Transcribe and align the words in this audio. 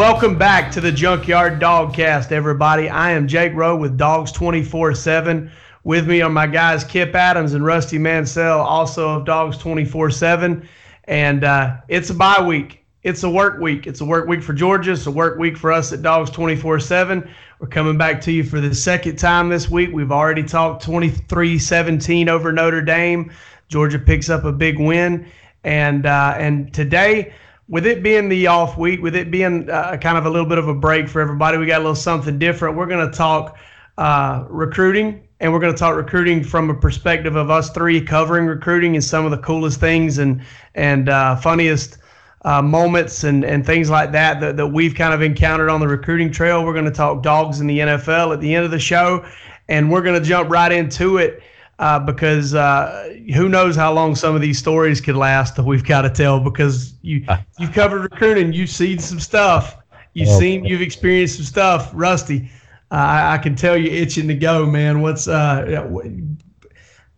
Welcome 0.00 0.38
back 0.38 0.72
to 0.72 0.80
the 0.80 0.90
Junkyard 0.90 1.60
Dogcast, 1.60 2.32
everybody. 2.32 2.88
I 2.88 3.10
am 3.10 3.28
Jake 3.28 3.52
Rowe 3.52 3.76
with 3.76 3.98
Dogs 3.98 4.32
24 4.32 4.94
7. 4.94 5.52
With 5.84 6.08
me 6.08 6.22
are 6.22 6.30
my 6.30 6.46
guys 6.46 6.84
Kip 6.84 7.14
Adams 7.14 7.52
and 7.52 7.66
Rusty 7.66 7.98
Mansell, 7.98 8.62
also 8.62 9.10
of 9.10 9.26
Dogs 9.26 9.58
24 9.58 10.10
7. 10.10 10.66
And 11.04 11.44
uh, 11.44 11.76
it's 11.88 12.08
a 12.08 12.14
bye 12.14 12.42
week. 12.42 12.82
It's 13.02 13.24
a 13.24 13.30
work 13.30 13.60
week. 13.60 13.86
It's 13.86 14.00
a 14.00 14.04
work 14.06 14.26
week 14.26 14.42
for 14.42 14.54
Georgia. 14.54 14.92
It's 14.92 15.04
a 15.04 15.10
work 15.10 15.38
week 15.38 15.58
for 15.58 15.70
us 15.70 15.92
at 15.92 16.00
Dogs 16.00 16.30
24 16.30 16.80
7. 16.80 17.30
We're 17.58 17.68
coming 17.68 17.98
back 17.98 18.22
to 18.22 18.32
you 18.32 18.42
for 18.42 18.58
the 18.58 18.74
second 18.74 19.16
time 19.16 19.50
this 19.50 19.68
week. 19.68 19.90
We've 19.92 20.12
already 20.12 20.44
talked 20.44 20.82
23 20.82 21.58
17 21.58 22.30
over 22.30 22.52
Notre 22.52 22.80
Dame. 22.80 23.30
Georgia 23.68 23.98
picks 23.98 24.30
up 24.30 24.44
a 24.44 24.52
big 24.52 24.78
win. 24.78 25.30
And, 25.62 26.06
uh, 26.06 26.36
and 26.38 26.72
today, 26.72 27.34
with 27.70 27.86
it 27.86 28.02
being 28.02 28.28
the 28.28 28.48
off 28.48 28.76
week, 28.76 29.00
with 29.00 29.14
it 29.14 29.30
being 29.30 29.70
uh, 29.70 29.96
kind 29.96 30.18
of 30.18 30.26
a 30.26 30.30
little 30.30 30.46
bit 30.46 30.58
of 30.58 30.66
a 30.66 30.74
break 30.74 31.08
for 31.08 31.20
everybody, 31.20 31.56
we 31.56 31.66
got 31.66 31.78
a 31.78 31.84
little 31.84 31.94
something 31.94 32.36
different. 32.36 32.76
We're 32.76 32.86
going 32.86 33.08
to 33.08 33.16
talk 33.16 33.56
uh, 33.96 34.44
recruiting, 34.48 35.22
and 35.38 35.52
we're 35.52 35.60
going 35.60 35.72
to 35.72 35.78
talk 35.78 35.94
recruiting 35.94 36.42
from 36.42 36.68
a 36.68 36.74
perspective 36.74 37.36
of 37.36 37.48
us 37.48 37.70
three 37.70 38.00
covering 38.00 38.46
recruiting 38.46 38.96
and 38.96 39.04
some 39.04 39.24
of 39.24 39.30
the 39.30 39.38
coolest 39.38 39.78
things 39.78 40.18
and 40.18 40.42
and 40.74 41.08
uh, 41.08 41.36
funniest 41.36 41.98
uh, 42.42 42.60
moments 42.60 43.22
and, 43.22 43.44
and 43.44 43.64
things 43.64 43.88
like 43.88 44.10
that, 44.10 44.40
that 44.40 44.56
that 44.56 44.66
we've 44.66 44.96
kind 44.96 45.14
of 45.14 45.22
encountered 45.22 45.70
on 45.70 45.78
the 45.78 45.86
recruiting 45.86 46.32
trail. 46.32 46.64
We're 46.64 46.72
going 46.72 46.86
to 46.86 46.90
talk 46.90 47.22
dogs 47.22 47.60
in 47.60 47.68
the 47.68 47.78
NFL 47.78 48.34
at 48.34 48.40
the 48.40 48.52
end 48.52 48.64
of 48.64 48.72
the 48.72 48.80
show, 48.80 49.24
and 49.68 49.92
we're 49.92 50.02
going 50.02 50.20
to 50.20 50.28
jump 50.28 50.50
right 50.50 50.72
into 50.72 51.18
it 51.18 51.40
uh, 51.80 51.98
because 51.98 52.54
uh, 52.54 53.16
who 53.34 53.48
knows 53.48 53.74
how 53.74 53.90
long 53.90 54.14
some 54.14 54.34
of 54.34 54.42
these 54.42 54.58
stories 54.58 55.00
could 55.00 55.16
last 55.16 55.56
that 55.56 55.64
we've 55.64 55.82
got 55.82 56.02
to 56.02 56.10
tell 56.10 56.38
because 56.38 56.92
you 57.00 57.24
you've 57.58 57.72
covered 57.72 58.02
recruiting, 58.02 58.52
you've 58.52 58.68
seen 58.68 58.98
some 58.98 59.18
stuff, 59.18 59.78
you've 60.12 60.28
oh, 60.28 60.38
seen, 60.38 60.62
you've 60.66 60.82
experienced 60.82 61.36
some 61.36 61.46
stuff. 61.46 61.90
Rusty, 61.94 62.50
uh, 62.90 62.96
I, 62.96 63.34
I, 63.34 63.38
can 63.38 63.56
tell 63.56 63.78
you 63.78 63.90
itching 63.90 64.28
to 64.28 64.34
go, 64.34 64.66
man. 64.66 65.00
What's 65.00 65.26
uh, 65.26 65.88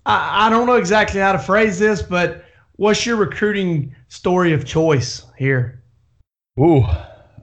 I, 0.07 0.47
I 0.47 0.49
don't 0.49 0.69
know 0.69 0.77
exactly 0.77 1.21
how 1.21 1.33
to 1.33 1.41
phrase 1.41 1.81
this, 1.81 2.01
but 2.01 2.45
what's 2.77 3.05
your 3.05 3.17
recruiting 3.17 3.93
story 4.07 4.53
of 4.53 4.65
choice 4.65 5.27
here? 5.37 5.83
Ooh, 6.61 6.85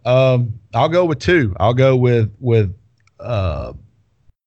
um, 0.05 0.57
I'll 0.73 0.87
go 0.87 1.03
with 1.03 1.19
two. 1.19 1.53
I'll 1.59 1.73
go 1.73 1.97
with 1.97 2.33
with 2.39 2.73
uh, 3.19 3.73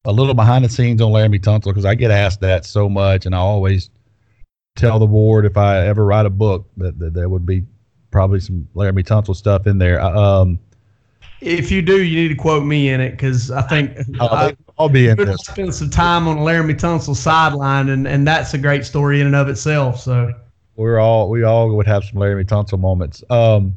a 0.04 0.12
little 0.12 0.34
behind 0.34 0.64
the 0.64 0.68
scenes 0.68 1.00
on 1.00 1.12
Laremy 1.12 1.40
Tunsil 1.40 1.64
because 1.64 1.84
I 1.84 1.94
get 1.94 2.10
asked 2.10 2.40
that 2.40 2.64
so 2.64 2.88
much, 2.88 3.26
and 3.26 3.34
I 3.34 3.38
always 3.38 3.90
tell 4.76 4.98
the 4.98 5.06
board 5.06 5.44
if 5.44 5.56
I 5.56 5.86
ever 5.86 6.04
write 6.04 6.26
a 6.26 6.30
book 6.30 6.68
that, 6.78 6.98
that 6.98 7.14
there 7.14 7.28
would 7.28 7.46
be 7.46 7.64
probably 8.10 8.40
some 8.40 8.68
Laremy 8.74 9.04
Tunsil 9.04 9.36
stuff 9.36 9.66
in 9.66 9.78
there. 9.78 10.00
Um, 10.00 10.58
if 11.40 11.70
you 11.70 11.82
do, 11.82 12.02
you 12.02 12.22
need 12.22 12.28
to 12.28 12.34
quote 12.34 12.64
me 12.64 12.88
in 12.88 13.00
it 13.00 13.12
because 13.12 13.50
I 13.50 13.62
think 13.62 13.96
I'll, 14.20 14.28
I, 14.28 14.56
will 14.78 14.88
be 14.88 15.08
in 15.08 15.16
this. 15.16 15.38
Spend 15.40 15.74
some 15.74 15.90
time 15.90 16.28
on 16.28 16.38
Laremy 16.38 16.74
Tunsil 16.74 17.16
sideline, 17.16 17.88
and 17.88 18.06
and 18.06 18.26
that's 18.26 18.54
a 18.54 18.58
great 18.58 18.84
story 18.84 19.20
in 19.20 19.26
and 19.26 19.36
of 19.36 19.48
itself. 19.48 20.00
So 20.00 20.32
we're 20.76 20.98
all 20.98 21.28
we 21.28 21.42
all 21.42 21.74
would 21.74 21.86
have 21.86 22.04
some 22.04 22.14
Laremy 22.14 22.44
Tunsil 22.44 22.78
moments. 22.78 23.22
Um, 23.30 23.76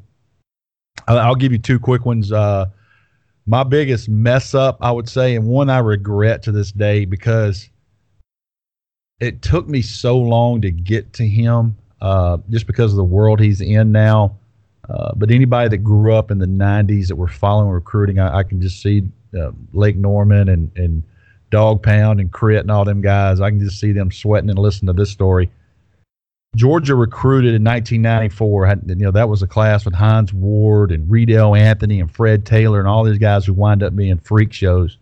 I'll, 1.08 1.19
I'll 1.19 1.35
give 1.35 1.52
you 1.52 1.59
two 1.59 1.80
quick 1.80 2.06
ones. 2.06 2.31
Uh, 2.31 2.68
my 3.46 3.64
biggest 3.64 4.10
mess 4.10 4.56
up, 4.56 4.78
I 4.82 4.92
would 4.92 5.08
say, 5.08 5.36
and 5.36 5.46
one 5.48 5.70
I 5.70 5.80
regret 5.80 6.44
to 6.44 6.52
this 6.52 6.72
day 6.72 7.06
because 7.06 7.70
it 9.20 9.42
took 9.42 9.68
me 9.68 9.82
so 9.82 10.18
long 10.18 10.62
to 10.62 10.72
get 10.72 11.14
to 11.14 11.28
him 11.28 11.78
uh, 12.02 12.38
just 12.50 12.68
because 12.68 12.92
of 12.92 12.98
the 12.98 13.04
world 13.04 13.40
he's 13.40 13.62
in 13.62 13.92
now. 13.92 14.36
Uh, 14.90 15.12
but 15.16 15.32
anybody 15.32 15.70
that 15.70 15.80
grew 15.80 16.14
up 16.14 16.32
in 16.32 16.38
the 16.38 16.46
90s 16.46 17.08
that 17.08 17.16
were 17.16 17.28
following 17.28 17.70
recruiting, 17.70 18.20
I, 18.20 18.40
I 18.40 18.44
can 18.44 18.62
just 18.62 18.82
see 18.82 19.04
uh, 19.40 19.52
Lake 19.74 19.96
Norman 19.96 20.50
and, 20.50 20.72
and 20.76 21.04
Dog 21.50 21.82
Pound 21.82 22.20
and 22.20 22.32
Crit 22.32 22.62
and 22.62 22.72
all 22.72 22.86
them 22.86 23.02
guys. 23.02 23.42
I 23.42 23.50
can 23.50 23.60
just 23.60 23.80
see 23.80 23.92
them 23.92 24.12
sweating 24.12 24.50
and 24.50 24.60
listening 24.60 24.94
to 24.94 25.02
this 25.02 25.10
story. 25.10 25.50
Georgia 26.56 26.96
recruited 26.96 27.54
in 27.54 27.64
1994. 27.64 28.66
Had, 28.66 28.82
you 28.88 28.96
know, 28.96 29.12
that 29.12 29.30
was 29.30 29.44
a 29.44 29.48
class 29.48 29.86
with 29.86 29.94
Hines 29.94 30.34
Ward 30.34 30.92
and 30.92 31.10
Reidel 31.10 31.56
Anthony 31.56 32.00
and 32.00 32.12
Fred 32.12 32.46
Taylor 32.46 32.80
and 32.80 32.88
all 32.88 33.04
these 33.04 33.18
guys 33.18 33.46
who 33.46 33.54
wind 33.54 33.84
up 33.84 33.96
being 33.96 34.18
freak 34.18 34.54
shows. 34.54 34.98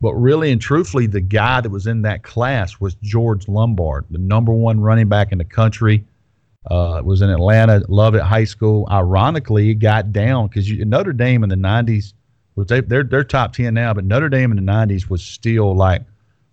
But 0.00 0.14
really 0.14 0.50
and 0.50 0.60
truthfully, 0.60 1.06
the 1.06 1.20
guy 1.20 1.60
that 1.60 1.70
was 1.70 1.86
in 1.86 2.02
that 2.02 2.22
class 2.22 2.80
was 2.80 2.94
George 2.96 3.48
Lombard, 3.48 4.06
the 4.10 4.18
number 4.18 4.52
one 4.52 4.80
running 4.80 5.08
back 5.08 5.32
in 5.32 5.38
the 5.38 5.44
country. 5.44 6.04
Uh, 6.70 7.02
was 7.04 7.20
in 7.20 7.28
Atlanta, 7.28 7.84
Lovett 7.88 8.22
High 8.22 8.44
School. 8.44 8.88
Ironically, 8.90 9.74
got 9.74 10.12
down 10.14 10.48
because 10.48 10.70
Notre 10.70 11.12
Dame 11.12 11.42
in 11.42 11.50
the 11.50 11.56
90s 11.56 12.14
was 12.54 12.68
they, 12.68 12.80
they're 12.80 13.04
they're 13.04 13.22
top 13.22 13.52
10 13.52 13.74
now, 13.74 13.92
but 13.92 14.06
Notre 14.06 14.30
Dame 14.30 14.50
in 14.50 14.64
the 14.64 14.72
90s 14.72 15.10
was 15.10 15.22
still 15.22 15.76
like 15.76 16.02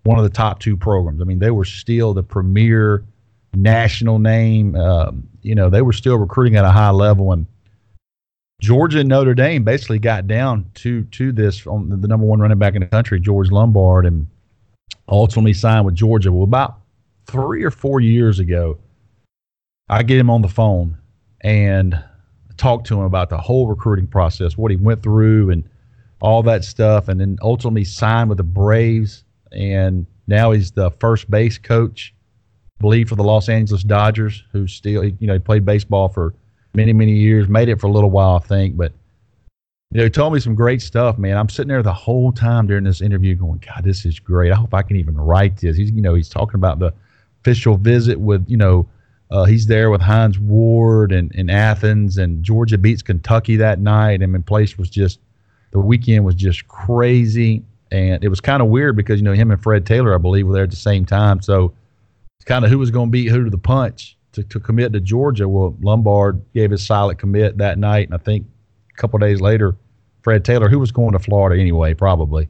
one 0.04 0.18
of 0.18 0.24
the 0.24 0.30
top 0.30 0.60
two 0.60 0.76
programs. 0.76 1.22
I 1.22 1.24
mean, 1.24 1.40
they 1.40 1.52
were 1.52 1.64
still 1.64 2.14
the 2.14 2.24
premier 2.24 3.06
national 3.54 4.20
name. 4.20 4.76
Um, 4.76 5.28
you 5.42 5.56
know, 5.56 5.70
they 5.70 5.82
were 5.82 5.94
still 5.94 6.18
recruiting 6.18 6.56
at 6.56 6.66
a 6.66 6.72
high 6.72 6.92
level, 6.92 7.32
and 7.32 7.46
Georgia 8.62 9.00
and 9.00 9.10
Notre 9.10 9.34
Dame 9.34 9.64
basically 9.64 10.00
got 10.00 10.28
down 10.28 10.70
to 10.76 11.04
to 11.04 11.32
this 11.32 11.66
on 11.66 12.02
the 12.02 12.08
number 12.08 12.26
one 12.26 12.40
running 12.40 12.60
back 12.60 12.76
in 12.76 12.82
the 12.82 12.88
country, 12.88 13.20
George 13.20 13.52
Lombard, 13.52 14.06
and 14.06 14.28
ultimately 15.10 15.54
signed 15.54 15.86
with 15.86 15.96
Georgia. 15.96 16.32
Well, 16.32 16.44
about 16.44 16.80
three 17.26 17.64
or 17.64 17.72
four 17.72 18.00
years 18.00 18.40
ago, 18.40 18.78
I 19.90 20.04
get 20.04 20.18
him 20.18 20.30
on 20.30 20.42
the 20.42 20.48
phone 20.48 20.98
and 21.42 22.02
talk 22.58 22.84
to 22.86 23.00
him 23.00 23.06
about 23.06 23.30
the 23.30 23.38
whole 23.38 23.68
recruiting 23.68 24.08
process, 24.08 24.58
what 24.58 24.72
he 24.72 24.78
went 24.78 25.02
through, 25.02 25.50
and 25.50 25.68
all 26.22 26.44
that 26.44 26.64
stuff, 26.64 27.08
and 27.08 27.20
then 27.20 27.38
ultimately 27.42 27.84
signed 27.84 28.30
with 28.30 28.38
the 28.38 28.44
Braves, 28.44 29.24
and 29.52 30.06
now 30.28 30.52
he's 30.52 30.72
the 30.72 30.92
first 30.92 31.30
base 31.32 31.58
coach 31.58 32.14
believe 32.81 33.09
for 33.09 33.16
the 33.16 33.24
Los 33.24 33.50
Angeles 33.50 33.84
Dodgers, 33.84 34.44
who 34.52 34.68
still 34.68 35.06
you 35.06 35.28
know 35.28 35.40
played 35.40 35.66
baseball 35.66 36.09
for 36.09 36.34
many 36.74 36.94
many 36.94 37.14
years, 37.14 37.47
made 37.47 37.69
it 37.69 37.80
for 37.80 37.88
a 37.88 37.92
little 37.92 38.12
while 38.12 38.36
I 38.36 38.40
think, 38.40 38.75
but 38.75 38.92
you 39.92 40.00
know 40.00 40.03
he 40.06 40.09
told 40.09 40.34
me 40.34 40.40
some 40.40 40.56
great 40.56 40.81
stuff, 40.81 41.18
man. 41.18 41.38
I'm 41.38 41.50
sitting 41.50 41.70
there 41.70 41.84
the 41.84 41.94
whole 41.94 42.31
time 42.31 42.68
during 42.68 42.84
this 42.84 43.02
interview 43.02 43.35
going, 43.35 43.64
God, 43.66 43.84
this 43.84 44.06
is 44.06 44.20
great. 44.20 44.52
I 44.52 44.56
hope 44.56 44.73
I 44.73 44.82
can 44.82 44.97
even 44.97 45.16
write 45.16 45.58
this. 45.58 45.78
He's 45.78 45.91
you 45.91 46.02
know 46.02 46.16
he's 46.16 46.29
talking 46.29 46.56
about 46.56 46.79
the 46.79 46.94
official 47.41 47.78
visit 47.78 48.20
with 48.20 48.46
you 48.50 48.58
know. 48.58 48.88
Uh, 49.29 49.46
he's 49.46 49.66
there 49.66 49.90
with 49.90 50.02
Hines 50.02 50.38
Ward 50.38 51.14
and 51.14 51.34
in 51.34 51.50
Athens, 51.50 52.17
and 52.17 52.44
Georgia 52.44 52.78
beats 52.78 53.02
Kentucky 53.02 53.56
that 53.56 53.79
night. 53.79 54.22
I 54.22 54.26
mean, 54.26 54.44
place 54.44 54.78
was 54.78 54.90
just 54.90 55.22
the 55.72 55.79
weekend 55.79 56.26
was 56.26 56.35
just 56.35 56.67
crazy, 56.67 57.64
and 57.91 58.23
it 58.26 58.28
was 58.28 58.41
kind 58.41 58.61
of 58.61 58.67
weird 58.67 58.97
because 58.97 59.20
you 59.20 59.23
know 59.23 59.34
him 59.34 59.50
and 59.50 59.64
Fred 59.64 59.85
Taylor, 59.85 60.14
I 60.14 60.17
believe, 60.17 60.47
were 60.47 60.53
there 60.53 60.64
at 60.64 60.70
the 60.70 60.76
same 60.76 61.06
time. 61.06 61.41
So 61.41 61.73
kind 62.46 62.66
of 62.66 62.72
who 62.72 62.79
was 62.79 62.91
going 62.91 63.08
to 63.08 63.11
beat 63.11 63.29
who 63.29 63.43
to 63.43 63.49
the 63.49 63.58
punch 63.58 64.17
to, 64.34 64.43
to 64.43 64.59
commit 64.59 64.93
to 64.93 64.99
Georgia. 64.99 65.47
Well, 65.47 65.76
Lombard 65.82 66.41
gave 66.53 66.72
his 66.72 66.85
silent 66.85 67.20
commit 67.20 67.58
that 67.58 67.78
night, 67.78 68.08
and 68.08 68.16
I 68.16 68.17
think 68.17 68.46
a 68.91 69.02
couple 69.02 69.20
days 69.20 69.41
later, 69.41 69.76
Fred 70.22 70.46
Taylor, 70.46 70.70
who 70.70 70.79
was 70.79 70.91
going 70.91 71.14
to 71.14 71.20
Florida 71.20 71.59
anyway, 71.59 71.93
probably, 71.93 72.47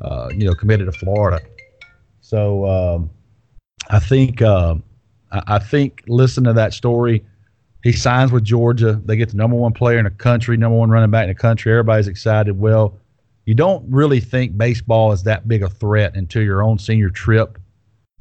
uh, 0.00 0.28
you 0.32 0.46
know, 0.46 0.54
committed 0.54 0.92
to 0.92 0.98
Florida. 0.98 1.40
So 2.20 2.66
um, 2.66 3.10
I 3.90 3.98
think 3.98 4.42
uh, 4.42 4.76
I, 5.32 5.42
I 5.46 5.58
think 5.58 6.04
listen 6.06 6.44
to 6.44 6.52
that 6.52 6.72
story. 6.72 7.24
He 7.82 7.92
signs 7.92 8.32
with 8.32 8.44
Georgia. 8.44 9.00
They 9.04 9.16
get 9.16 9.30
the 9.30 9.36
number 9.36 9.56
one 9.56 9.72
player 9.72 9.98
in 9.98 10.04
the 10.04 10.10
country, 10.10 10.56
number 10.56 10.76
one 10.76 10.90
running 10.90 11.10
back 11.10 11.24
in 11.24 11.28
the 11.28 11.34
country. 11.34 11.72
Everybody's 11.72 12.08
excited. 12.08 12.58
Well, 12.58 12.98
you 13.46 13.54
don't 13.54 13.88
really 13.90 14.20
think 14.20 14.58
baseball 14.58 15.12
is 15.12 15.22
that 15.22 15.48
big 15.48 15.62
a 15.62 15.70
threat 15.70 16.16
until 16.16 16.42
your 16.42 16.62
own 16.62 16.78
senior 16.78 17.08
trip 17.08 17.58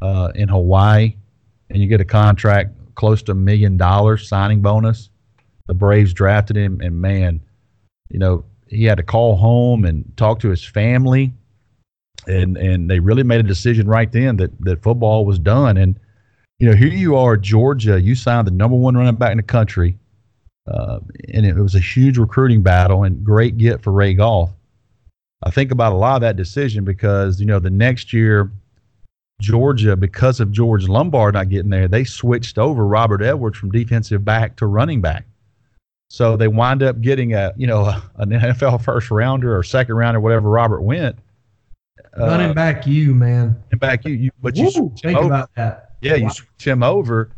uh, 0.01 0.31
in 0.35 0.49
Hawaii, 0.49 1.15
and 1.69 1.81
you 1.81 1.87
get 1.87 2.01
a 2.01 2.05
contract 2.05 2.71
close 2.95 3.21
to 3.23 3.31
a 3.31 3.35
million 3.35 3.77
dollars 3.77 4.27
signing 4.27 4.61
bonus. 4.61 5.09
The 5.67 5.73
Braves 5.73 6.13
drafted 6.13 6.55
him, 6.55 6.81
and 6.81 7.01
man, 7.01 7.41
you 8.09 8.19
know 8.19 8.45
he 8.67 8.83
had 8.83 8.97
to 8.97 9.03
call 9.03 9.35
home 9.35 9.85
and 9.85 10.11
talk 10.17 10.39
to 10.39 10.49
his 10.49 10.63
family, 10.63 11.33
and 12.27 12.57
and 12.57 12.89
they 12.89 12.99
really 12.99 13.23
made 13.23 13.39
a 13.39 13.43
decision 13.43 13.87
right 13.87 14.11
then 14.11 14.37
that 14.37 14.51
that 14.61 14.83
football 14.83 15.25
was 15.25 15.39
done. 15.39 15.77
And 15.77 15.99
you 16.59 16.69
know 16.69 16.75
here 16.75 16.89
you 16.89 17.15
are, 17.15 17.37
Georgia. 17.37 18.01
You 18.01 18.15
signed 18.15 18.47
the 18.47 18.51
number 18.51 18.77
one 18.77 18.95
running 18.95 19.15
back 19.15 19.31
in 19.31 19.37
the 19.37 19.43
country, 19.43 19.97
uh, 20.67 20.99
and 21.33 21.45
it 21.45 21.55
was 21.55 21.75
a 21.75 21.79
huge 21.79 22.17
recruiting 22.17 22.61
battle 22.61 23.03
and 23.03 23.23
great 23.23 23.57
get 23.57 23.81
for 23.81 23.91
Ray 23.91 24.13
Goff. 24.13 24.51
I 25.43 25.51
think 25.51 25.71
about 25.71 25.93
a 25.93 25.95
lot 25.95 26.15
of 26.15 26.21
that 26.21 26.35
decision 26.35 26.83
because 26.83 27.39
you 27.39 27.45
know 27.45 27.59
the 27.59 27.69
next 27.69 28.13
year 28.13 28.51
Georgia, 29.39 29.95
because 29.95 30.39
of 30.39 30.51
George 30.51 30.87
Lombard 30.87 31.35
not 31.35 31.49
getting 31.49 31.69
there, 31.69 31.87
they 31.87 32.03
switched 32.03 32.57
over 32.57 32.85
Robert 32.87 33.21
Edwards 33.21 33.57
from 33.57 33.71
defensive 33.71 34.25
back 34.25 34.55
to 34.57 34.65
running 34.65 35.01
back. 35.01 35.25
So 36.09 36.37
they 36.37 36.47
wind 36.47 36.83
up 36.83 37.01
getting 37.01 37.33
a 37.33 37.53
you 37.57 37.67
know 37.67 37.93
an 38.15 38.29
NFL 38.29 38.83
first 38.83 39.11
rounder 39.11 39.57
or 39.57 39.63
second 39.63 39.95
rounder, 39.95 40.19
whatever 40.19 40.49
Robert 40.49 40.81
went. 40.81 41.17
Running 42.17 42.51
uh, 42.51 42.53
back 42.53 42.87
you, 42.87 43.13
man. 43.13 43.61
And 43.71 43.79
back 43.79 44.05
you, 44.05 44.13
you 44.13 44.31
but 44.41 44.55
you 44.55 44.71
Woo, 44.75 44.93
think 45.01 45.17
over. 45.17 45.27
about 45.27 45.53
that. 45.55 45.95
Yeah, 46.01 46.13
wow. 46.13 46.17
you 46.17 46.29
switch 46.29 46.65
him 46.65 46.81
over, 46.81 47.31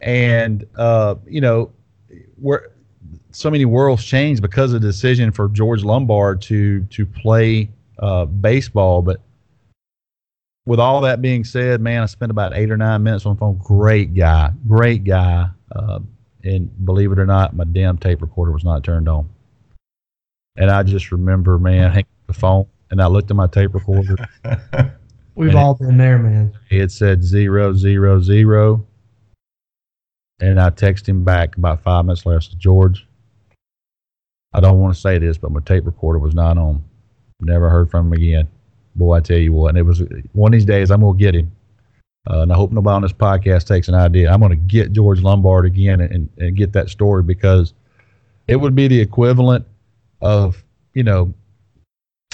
and 0.00 0.66
uh, 0.76 1.16
you 1.26 1.40
know 1.40 1.72
where 2.36 2.72
so 3.30 3.50
many 3.50 3.64
worlds 3.64 4.04
changed 4.04 4.42
because 4.42 4.72
of 4.72 4.80
the 4.80 4.88
decision 4.88 5.30
for 5.30 5.48
George 5.48 5.84
Lombard 5.84 6.40
to 6.42 6.84
to 6.84 7.06
play 7.06 7.70
uh, 7.98 8.24
baseball, 8.24 9.02
but 9.02 9.20
with 10.66 10.80
all 10.80 11.02
that 11.02 11.20
being 11.20 11.44
said, 11.44 11.80
man, 11.80 12.02
I 12.02 12.06
spent 12.06 12.30
about 12.30 12.56
eight 12.56 12.70
or 12.70 12.76
nine 12.76 13.02
minutes 13.02 13.26
on 13.26 13.34
the 13.34 13.40
phone. 13.40 13.58
Great 13.58 14.14
guy, 14.14 14.50
great 14.66 15.04
guy. 15.04 15.48
Uh, 15.74 16.00
and 16.42 16.84
believe 16.84 17.12
it 17.12 17.18
or 17.18 17.26
not, 17.26 17.54
my 17.54 17.64
damn 17.64 17.98
tape 17.98 18.22
recorder 18.22 18.52
was 18.52 18.64
not 18.64 18.84
turned 18.84 19.08
on. 19.08 19.28
And 20.56 20.70
I 20.70 20.82
just 20.82 21.12
remember, 21.12 21.58
man, 21.58 21.90
hanging 21.90 22.00
up 22.00 22.26
the 22.28 22.32
phone, 22.32 22.66
and 22.90 23.02
I 23.02 23.06
looked 23.06 23.30
at 23.30 23.36
my 23.36 23.46
tape 23.46 23.74
recorder. 23.74 24.16
We've 25.34 25.56
all 25.56 25.72
it, 25.72 25.80
been 25.80 25.96
there, 25.96 26.18
man. 26.18 26.56
It 26.70 26.92
said 26.92 27.24
zero 27.24 27.74
zero 27.74 28.20
zero, 28.20 28.86
and 30.38 30.60
I 30.60 30.70
texted 30.70 31.08
him 31.08 31.24
back 31.24 31.56
about 31.56 31.82
five 31.82 32.04
minutes 32.04 32.24
later. 32.24 32.38
I 32.38 32.40
said, 32.40 32.60
George, 32.60 33.06
I 34.52 34.60
don't 34.60 34.78
want 34.78 34.94
to 34.94 35.00
say 35.00 35.18
this, 35.18 35.38
but 35.38 35.50
my 35.50 35.60
tape 35.60 35.86
recorder 35.86 36.20
was 36.20 36.34
not 36.34 36.56
on. 36.56 36.84
Never 37.40 37.68
heard 37.68 37.90
from 37.90 38.06
him 38.06 38.12
again 38.12 38.48
boy, 38.94 39.16
I 39.16 39.20
tell 39.20 39.38
you 39.38 39.52
what, 39.52 39.70
and 39.70 39.78
it 39.78 39.82
was 39.82 40.02
one 40.32 40.52
of 40.52 40.58
these 40.58 40.64
days 40.64 40.90
I'm 40.90 41.00
gonna 41.00 41.18
get 41.18 41.34
him. 41.34 41.50
Uh, 42.30 42.40
and 42.40 42.52
I 42.52 42.56
hope 42.56 42.72
nobody 42.72 42.94
on 42.94 43.02
this 43.02 43.12
podcast 43.12 43.66
takes 43.66 43.88
an 43.88 43.94
idea. 43.94 44.32
I'm 44.32 44.40
going 44.40 44.50
to 44.50 44.56
get 44.56 44.92
George 44.92 45.20
Lombard 45.20 45.66
again 45.66 46.00
and, 46.00 46.28
and 46.38 46.56
get 46.56 46.72
that 46.72 46.88
story 46.88 47.22
because 47.22 47.74
it 48.48 48.56
would 48.56 48.74
be 48.74 48.88
the 48.88 48.98
equivalent 48.98 49.66
of, 50.22 50.64
you 50.94 51.02
know, 51.02 51.34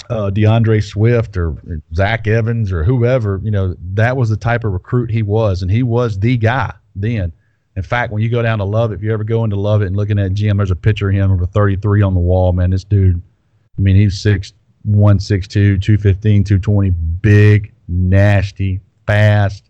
uh, 0.09 0.29
D'Andre 0.29 0.79
Swift 0.79 1.35
or 1.35 1.55
Zach 1.93 2.25
Evans 2.27 2.71
or 2.71 2.85
whoever. 2.85 3.41
You 3.43 3.51
know, 3.51 3.75
that 3.93 4.15
was 4.15 4.29
the 4.29 4.37
type 4.37 4.63
of 4.63 4.71
recruit 4.71 5.11
he 5.11 5.23
was, 5.23 5.61
and 5.61 5.69
he 5.69 5.83
was 5.83 6.17
the 6.17 6.37
guy 6.37 6.73
then. 6.95 7.33
In 7.75 7.83
fact, 7.83 8.11
when 8.11 8.21
you 8.21 8.29
go 8.29 8.41
down 8.41 8.59
to 8.59 8.65
Love, 8.65 8.91
if 8.91 9.01
you 9.01 9.13
ever 9.13 9.23
go 9.23 9.43
into 9.43 9.55
Lovett 9.55 9.87
and 9.87 9.95
looking 9.95 10.19
at 10.19 10.33
gym, 10.33 10.57
there's 10.57 10.71
a 10.71 10.75
picture 10.75 11.09
of 11.09 11.15
him 11.15 11.31
a 11.41 11.47
33 11.47 12.01
on 12.01 12.13
the 12.13 12.19
wall. 12.19 12.51
Man, 12.51 12.71
this 12.71 12.83
dude, 12.83 13.21
I 13.77 13.81
mean, 13.81 13.95
he's 13.95 14.19
six 14.19 14.53
162, 14.83 15.77
215, 15.77 16.43
220, 16.43 16.89
big, 16.89 17.73
nasty, 17.87 18.79
fast, 19.05 19.69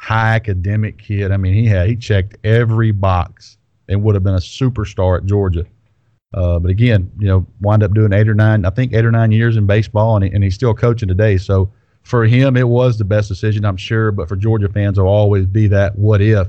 high 0.00 0.34
academic 0.34 0.98
kid. 0.98 1.30
I 1.30 1.36
mean, 1.36 1.54
he 1.54 1.66
had 1.66 1.88
he 1.88 1.96
checked 1.96 2.36
every 2.44 2.90
box 2.90 3.58
and 3.88 4.02
would 4.02 4.14
have 4.14 4.24
been 4.24 4.34
a 4.34 4.38
superstar 4.38 5.18
at 5.18 5.26
Georgia. 5.26 5.64
Uh, 6.34 6.58
but 6.58 6.70
again, 6.70 7.10
you 7.18 7.28
know, 7.28 7.46
wind 7.60 7.82
up 7.82 7.92
doing 7.92 8.12
eight 8.12 8.28
or 8.28 8.34
nine, 8.34 8.64
I 8.64 8.70
think 8.70 8.94
eight 8.94 9.04
or 9.04 9.10
nine 9.10 9.32
years 9.32 9.56
in 9.56 9.66
baseball, 9.66 10.16
and, 10.16 10.24
he, 10.24 10.30
and 10.30 10.42
he's 10.42 10.54
still 10.54 10.74
coaching 10.74 11.08
today. 11.08 11.36
So 11.36 11.70
for 12.02 12.24
him, 12.24 12.56
it 12.56 12.66
was 12.66 12.98
the 12.98 13.04
best 13.04 13.28
decision, 13.28 13.64
I'm 13.64 13.76
sure. 13.76 14.10
But 14.10 14.28
for 14.28 14.36
Georgia 14.36 14.68
fans, 14.68 14.96
there'll 14.96 15.12
always 15.12 15.46
be 15.46 15.66
that 15.68 15.96
what 15.96 16.20
if. 16.20 16.48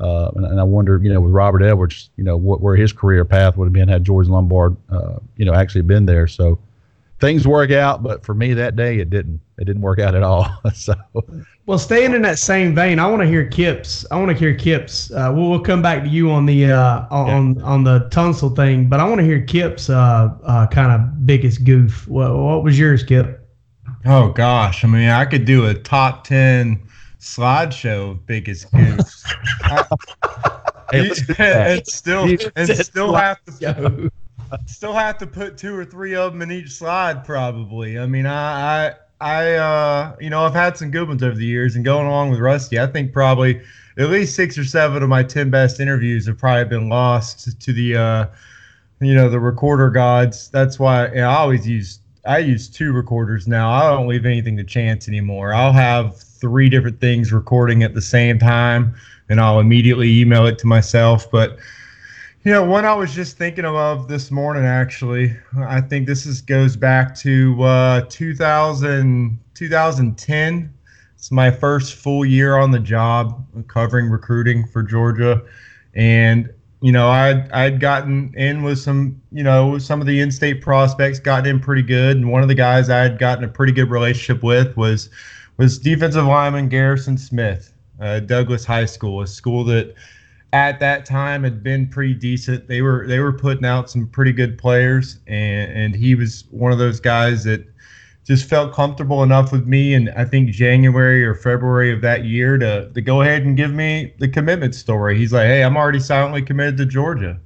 Uh, 0.00 0.30
and, 0.36 0.46
and, 0.46 0.60
I 0.60 0.62
wonder, 0.62 1.00
you 1.02 1.12
know, 1.12 1.20
with 1.20 1.32
Robert 1.32 1.62
Edwards, 1.62 2.10
you 2.16 2.22
know, 2.22 2.36
what 2.36 2.60
where 2.60 2.76
his 2.76 2.92
career 2.92 3.24
path 3.24 3.56
would 3.56 3.64
have 3.64 3.72
been 3.72 3.88
had 3.88 4.04
George 4.04 4.28
Lombard, 4.28 4.76
uh, 4.88 5.16
you 5.36 5.44
know, 5.44 5.52
actually 5.52 5.82
been 5.82 6.06
there. 6.06 6.28
So 6.28 6.60
things 7.20 7.46
work 7.46 7.70
out, 7.70 8.02
but 8.02 8.24
for 8.24 8.34
me 8.34 8.54
that 8.54 8.76
day 8.76 8.98
it 8.98 9.10
didn't. 9.10 9.40
It 9.58 9.66
didn't 9.66 9.82
work 9.82 9.98
out 9.98 10.14
at 10.14 10.22
all. 10.22 10.48
so, 10.74 10.94
well, 11.66 11.78
staying 11.78 12.14
in 12.14 12.22
that 12.22 12.38
same 12.38 12.74
vein, 12.74 12.98
I 12.98 13.06
want 13.06 13.20
to 13.20 13.28
hear 13.28 13.44
Kips. 13.44 14.06
I 14.10 14.16
want 14.16 14.30
to 14.30 14.36
hear 14.36 14.54
Kips. 14.54 15.10
Uh, 15.10 15.30
we'll, 15.34 15.50
we'll 15.50 15.60
come 15.60 15.82
back 15.82 16.02
to 16.02 16.08
you 16.08 16.30
on 16.30 16.46
the 16.46 16.72
uh, 16.72 17.06
on 17.10 17.56
yeah. 17.56 17.62
on 17.62 17.84
the 17.84 18.08
Tunsil 18.08 18.56
thing, 18.56 18.88
but 18.88 19.00
I 19.00 19.04
want 19.04 19.18
to 19.18 19.24
hear 19.24 19.42
Kips' 19.42 19.90
uh, 19.90 20.30
uh, 20.44 20.66
kind 20.68 20.92
of 20.92 21.26
biggest 21.26 21.64
goof. 21.64 22.08
What, 22.08 22.34
what 22.34 22.64
was 22.64 22.78
yours, 22.78 23.02
Kip? 23.02 23.46
Oh 24.06 24.30
gosh, 24.30 24.82
I 24.82 24.88
mean, 24.88 25.10
I 25.10 25.26
could 25.26 25.44
do 25.44 25.66
a 25.66 25.74
top 25.74 26.24
ten 26.24 26.80
slideshow 27.18 28.12
of 28.12 28.26
biggest 28.26 28.72
goofs. 28.72 29.24
hey, 31.36 31.74
and 31.76 31.86
still 31.86 32.24
and 32.56 32.68
still 32.70 33.14
have 33.14 33.44
to 33.44 34.10
still 34.66 34.92
have 34.92 35.18
to 35.18 35.26
put 35.26 35.56
two 35.56 35.76
or 35.76 35.84
three 35.84 36.14
of 36.14 36.32
them 36.32 36.42
in 36.42 36.52
each 36.52 36.70
slide, 36.70 37.24
probably. 37.24 37.98
I 37.98 38.06
mean, 38.06 38.26
I, 38.26 38.88
I, 38.88 38.94
I, 39.20 39.52
uh, 39.54 40.16
you 40.20 40.30
know, 40.30 40.42
I've 40.42 40.54
had 40.54 40.76
some 40.76 40.90
good 40.90 41.08
ones 41.08 41.22
over 41.22 41.36
the 41.36 41.44
years, 41.44 41.76
and 41.76 41.84
going 41.84 42.06
along 42.06 42.30
with 42.30 42.40
Rusty, 42.40 42.78
I 42.78 42.86
think 42.86 43.12
probably 43.12 43.60
at 43.98 44.10
least 44.10 44.34
six 44.34 44.56
or 44.56 44.64
seven 44.64 45.02
of 45.02 45.08
my 45.08 45.22
ten 45.22 45.50
best 45.50 45.80
interviews 45.80 46.26
have 46.26 46.38
probably 46.38 46.64
been 46.64 46.88
lost 46.88 47.60
to 47.60 47.72
the, 47.72 47.96
uh, 47.96 48.26
you 49.00 49.14
know, 49.14 49.28
the 49.28 49.40
recorder 49.40 49.90
gods. 49.90 50.48
That's 50.48 50.78
why 50.78 51.08
you 51.08 51.16
know, 51.16 51.28
I 51.28 51.34
always 51.36 51.68
use 51.68 52.00
I 52.24 52.38
use 52.38 52.68
two 52.68 52.92
recorders 52.92 53.48
now. 53.48 53.70
I 53.72 53.88
don't 53.90 54.06
leave 54.06 54.26
anything 54.26 54.56
to 54.58 54.64
chance 54.64 55.08
anymore. 55.08 55.54
I'll 55.54 55.72
have 55.72 56.18
three 56.18 56.68
different 56.68 57.00
things 57.00 57.32
recording 57.32 57.82
at 57.82 57.94
the 57.94 58.02
same 58.02 58.38
time, 58.38 58.94
and 59.28 59.40
I'll 59.40 59.60
immediately 59.60 60.20
email 60.20 60.46
it 60.46 60.58
to 60.58 60.66
myself, 60.66 61.30
but 61.30 61.58
you 62.42 62.52
know, 62.52 62.64
one 62.64 62.86
I 62.86 62.94
was 62.94 63.14
just 63.14 63.36
thinking 63.36 63.66
of 63.66 64.08
this 64.08 64.30
morning, 64.30 64.64
actually. 64.64 65.36
I 65.58 65.82
think 65.82 66.06
this 66.06 66.24
is 66.24 66.40
goes 66.40 66.74
back 66.74 67.14
to 67.16 67.62
uh, 67.62 68.00
2000, 68.08 69.38
2010. 69.52 70.74
It's 71.16 71.30
my 71.30 71.50
first 71.50 71.96
full 71.96 72.24
year 72.24 72.56
on 72.56 72.70
the 72.70 72.78
job 72.78 73.46
covering 73.68 74.08
recruiting 74.08 74.66
for 74.66 74.82
Georgia. 74.82 75.42
And, 75.94 76.50
you 76.80 76.92
know, 76.92 77.10
I'd, 77.10 77.52
I'd 77.52 77.78
gotten 77.78 78.32
in 78.34 78.62
with 78.62 78.78
some, 78.78 79.20
you 79.30 79.42
know, 79.42 79.76
some 79.76 80.00
of 80.00 80.06
the 80.06 80.20
in 80.20 80.30
state 80.30 80.62
prospects, 80.62 81.18
gotten 81.18 81.56
in 81.56 81.60
pretty 81.60 81.82
good. 81.82 82.16
And 82.16 82.32
one 82.32 82.40
of 82.40 82.48
the 82.48 82.54
guys 82.54 82.88
I 82.88 83.02
had 83.02 83.18
gotten 83.18 83.44
a 83.44 83.48
pretty 83.48 83.74
good 83.74 83.90
relationship 83.90 84.42
with 84.42 84.74
was, 84.78 85.10
was 85.58 85.78
defensive 85.78 86.24
lineman 86.24 86.70
Garrison 86.70 87.18
Smith, 87.18 87.74
uh, 88.00 88.20
Douglass 88.20 88.64
High 88.64 88.86
School, 88.86 89.20
a 89.20 89.26
school 89.26 89.62
that 89.64 89.94
at 90.52 90.80
that 90.80 91.06
time 91.06 91.44
had 91.44 91.62
been 91.62 91.86
pretty 91.88 92.14
decent. 92.14 92.66
They 92.66 92.82
were 92.82 93.06
they 93.06 93.20
were 93.20 93.32
putting 93.32 93.64
out 93.64 93.90
some 93.90 94.06
pretty 94.08 94.32
good 94.32 94.58
players, 94.58 95.18
and 95.26 95.72
and 95.72 95.94
he 95.94 96.14
was 96.14 96.44
one 96.50 96.72
of 96.72 96.78
those 96.78 97.00
guys 97.00 97.44
that 97.44 97.66
just 98.24 98.48
felt 98.48 98.72
comfortable 98.72 99.22
enough 99.22 99.52
with 99.52 99.66
me. 99.66 99.94
And 99.94 100.10
I 100.10 100.24
think 100.24 100.50
January 100.50 101.24
or 101.24 101.34
February 101.34 101.92
of 101.92 102.00
that 102.02 102.24
year 102.24 102.58
to 102.58 102.90
to 102.90 103.00
go 103.00 103.22
ahead 103.22 103.42
and 103.42 103.56
give 103.56 103.72
me 103.72 104.12
the 104.18 104.28
commitment 104.28 104.74
story. 104.74 105.16
He's 105.16 105.32
like, 105.32 105.46
hey, 105.46 105.62
I'm 105.62 105.76
already 105.76 106.00
silently 106.00 106.42
committed 106.42 106.76
to 106.78 106.86
Georgia. 106.86 107.38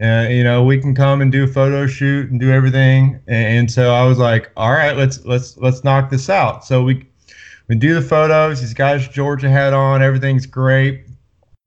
Uh, 0.00 0.26
you 0.30 0.44
know, 0.44 0.62
we 0.62 0.78
can 0.80 0.94
come 0.94 1.20
and 1.20 1.32
do 1.32 1.42
a 1.42 1.48
photo 1.48 1.84
shoot 1.86 2.30
and 2.30 2.38
do 2.38 2.52
everything. 2.52 3.20
And, 3.26 3.58
and 3.58 3.70
so 3.70 3.92
I 3.92 4.06
was 4.06 4.18
like, 4.18 4.50
all 4.56 4.70
right, 4.70 4.96
let's 4.96 5.24
let's 5.24 5.56
let's 5.58 5.84
knock 5.84 6.10
this 6.10 6.28
out. 6.28 6.64
So 6.64 6.82
we 6.82 7.06
we 7.68 7.76
do 7.76 7.94
the 7.94 8.02
photos. 8.02 8.60
He's 8.60 8.74
got 8.74 8.98
his 8.98 9.08
Georgia 9.08 9.48
hat 9.48 9.72
on. 9.74 10.02
Everything's 10.02 10.46
great 10.46 11.07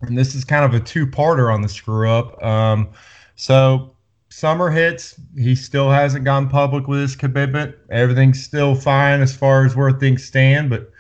and 0.02 0.18
this 0.18 0.36
is 0.36 0.44
kind 0.44 0.66
of 0.66 0.74
a 0.74 0.84
two-parter 0.84 1.54
on 1.54 1.62
the 1.62 1.70
screw 1.70 2.10
up. 2.10 2.42
Um, 2.44 2.90
so 3.36 3.96
summer 4.30 4.70
hits, 4.70 5.20
he 5.38 5.56
still 5.56 5.90
hasn't 5.90 6.26
gone 6.26 6.50
public 6.50 6.88
with 6.88 7.02
his 7.02 7.16
commitment. 7.16 7.76
Everything's 7.90 8.44
still 8.44 8.76
fine 8.76 9.22
as 9.22 9.36
far 9.36 9.66
as 9.66 9.76
where 9.76 9.92
things 9.92 10.24
stand, 10.24 10.70
but 10.70 10.92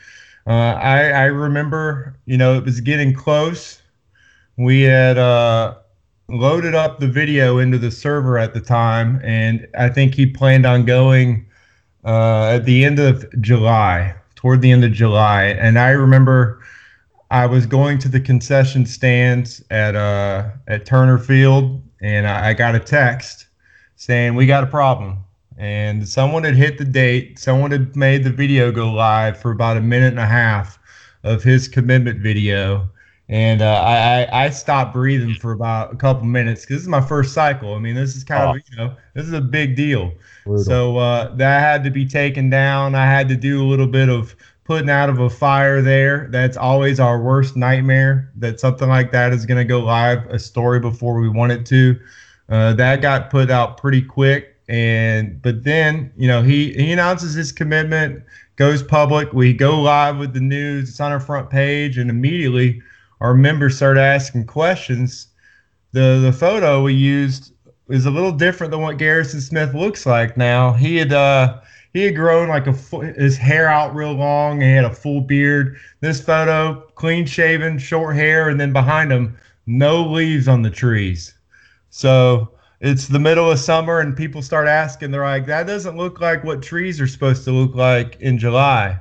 uh, 0.48 0.74
I, 0.74 1.10
I 1.10 1.26
remember, 1.26 2.16
you 2.26 2.38
know, 2.38 2.58
it 2.58 2.66
was 2.66 2.82
getting 2.82 3.14
close. 3.14 3.82
We 4.58 4.82
had 4.82 5.18
uh, 5.18 5.76
loaded 6.28 6.76
up 6.76 7.00
the 7.00 7.08
video 7.08 7.60
into 7.60 7.78
the 7.78 7.92
server 7.92 8.38
at 8.38 8.54
the 8.54 8.62
time, 8.62 9.22
and 9.24 9.68
I 9.78 9.90
think 9.90 10.16
he 10.16 10.26
planned 10.26 10.66
on 10.66 10.86
going 10.86 11.46
uh, 12.04 12.54
at 12.56 12.66
the 12.66 12.84
end 12.84 13.00
of 13.00 13.26
July, 13.42 14.16
toward 14.36 14.62
the 14.62 14.72
end 14.72 14.84
of 14.84 14.92
July. 14.92 15.46
And 15.46 15.78
I 15.78 15.92
remember 15.92 16.61
I 17.32 17.46
was 17.46 17.66
going 17.66 17.98
to 18.00 18.10
the 18.10 18.20
concession 18.20 18.86
stands 18.86 19.64
at 19.72 19.96
uh 19.96 20.50
at 20.68 20.86
Turner 20.86 21.18
Field, 21.18 21.82
and 22.02 22.28
I, 22.28 22.50
I 22.50 22.54
got 22.54 22.76
a 22.76 22.80
text 22.80 23.48
saying 23.96 24.36
we 24.36 24.46
got 24.46 24.66
a 24.66 24.68
problem, 24.68 25.18
and 25.58 26.08
someone 26.08 26.44
had 26.44 26.56
hit 26.56 26.78
the 26.78 26.84
date. 26.84 27.40
Someone 27.40 27.72
had 27.72 27.96
made 27.96 28.26
the 28.26 28.32
video 28.32 28.70
go 28.70 28.92
live 28.92 29.40
for 29.40 29.52
about 29.52 29.78
a 29.78 29.82
minute 29.82 30.10
and 30.10 30.20
a 30.20 30.26
half 30.26 30.78
of 31.24 31.42
his 31.42 31.70
commitment 31.70 32.20
video, 32.20 32.90
and 33.30 33.62
uh, 33.62 33.82
I 33.82 34.28
I 34.34 34.50
stopped 34.50 34.94
breathing 34.94 35.36
for 35.36 35.54
about 35.54 35.94
a 35.94 35.96
couple 35.96 36.26
minutes 36.26 36.64
because 36.64 36.76
this 36.76 36.84
is 36.84 36.90
my 36.90 37.00
first 37.00 37.34
cycle. 37.34 37.76
I 37.76 37.80
mean, 37.80 37.96
this 37.96 38.14
is 38.14 38.26
kind 38.26 38.44
oh. 38.44 38.56
of 38.56 38.62
you 38.70 38.76
know 38.76 38.96
this 39.14 39.26
is 39.26 39.32
a 39.32 39.40
big 39.40 39.78
deal. 39.78 40.12
Brutal. 40.44 40.66
So 40.66 40.98
uh, 40.98 41.34
that 41.36 41.62
had 41.62 41.86
to 41.86 41.92
be 41.92 42.06
taken 42.06 42.50
down. 42.50 42.94
I 42.94 43.06
had 43.06 43.30
to 43.30 43.38
do 43.38 43.64
a 43.64 43.68
little 43.68 43.88
bit 43.88 44.10
of 44.10 44.36
putting 44.72 44.90
out 44.90 45.10
of 45.10 45.20
a 45.20 45.30
fire 45.30 45.82
there. 45.82 46.30
That's 46.30 46.56
always 46.56 46.98
our 46.98 47.22
worst 47.22 47.58
nightmare. 47.58 48.32
That 48.38 48.62
something 48.62 48.88
like 48.88 49.12
that 49.12 49.34
is 49.34 49.46
going 49.46 49.58
to 49.58 49.66
go 49.66 49.82
live 49.82 50.26
a 50.28 50.40
story 50.40 50.80
before 50.80 51.20
we 51.20 51.28
want 51.28 51.52
it 51.52 51.66
to. 51.66 52.00
Uh, 52.48 52.72
that 52.76 53.02
got 53.02 53.30
put 53.30 53.52
out 53.52 53.76
pretty 53.76 54.02
quick, 54.02 54.56
and 54.70 55.42
but 55.42 55.66
then 55.66 56.14
you 56.16 56.26
know 56.26 56.42
he 56.42 56.72
he 56.72 56.94
announces 56.94 57.34
his 57.34 57.52
commitment, 57.52 58.24
goes 58.56 58.82
public. 58.82 59.34
We 59.34 59.52
go 59.52 59.78
live 59.78 60.18
with 60.18 60.34
the 60.34 60.40
news. 60.40 60.88
It's 60.88 61.02
on 61.02 61.12
our 61.12 61.20
front 61.20 61.50
page, 61.50 61.98
and 61.98 62.10
immediately 62.10 62.82
our 63.20 63.34
members 63.34 63.76
start 63.76 63.98
asking 63.98 64.46
questions. 64.46 65.28
The 65.92 66.22
the 66.24 66.32
photo 66.32 66.82
we 66.82 66.94
used 66.94 67.52
is 67.90 68.06
a 68.06 68.12
little 68.12 68.32
different 68.32 68.72
than 68.72 68.80
what 68.80 68.98
Garrison 68.98 69.42
Smith 69.42 69.74
looks 69.74 70.06
like 70.06 70.38
now. 70.38 70.72
He 70.72 70.96
had 70.96 71.12
uh 71.12 71.60
he 71.94 72.04
had 72.04 72.16
grown 72.16 72.50
like 72.50 72.68
a 72.68 72.74
his 72.74 73.38
hair 73.38 73.68
out 73.68 73.94
real 73.94 74.14
long. 74.14 74.62
He 74.62 74.72
had 74.72 74.86
a 74.86 74.94
full 74.94 75.22
beard. 75.22 75.78
This 76.00 76.22
photo, 76.22 76.82
clean 76.96 77.26
shaven, 77.26 77.78
short 77.78 78.16
hair, 78.16 78.50
and 78.50 78.60
then 78.60 78.72
behind 78.74 79.12
him, 79.12 79.38
no 79.66 80.04
leaves 80.04 80.48
on 80.48 80.62
the 80.62 80.70
trees. 80.70 81.34
So 81.90 82.52
it's 82.80 83.08
the 83.08 83.20
middle 83.20 83.52
of 83.52 83.60
summer 83.60 84.00
and 84.00 84.16
people 84.16 84.42
start 84.42 84.68
asking, 84.68 85.12
they're 85.12 85.24
like, 85.24 85.46
that 85.46 85.68
doesn't 85.68 85.98
look 85.98 86.20
like 86.20 86.44
what 86.44 86.64
trees 86.64 87.00
are 87.00 87.08
supposed 87.08 87.44
to 87.44 87.52
look 87.52 87.76
like 87.76 88.20
in 88.22 88.38
July. 88.38 89.00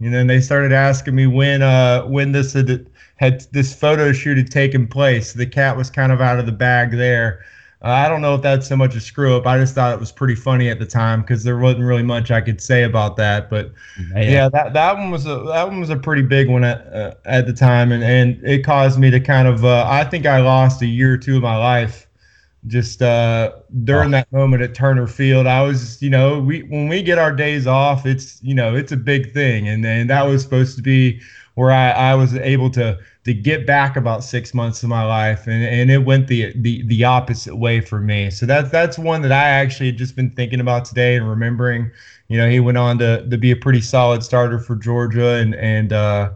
And 0.00 0.14
then 0.14 0.28
they 0.28 0.40
started 0.40 0.72
asking 0.72 1.16
me 1.16 1.26
when 1.26 1.60
uh 1.60 2.04
when 2.04 2.30
this 2.32 2.52
had, 2.52 2.88
had 3.16 3.44
this 3.52 3.74
photo 3.74 4.12
shoot 4.12 4.38
had 4.38 4.50
taken 4.50 4.86
place. 4.86 5.32
The 5.32 5.46
cat 5.46 5.76
was 5.76 5.90
kind 5.90 6.12
of 6.12 6.20
out 6.20 6.38
of 6.38 6.46
the 6.46 6.52
bag 6.52 6.92
there. 6.92 7.44
Uh, 7.80 7.88
I 7.88 8.08
don't 8.08 8.20
know 8.20 8.34
if 8.34 8.42
that's 8.42 8.66
so 8.66 8.76
much 8.76 8.96
a 8.96 9.00
screw 9.00 9.36
up. 9.36 9.46
I 9.46 9.56
just 9.56 9.74
thought 9.74 9.94
it 9.94 10.00
was 10.00 10.10
pretty 10.10 10.34
funny 10.34 10.68
at 10.68 10.80
the 10.80 10.86
time 10.86 11.20
because 11.20 11.44
there 11.44 11.58
wasn't 11.58 11.84
really 11.84 12.02
much 12.02 12.30
I 12.30 12.40
could 12.40 12.60
say 12.60 12.82
about 12.82 13.16
that. 13.16 13.48
But 13.48 13.72
Man. 14.10 14.30
yeah, 14.30 14.48
that 14.48 14.72
that 14.72 14.96
one 14.96 15.10
was 15.10 15.26
a 15.26 15.36
that 15.44 15.68
one 15.68 15.78
was 15.80 15.90
a 15.90 15.96
pretty 15.96 16.22
big 16.22 16.48
one 16.48 16.64
at 16.64 16.92
uh, 16.92 17.14
at 17.24 17.46
the 17.46 17.52
time, 17.52 17.92
and 17.92 18.02
and 18.02 18.40
it 18.42 18.64
caused 18.64 18.98
me 18.98 19.10
to 19.10 19.20
kind 19.20 19.46
of 19.46 19.64
uh, 19.64 19.86
I 19.88 20.04
think 20.04 20.26
I 20.26 20.40
lost 20.40 20.82
a 20.82 20.86
year 20.86 21.14
or 21.14 21.18
two 21.18 21.36
of 21.36 21.42
my 21.42 21.56
life 21.56 22.08
just 22.66 23.02
uh, 23.02 23.52
during 23.84 24.08
oh. 24.08 24.12
that 24.12 24.32
moment 24.32 24.62
at 24.62 24.74
Turner 24.74 25.06
Field, 25.06 25.46
I 25.46 25.62
was, 25.62 26.02
you 26.02 26.10
know, 26.10 26.40
we 26.40 26.62
when 26.64 26.88
we 26.88 27.02
get 27.02 27.18
our 27.18 27.32
days 27.32 27.66
off, 27.66 28.06
it's 28.06 28.42
you 28.42 28.54
know, 28.54 28.74
it's 28.74 28.92
a 28.92 28.96
big 28.96 29.32
thing, 29.32 29.68
and 29.68 29.84
and 29.86 30.10
that 30.10 30.22
was 30.22 30.42
supposed 30.42 30.76
to 30.76 30.82
be 30.82 31.20
where 31.54 31.70
I, 31.70 31.90
I 31.90 32.14
was 32.14 32.34
able 32.36 32.70
to 32.70 32.98
to 33.28 33.34
get 33.34 33.66
back 33.66 33.96
about 33.96 34.24
six 34.24 34.54
months 34.54 34.82
of 34.82 34.88
my 34.88 35.04
life, 35.04 35.46
and, 35.46 35.62
and 35.62 35.90
it 35.90 35.98
went 35.98 36.28
the 36.28 36.50
the 36.62 36.82
the 36.86 37.04
opposite 37.04 37.54
way 37.54 37.78
for 37.78 38.00
me. 38.00 38.30
So 38.30 38.46
that's 38.46 38.70
that's 38.70 38.98
one 38.98 39.20
that 39.20 39.32
I 39.32 39.50
actually 39.50 39.92
just 39.92 40.16
been 40.16 40.30
thinking 40.30 40.60
about 40.60 40.86
today 40.86 41.14
and 41.14 41.28
remembering. 41.28 41.90
You 42.28 42.38
know, 42.38 42.48
he 42.48 42.58
went 42.58 42.78
on 42.78 42.98
to 43.00 43.28
to 43.28 43.36
be 43.36 43.50
a 43.50 43.56
pretty 43.56 43.82
solid 43.82 44.22
starter 44.22 44.58
for 44.58 44.76
Georgia, 44.76 45.34
and 45.34 45.54
and 45.56 45.92
uh, 45.92 46.30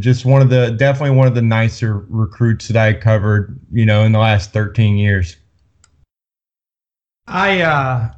just 0.00 0.24
one 0.24 0.42
of 0.42 0.50
the 0.50 0.72
definitely 0.72 1.16
one 1.16 1.28
of 1.28 1.36
the 1.36 1.42
nicer 1.42 2.04
recruits 2.08 2.66
that 2.66 2.76
I 2.76 2.92
covered. 2.94 3.56
You 3.70 3.86
know, 3.86 4.02
in 4.02 4.10
the 4.10 4.18
last 4.18 4.52
13 4.52 4.96
years. 4.96 5.36
I 7.28 7.60
uh, 7.60 8.10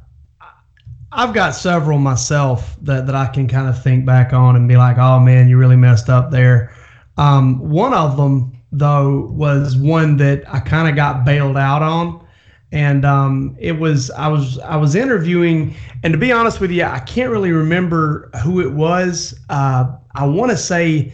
I've 1.11 1.35
got 1.35 1.51
several 1.51 1.99
myself 1.99 2.75
that 2.81 3.05
that 3.05 3.13
I 3.13 3.27
can 3.27 3.47
kind 3.47 3.69
of 3.69 3.83
think 3.83 4.03
back 4.03 4.33
on 4.33 4.55
and 4.55 4.67
be 4.67 4.77
like, 4.77 4.97
oh 4.97 5.19
man, 5.19 5.47
you 5.47 5.59
really 5.59 5.75
messed 5.75 6.09
up 6.09 6.31
there. 6.31 6.73
Um, 7.17 7.59
one 7.59 7.93
of 7.93 8.17
them 8.17 8.51
though 8.71 9.27
was 9.31 9.77
one 9.77 10.17
that 10.17 10.43
I 10.53 10.59
kind 10.59 10.89
of 10.89 10.95
got 10.95 11.25
bailed 11.25 11.57
out 11.57 11.81
on, 11.81 12.25
and 12.71 13.05
um, 13.05 13.55
it 13.59 13.73
was 13.73 14.11
I 14.11 14.27
was 14.27 14.59
I 14.59 14.75
was 14.75 14.95
interviewing, 14.95 15.75
and 16.03 16.11
to 16.13 16.19
be 16.19 16.31
honest 16.31 16.59
with 16.59 16.71
you, 16.71 16.83
I 16.83 16.99
can't 16.99 17.31
really 17.31 17.51
remember 17.51 18.29
who 18.43 18.59
it 18.59 18.71
was. 18.71 19.39
Uh, 19.49 19.95
I 20.13 20.25
want 20.25 20.51
to 20.51 20.57
say 20.57 21.13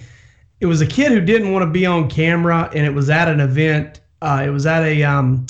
it 0.59 0.65
was 0.65 0.81
a 0.81 0.87
kid 0.87 1.11
who 1.11 1.21
didn't 1.21 1.51
want 1.51 1.63
to 1.63 1.69
be 1.69 1.85
on 1.85 2.09
camera, 2.09 2.69
and 2.73 2.85
it 2.85 2.93
was 2.93 3.09
at 3.09 3.27
an 3.27 3.39
event. 3.39 3.99
Uh, 4.21 4.43
it 4.45 4.49
was 4.49 4.65
at 4.65 4.83
a 4.83 5.03
um, 5.03 5.45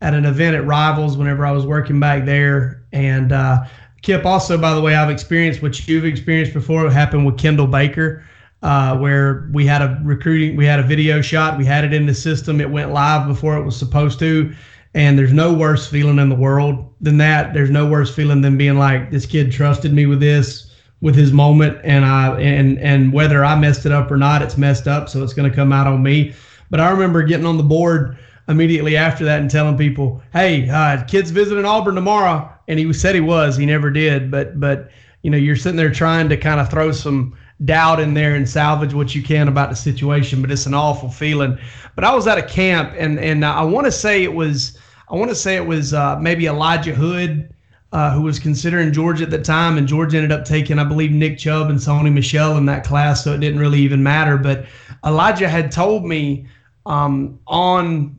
at 0.00 0.14
an 0.14 0.24
event 0.24 0.56
at 0.56 0.66
Rivals 0.66 1.16
whenever 1.16 1.44
I 1.44 1.52
was 1.52 1.66
working 1.66 2.00
back 2.00 2.24
there. 2.24 2.84
And 2.92 3.32
uh, 3.32 3.64
Kip, 4.02 4.24
also, 4.24 4.58
by 4.58 4.74
the 4.74 4.80
way, 4.80 4.94
I've 4.94 5.10
experienced 5.10 5.62
what 5.62 5.86
you've 5.86 6.04
experienced 6.04 6.54
before. 6.54 6.86
It 6.86 6.92
happened 6.92 7.26
with 7.26 7.38
Kendall 7.38 7.66
Baker, 7.66 8.24
uh, 8.62 8.96
where 8.98 9.48
we 9.52 9.66
had 9.66 9.82
a 9.82 10.00
recruiting, 10.02 10.56
we 10.56 10.66
had 10.66 10.80
a 10.80 10.82
video 10.82 11.20
shot, 11.20 11.58
we 11.58 11.64
had 11.64 11.84
it 11.84 11.92
in 11.92 12.06
the 12.06 12.14
system, 12.14 12.60
it 12.60 12.70
went 12.70 12.92
live 12.92 13.26
before 13.26 13.56
it 13.56 13.64
was 13.64 13.76
supposed 13.76 14.18
to. 14.18 14.54
And 14.92 15.18
there's 15.18 15.32
no 15.32 15.52
worse 15.52 15.86
feeling 15.86 16.18
in 16.18 16.28
the 16.28 16.34
world 16.34 16.92
than 17.00 17.16
that. 17.18 17.54
There's 17.54 17.70
no 17.70 17.86
worse 17.86 18.12
feeling 18.14 18.40
than 18.40 18.58
being 18.58 18.76
like, 18.76 19.10
this 19.10 19.24
kid 19.24 19.52
trusted 19.52 19.92
me 19.92 20.06
with 20.06 20.20
this, 20.20 20.70
with 21.00 21.14
his 21.14 21.32
moment, 21.32 21.78
and 21.82 22.04
I 22.04 22.38
and 22.40 22.78
and 22.78 23.12
whether 23.12 23.44
I 23.44 23.58
messed 23.58 23.86
it 23.86 23.92
up 23.92 24.10
or 24.10 24.16
not, 24.16 24.42
it's 24.42 24.58
messed 24.58 24.86
up, 24.86 25.08
so 25.08 25.22
it's 25.22 25.32
going 25.32 25.48
to 25.48 25.54
come 25.54 25.72
out 25.72 25.86
on 25.86 26.02
me. 26.02 26.34
But 26.70 26.80
I 26.80 26.90
remember 26.90 27.22
getting 27.22 27.46
on 27.46 27.56
the 27.56 27.62
board 27.62 28.18
immediately 28.48 28.96
after 28.96 29.24
that 29.24 29.40
and 29.40 29.50
telling 29.50 29.78
people, 29.78 30.22
"Hey, 30.32 30.68
uh, 30.68 31.02
kids 31.04 31.30
visiting 31.30 31.64
Auburn 31.64 31.94
tomorrow," 31.94 32.50
and 32.68 32.78
he 32.78 32.92
said 32.92 33.14
he 33.14 33.20
was. 33.20 33.56
He 33.56 33.64
never 33.64 33.90
did, 33.90 34.30
but 34.30 34.60
but 34.60 34.90
you 35.22 35.30
know, 35.30 35.38
you're 35.38 35.56
sitting 35.56 35.76
there 35.76 35.90
trying 35.90 36.28
to 36.28 36.36
kind 36.36 36.60
of 36.60 36.70
throw 36.70 36.92
some 36.92 37.34
doubt 37.64 38.00
in 38.00 38.14
there 38.14 38.34
and 38.34 38.48
salvage 38.48 38.94
what 38.94 39.14
you 39.14 39.22
can 39.22 39.48
about 39.48 39.70
the 39.70 39.76
situation, 39.76 40.40
but 40.40 40.50
it's 40.50 40.66
an 40.66 40.74
awful 40.74 41.10
feeling. 41.10 41.58
But 41.94 42.04
I 42.04 42.14
was 42.14 42.26
at 42.26 42.38
a 42.38 42.42
camp, 42.42 42.94
and 42.96 43.18
and 43.18 43.44
I 43.44 43.62
want 43.62 43.86
to 43.86 43.92
say 43.92 44.22
it 44.22 44.32
was 44.32 44.78
I 45.08 45.14
want 45.14 45.30
to 45.30 45.36
say 45.36 45.56
it 45.56 45.66
was 45.66 45.92
uh, 45.94 46.18
maybe 46.18 46.46
Elijah 46.46 46.94
Hood. 46.94 47.54
Uh, 47.92 48.12
who 48.12 48.22
was 48.22 48.38
considering 48.38 48.92
Georgia 48.92 49.24
at 49.24 49.30
the 49.30 49.42
time, 49.42 49.76
and 49.76 49.88
Georgia 49.88 50.16
ended 50.16 50.30
up 50.30 50.44
taking, 50.44 50.78
I 50.78 50.84
believe, 50.84 51.10
Nick 51.10 51.38
Chubb 51.38 51.70
and 51.70 51.78
Sony 51.80 52.12
Michel 52.12 52.56
in 52.56 52.64
that 52.66 52.84
class, 52.84 53.24
so 53.24 53.34
it 53.34 53.40
didn't 53.40 53.58
really 53.58 53.80
even 53.80 54.00
matter. 54.00 54.36
But 54.36 54.66
Elijah 55.04 55.48
had 55.48 55.72
told 55.72 56.04
me 56.04 56.46
um, 56.86 57.40
on 57.48 58.16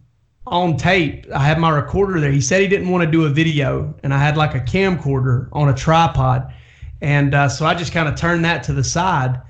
on 0.48 0.76
tape. 0.76 1.26
I 1.34 1.40
had 1.40 1.60
my 1.60 1.70
recorder 1.70 2.20
there. 2.20 2.32
He 2.32 2.42
said 2.42 2.62
he 2.62 2.68
didn't 2.68 2.90
want 2.90 3.04
to 3.04 3.10
do 3.10 3.26
a 3.26 3.30
video, 3.30 3.94
and 4.04 4.14
I 4.14 4.18
had 4.18 4.38
like 4.38 4.56
a 4.56 4.60
camcorder 4.60 5.48
on 5.54 5.70
a 5.70 5.74
tripod, 5.74 6.54
and 7.02 7.34
uh, 7.34 7.50
so 7.50 7.66
I 7.66 7.74
just 7.74 7.94
kind 7.94 8.08
of 8.08 8.16
turned 8.16 8.46
that 8.46 8.64
to 8.64 8.74
the 8.74 8.84
side, 8.84 9.42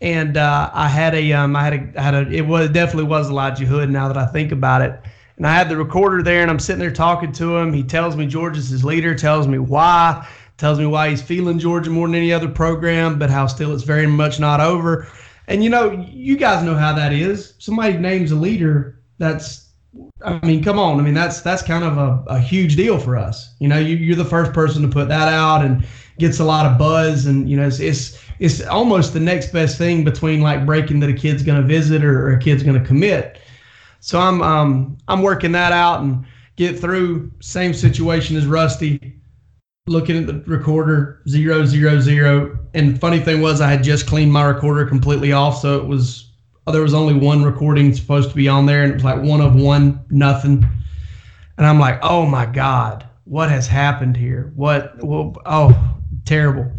and 0.00 0.36
uh, 0.36 0.70
I 0.72 0.88
had 0.88 1.14
a 1.14 1.32
um, 1.32 1.54
I 1.54 1.64
had 1.64 1.72
a 1.74 2.00
I 2.00 2.02
had 2.02 2.14
a 2.14 2.30
it 2.30 2.46
was 2.46 2.70
it 2.70 2.72
definitely 2.72 3.04
was 3.04 3.30
Elijah 3.30 3.66
Hood. 3.66 3.90
Now 3.90 4.08
that 4.08 4.16
I 4.16 4.26
think 4.26 4.52
about 4.52 4.82
it, 4.82 4.98
and 5.36 5.46
I 5.46 5.52
had 5.52 5.68
the 5.68 5.76
recorder 5.76 6.22
there, 6.22 6.42
and 6.42 6.50
I'm 6.50 6.58
sitting 6.58 6.80
there 6.80 6.90
talking 6.90 7.32
to 7.32 7.56
him. 7.56 7.72
He 7.72 7.82
tells 7.82 8.16
me 8.16 8.26
Georgia's 8.26 8.68
his 8.70 8.84
leader, 8.84 9.14
tells 9.14 9.46
me 9.46 9.58
why, 9.58 10.26
tells 10.56 10.78
me 10.78 10.86
why 10.86 11.10
he's 11.10 11.22
feeling 11.22 11.58
Georgia 11.58 11.90
more 11.90 12.06
than 12.06 12.16
any 12.16 12.32
other 12.32 12.48
program, 12.48 13.18
but 13.18 13.30
how 13.30 13.46
still 13.46 13.72
it's 13.74 13.84
very 13.84 14.06
much 14.06 14.40
not 14.40 14.60
over. 14.60 15.08
And 15.46 15.62
you 15.62 15.68
know, 15.68 15.90
you 15.90 16.36
guys 16.36 16.64
know 16.64 16.74
how 16.74 16.94
that 16.94 17.12
is. 17.12 17.54
Somebody 17.58 17.98
names 17.98 18.30
a 18.32 18.36
leader 18.36 18.98
that's 19.18 19.63
I 20.24 20.44
mean, 20.44 20.62
come 20.62 20.78
on. 20.78 20.98
I 20.98 21.02
mean, 21.02 21.14
that's 21.14 21.40
that's 21.40 21.62
kind 21.62 21.84
of 21.84 21.98
a, 21.98 22.24
a 22.28 22.40
huge 22.40 22.76
deal 22.76 22.98
for 22.98 23.16
us. 23.16 23.54
You 23.60 23.68
know, 23.68 23.78
you, 23.78 23.96
you're 23.96 24.16
the 24.16 24.24
first 24.24 24.52
person 24.52 24.82
to 24.82 24.88
put 24.88 25.08
that 25.08 25.28
out 25.28 25.64
and 25.64 25.86
gets 26.18 26.40
a 26.40 26.44
lot 26.44 26.66
of 26.66 26.78
buzz, 26.78 27.26
and 27.26 27.48
you 27.48 27.56
know, 27.56 27.66
it's 27.66 27.80
it's, 27.80 28.18
it's 28.38 28.62
almost 28.62 29.12
the 29.12 29.20
next 29.20 29.52
best 29.52 29.78
thing 29.78 30.04
between 30.04 30.40
like 30.40 30.66
breaking 30.66 31.00
that 31.00 31.10
a 31.10 31.14
kid's 31.14 31.42
going 31.42 31.60
to 31.60 31.66
visit 31.66 32.04
or, 32.04 32.26
or 32.26 32.32
a 32.32 32.38
kid's 32.38 32.62
going 32.62 32.78
to 32.78 32.86
commit. 32.86 33.40
So 34.00 34.20
I'm 34.20 34.42
um 34.42 34.98
I'm 35.08 35.22
working 35.22 35.52
that 35.52 35.72
out 35.72 36.00
and 36.00 36.24
get 36.56 36.78
through. 36.78 37.30
Same 37.40 37.74
situation 37.74 38.36
as 38.36 38.46
Rusty, 38.46 39.18
looking 39.86 40.16
at 40.16 40.26
the 40.26 40.42
recorder 40.46 41.22
zero 41.28 41.64
zero 41.64 42.00
zero. 42.00 42.58
And 42.74 43.00
funny 43.00 43.20
thing 43.20 43.40
was, 43.40 43.60
I 43.60 43.70
had 43.70 43.82
just 43.82 44.06
cleaned 44.06 44.32
my 44.32 44.44
recorder 44.44 44.86
completely 44.86 45.32
off, 45.32 45.60
so 45.60 45.78
it 45.78 45.86
was 45.86 46.33
oh, 46.66 46.72
there 46.72 46.82
was 46.82 46.94
only 46.94 47.14
one 47.14 47.42
recording 47.42 47.94
supposed 47.94 48.30
to 48.30 48.36
be 48.36 48.48
on 48.48 48.66
there, 48.66 48.82
and 48.82 48.92
it 48.92 48.94
was 48.94 49.04
like 49.04 49.22
one 49.22 49.40
of 49.40 49.54
one, 49.54 50.04
nothing. 50.10 50.66
And 51.58 51.66
I'm 51.66 51.78
like, 51.78 51.98
oh 52.02 52.26
my 52.26 52.46
God, 52.46 53.06
what 53.24 53.50
has 53.50 53.66
happened 53.66 54.16
here? 54.16 54.52
What? 54.54 55.02
Well, 55.04 55.36
oh, 55.46 55.96
terrible. 56.24 56.70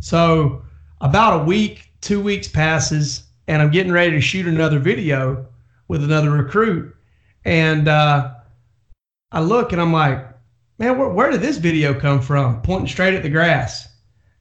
So 0.00 0.62
about 1.00 1.40
a 1.40 1.44
week, 1.44 1.90
two 2.00 2.20
weeks 2.20 2.48
passes, 2.48 3.24
and 3.48 3.62
I'm 3.62 3.70
getting 3.70 3.92
ready 3.92 4.12
to 4.12 4.20
shoot 4.20 4.46
another 4.46 4.78
video 4.78 5.46
with 5.88 6.04
another 6.04 6.30
recruit, 6.30 6.94
and 7.44 7.88
uh, 7.88 8.34
I 9.30 9.40
look 9.40 9.72
and 9.72 9.80
I'm 9.80 9.92
like, 9.92 10.26
man, 10.78 10.98
where, 10.98 11.08
where, 11.08 11.30
did 11.30 11.40
this 11.40 11.58
video 11.58 11.98
come 11.98 12.20
from? 12.20 12.62
Pointing 12.62 12.88
straight 12.88 13.14
at 13.14 13.22
the 13.22 13.30
grass, 13.30 13.88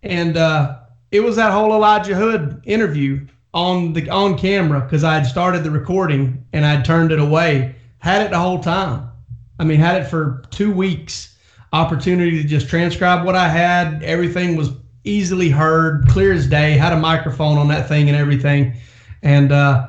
and 0.04 0.38
uh, 0.38 0.80
it 1.12 1.22
was 1.22 1.36
that 1.38 1.52
whole 1.52 1.74
Elijah 1.74 2.16
Hood 2.16 2.62
interview 2.66 3.26
on 3.54 3.94
the 3.94 4.10
on 4.10 4.38
camera 4.38 4.82
because 4.82 5.04
I 5.04 5.16
had 5.16 5.26
started 5.26 5.64
the 5.64 5.72
recording 5.72 6.46
and 6.54 6.66
I'd 6.66 6.86
turned 6.86 7.12
it 7.12 7.20
away. 7.20 7.76
Had 8.00 8.22
it 8.22 8.32
the 8.32 8.40
whole 8.40 8.60
time. 8.60 9.10
I 9.60 9.64
mean, 9.64 9.80
had 9.80 10.02
it 10.02 10.06
for 10.06 10.44
two 10.50 10.72
weeks. 10.72 11.38
opportunity 11.74 12.42
to 12.42 12.48
just 12.48 12.68
transcribe 12.68 13.26
what 13.26 13.36
I 13.36 13.48
had. 13.48 14.04
Everything 14.04 14.56
was 14.56 14.72
easily 15.04 15.50
heard, 15.50 16.08
clear 16.08 16.34
as 16.34 16.48
day. 16.48 16.74
Had 16.74 16.94
a 16.94 17.00
microphone 17.00 17.58
on 17.58 17.68
that 17.70 17.88
thing 17.88 18.10
and 18.10 18.18
everything, 18.18 18.76
and 19.24 19.52
uh, 19.52 19.88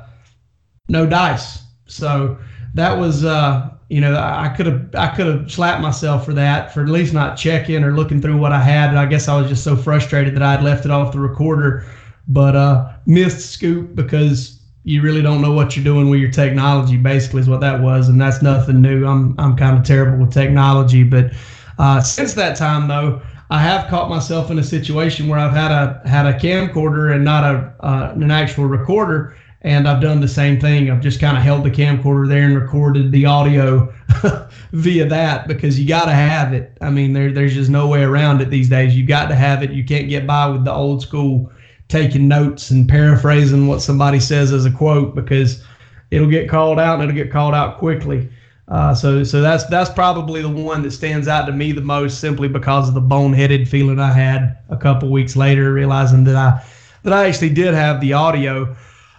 no 0.89 1.07
dice. 1.07 1.63
So 1.87 2.39
that 2.75 2.97
was, 2.97 3.25
uh, 3.25 3.71
you 3.89 4.01
know, 4.01 4.15
I 4.17 4.49
could 4.49 4.67
have 4.67 4.95
I 4.95 5.09
could 5.09 5.27
have 5.27 5.51
slapped 5.51 5.83
myself 5.83 6.25
for 6.25 6.35
that, 6.35 6.73
for 6.73 6.83
at 6.83 6.89
least 6.89 7.13
not 7.13 7.37
checking 7.37 7.85
or 7.85 7.93
looking 7.93 8.21
through 8.21 8.39
what 8.39 8.53
I 8.53 8.63
had. 8.63 8.91
And 8.91 8.99
I 8.99 9.07
guess 9.07 9.29
I 9.29 9.39
was 9.41 9.49
just 9.49 9.65
so 9.65 9.77
frustrated 9.77 10.35
that 10.35 10.43
I 10.43 10.53
had 10.53 10.63
left 10.63 10.85
it 10.85 10.91
off 10.91 11.13
the 11.13 11.21
recorder, 11.21 11.85
but 12.29 12.57
uh, 12.57 12.93
missed 13.07 13.51
scoop 13.51 13.95
because 13.95 14.61
you 14.85 15.01
really 15.03 15.23
don't 15.23 15.41
know 15.41 15.53
what 15.53 15.77
you're 15.77 15.85
doing 15.85 16.11
with 16.11 16.21
your 16.21 16.31
technology. 16.31 16.97
Basically, 16.97 17.41
is 17.41 17.49
what 17.49 17.61
that 17.61 17.81
was, 17.81 18.09
and 18.09 18.21
that's 18.21 18.43
nothing 18.43 18.81
new. 18.83 19.07
I'm 19.07 19.35
I'm 19.39 19.57
kind 19.57 19.79
of 19.79 19.85
terrible 19.85 20.25
with 20.25 20.33
technology, 20.33 21.03
but 21.03 21.33
uh, 21.79 22.01
since 22.01 22.35
that 22.35 22.57
time 22.57 22.89
though, 22.89 23.23
I 23.51 23.59
have 23.59 23.89
caught 23.89 24.09
myself 24.09 24.51
in 24.51 24.59
a 24.59 24.65
situation 24.65 25.29
where 25.29 25.39
I've 25.39 25.53
had 25.53 25.71
a 25.71 26.01
had 26.09 26.27
a 26.27 26.33
camcorder 26.33 27.15
and 27.15 27.25
not 27.25 27.45
a 27.45 27.75
uh, 27.81 28.13
an 28.15 28.31
actual 28.31 28.65
recorder, 28.65 29.37
and 29.63 29.87
I've 29.87 30.01
done 30.01 30.21
the 30.21 30.29
same 30.29 30.59
thing. 30.59 30.91
I've 30.91 31.01
just 31.01 31.21
kind 31.21 31.37
of 31.37 31.43
held 31.43 31.65
the 31.65 31.71
camcorder 31.71 32.29
there 32.29 32.45
and 32.45 32.59
recorded 32.59 33.13
the 33.13 33.27
audio 33.27 33.93
via 34.73 35.07
that 35.07 35.47
because 35.47 35.79
you 35.79 35.87
got 35.87 36.07
to 36.07 36.13
have 36.13 36.53
it. 36.53 36.77
I 36.81 36.91
mean, 36.91 37.13
there 37.13 37.33
there's 37.33 37.55
just 37.55 37.71
no 37.71 37.87
way 37.87 38.03
around 38.03 38.41
it 38.41 38.51
these 38.51 38.69
days. 38.69 38.97
You 38.97 39.07
got 39.07 39.29
to 39.29 39.37
have 39.37 39.63
it. 39.63 39.71
You 39.71 39.85
can't 39.85 40.09
get 40.09 40.27
by 40.27 40.49
with 40.49 40.65
the 40.65 40.73
old 40.73 41.03
school 41.03 41.53
taking 41.93 42.27
notes 42.27 42.71
and 42.71 42.89
paraphrasing 42.89 43.67
what 43.67 43.83
somebody 43.83 44.19
says 44.19 44.51
as 44.51 44.65
a 44.65 44.71
quote 44.71 45.15
because 45.15 45.63
it'll 46.11 46.29
get 46.29 46.49
called 46.49 46.81
out 46.81 46.95
and 46.95 47.03
it'll 47.03 47.15
get 47.15 47.31
called 47.31 47.55
out 47.55 47.79
quickly. 47.79 48.29
Uh, 48.69 48.95
so 48.95 49.23
so 49.23 49.43
that's 49.43 49.67
that's 49.67 49.91
probably 49.91 50.41
the 50.41 50.49
one 50.49 50.83
that 50.83 50.93
stands 50.93 51.29
out 51.29 51.45
to 51.45 51.53
me 51.53 51.71
the 51.71 51.83
most 51.83 52.19
simply 52.19 52.49
because 52.49 52.89
of 52.89 52.95
the 52.95 53.01
boneheaded 53.01 53.69
feeling 53.69 54.01
I 54.01 54.11
had 54.11 54.57
a 54.71 54.77
couple 54.77 55.11
weeks 55.11 55.37
later, 55.37 55.73
realizing 55.75 56.25
that 56.25 56.37
I 56.37 56.65
that 57.03 57.13
I 57.13 57.29
actually 57.29 57.51
did 57.51 57.75
have 57.75 58.01
the 58.01 58.15
audio. 58.15 58.75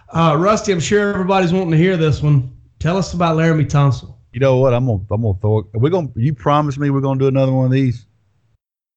Uh, 0.10 0.36
Rusty, 0.39 0.72
I'm 0.72 0.80
sure 0.80 1.13
everybody's 1.13 1.53
wanting 1.53 1.72
to 1.72 1.77
hear 1.77 1.96
this 1.96 2.24
one. 2.24 2.51
Tell 2.80 2.98
us 2.98 3.13
about 3.13 3.38
Laremy 3.38 3.65
Tunsil. 3.65 4.15
You 4.32 4.39
know 4.39 4.58
what? 4.58 4.74
I'm 4.74 4.88
gonna 4.88 5.03
I'm 5.12 5.22
gonna 5.22 5.38
throw 5.39 5.60
it. 5.60 5.65
We're 5.74 5.92
gonna. 5.92 6.10
You 6.15 6.34
promise 6.34 6.80
me 6.80 6.89
we're 6.89 7.01
gonna 7.01 7.20
do 7.20 7.27
another 7.27 7.53
one 7.53 7.65
of 7.65 7.72
these. 7.72 8.08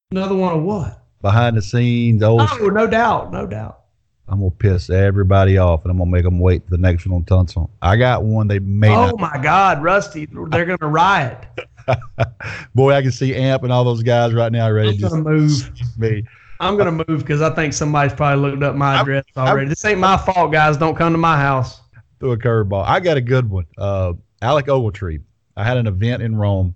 Another 0.09 0.35
one 0.35 0.57
of 0.57 0.63
what? 0.63 0.96
Behind 1.21 1.57
the 1.57 1.61
scenes. 1.61 2.23
Old 2.23 2.41
oh, 2.41 2.67
no 2.67 2.87
doubt, 2.87 3.31
no 3.31 3.47
doubt. 3.47 3.81
I'm 4.29 4.39
gonna 4.39 4.51
piss 4.51 4.89
everybody 4.89 5.57
off, 5.57 5.83
and 5.83 5.91
I'm 5.91 5.97
gonna 5.97 6.11
make 6.11 6.23
them 6.23 6.39
wait 6.39 6.63
for 6.65 6.71
the 6.71 6.77
next 6.77 7.07
one 7.07 7.15
on 7.15 7.23
Tunsil. 7.23 7.69
I 7.81 7.95
got 7.95 8.23
one 8.23 8.47
they 8.47 8.59
made. 8.59 8.91
Oh 8.91 9.15
my 9.17 9.37
God, 9.41 9.81
Rusty, 9.81 10.27
they're 10.49 10.65
gonna 10.65 10.91
riot. 10.91 11.45
Boy, 12.75 12.93
I 12.93 13.01
can 13.01 13.11
see 13.11 13.33
Amp 13.33 13.63
and 13.63 13.71
all 13.71 13.85
those 13.85 14.03
guys 14.03 14.33
right 14.33 14.51
now 14.51 14.69
ready 14.69 14.89
I'm 14.89 14.97
to 14.97 15.09
gonna 15.09 15.21
move. 15.21 15.71
Me. 15.97 16.25
I'm 16.59 16.75
gonna 16.75 16.91
move 17.07 17.19
because 17.19 17.41
I 17.41 17.53
think 17.55 17.73
somebody's 17.73 18.13
probably 18.13 18.49
looked 18.49 18.63
up 18.63 18.75
my 18.75 18.99
address 18.99 19.23
I, 19.35 19.47
already. 19.47 19.67
I, 19.67 19.69
this 19.69 19.85
ain't 19.85 19.99
my 19.99 20.17
fault, 20.17 20.51
guys. 20.51 20.75
Don't 20.75 20.95
come 20.95 21.13
to 21.13 21.17
my 21.17 21.37
house. 21.37 21.81
Threw 22.19 22.31
a 22.31 22.37
curveball. 22.37 22.83
I 22.85 22.99
got 22.99 23.15
a 23.15 23.21
good 23.21 23.49
one. 23.49 23.67
Uh, 23.77 24.13
Alec 24.41 24.65
Ogletree. 24.65 25.21
I 25.55 25.63
had 25.63 25.77
an 25.77 25.87
event 25.87 26.21
in 26.21 26.35
Rome. 26.35 26.75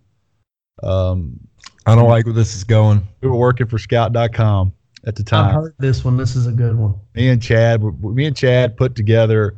Um, 0.81 1.39
I 1.85 1.95
don't 1.95 2.09
like 2.09 2.25
where 2.25 2.33
this 2.33 2.55
is 2.55 2.63
going. 2.63 3.07
We 3.21 3.29
were 3.29 3.35
working 3.35 3.67
for 3.67 3.77
Scout.com 3.79 4.73
at 5.05 5.15
the 5.15 5.23
time. 5.23 5.49
I 5.49 5.51
heard 5.53 5.75
this 5.79 6.05
one. 6.05 6.17
This 6.17 6.35
is 6.35 6.47
a 6.47 6.51
good 6.51 6.75
one. 6.75 6.95
Me 7.15 7.29
and 7.29 7.41
Chad, 7.41 7.81
me 8.03 8.25
and 8.25 8.35
Chad 8.35 8.77
put 8.77 8.95
together 8.95 9.57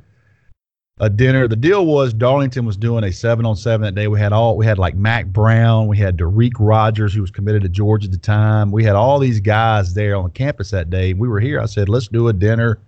a 0.99 1.09
dinner. 1.09 1.47
The 1.47 1.55
deal 1.55 1.85
was 1.85 2.13
Darlington 2.13 2.65
was 2.65 2.77
doing 2.77 3.03
a 3.03 3.11
seven 3.11 3.45
on 3.45 3.55
seven 3.55 3.81
that 3.81 3.95
day. 3.95 4.07
We 4.07 4.19
had 4.19 4.31
all 4.31 4.55
we 4.55 4.65
had 4.65 4.77
like 4.77 4.95
Mac 4.95 5.25
Brown, 5.27 5.87
we 5.87 5.97
had 5.97 6.17
Da'Rick 6.17 6.53
Rogers, 6.59 7.13
who 7.13 7.21
was 7.21 7.31
committed 7.31 7.63
to 7.63 7.69
Georgia 7.69 8.05
at 8.05 8.11
the 8.11 8.17
time. 8.17 8.71
We 8.71 8.83
had 8.83 8.95
all 8.95 9.19
these 9.19 9.39
guys 9.41 9.93
there 9.93 10.15
on 10.15 10.31
campus 10.31 10.71
that 10.71 10.89
day. 10.89 11.13
We 11.13 11.27
were 11.27 11.41
here. 11.41 11.59
I 11.59 11.65
said, 11.65 11.89
let's 11.89 12.07
do 12.07 12.29
a 12.29 12.33
dinner. 12.33 12.79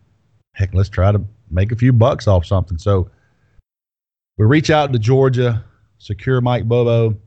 Heck, 0.54 0.74
let's 0.74 0.90
try 0.90 1.12
to 1.12 1.22
make 1.52 1.74
a 1.74 1.76
few 1.76 1.92
bucks 1.92 2.28
off 2.28 2.46
something. 2.46 2.78
So 2.78 3.10
we 4.38 4.46
reach 4.46 4.70
out 4.70 4.94
to 4.94 5.00
Georgia, 5.00 5.66
secure 5.98 6.40
Mike 6.40 6.66
Bobo 6.66 7.18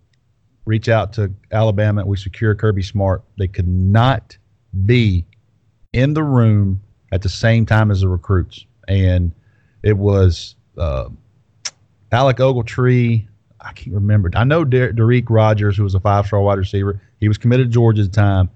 reach 0.69 0.89
out 0.89 1.15
to 1.15 1.33
Alabama. 1.51 2.05
We 2.05 2.17
secure 2.19 2.55
Kirby 2.55 2.83
Smart. 2.83 3.23
They 3.39 3.49
could 3.49 3.67
not 3.67 4.37
be 4.85 5.25
in 5.93 6.13
the 6.13 6.23
room 6.23 6.83
at 7.11 7.23
the 7.23 7.29
same 7.29 7.65
time 7.65 7.91
as 7.91 8.03
the 8.03 8.09
recruits, 8.09 8.67
and 8.87 9.33
it 9.83 9.97
was 9.97 10.57
uh, 10.77 11.09
Alec 12.13 12.37
Ogletree. 12.37 13.27
I 13.61 13.73
can't 13.73 13.95
remember. 13.95 14.31
I 14.35 14.45
know 14.45 14.65
Der- 14.65 14.93
Da'Rick 14.93 15.25
Rogers, 15.29 15.77
who 15.77 15.83
was 15.83 15.95
a 15.95 16.01
five-star 16.01 16.41
wide 16.41 16.59
receiver. 16.59 17.01
He 17.19 17.27
was 17.29 17.39
committed 17.39 17.69
to 17.69 17.73
Georgia 17.73 18.03
at 18.03 18.13
the 18.13 18.15
time. 18.15 18.51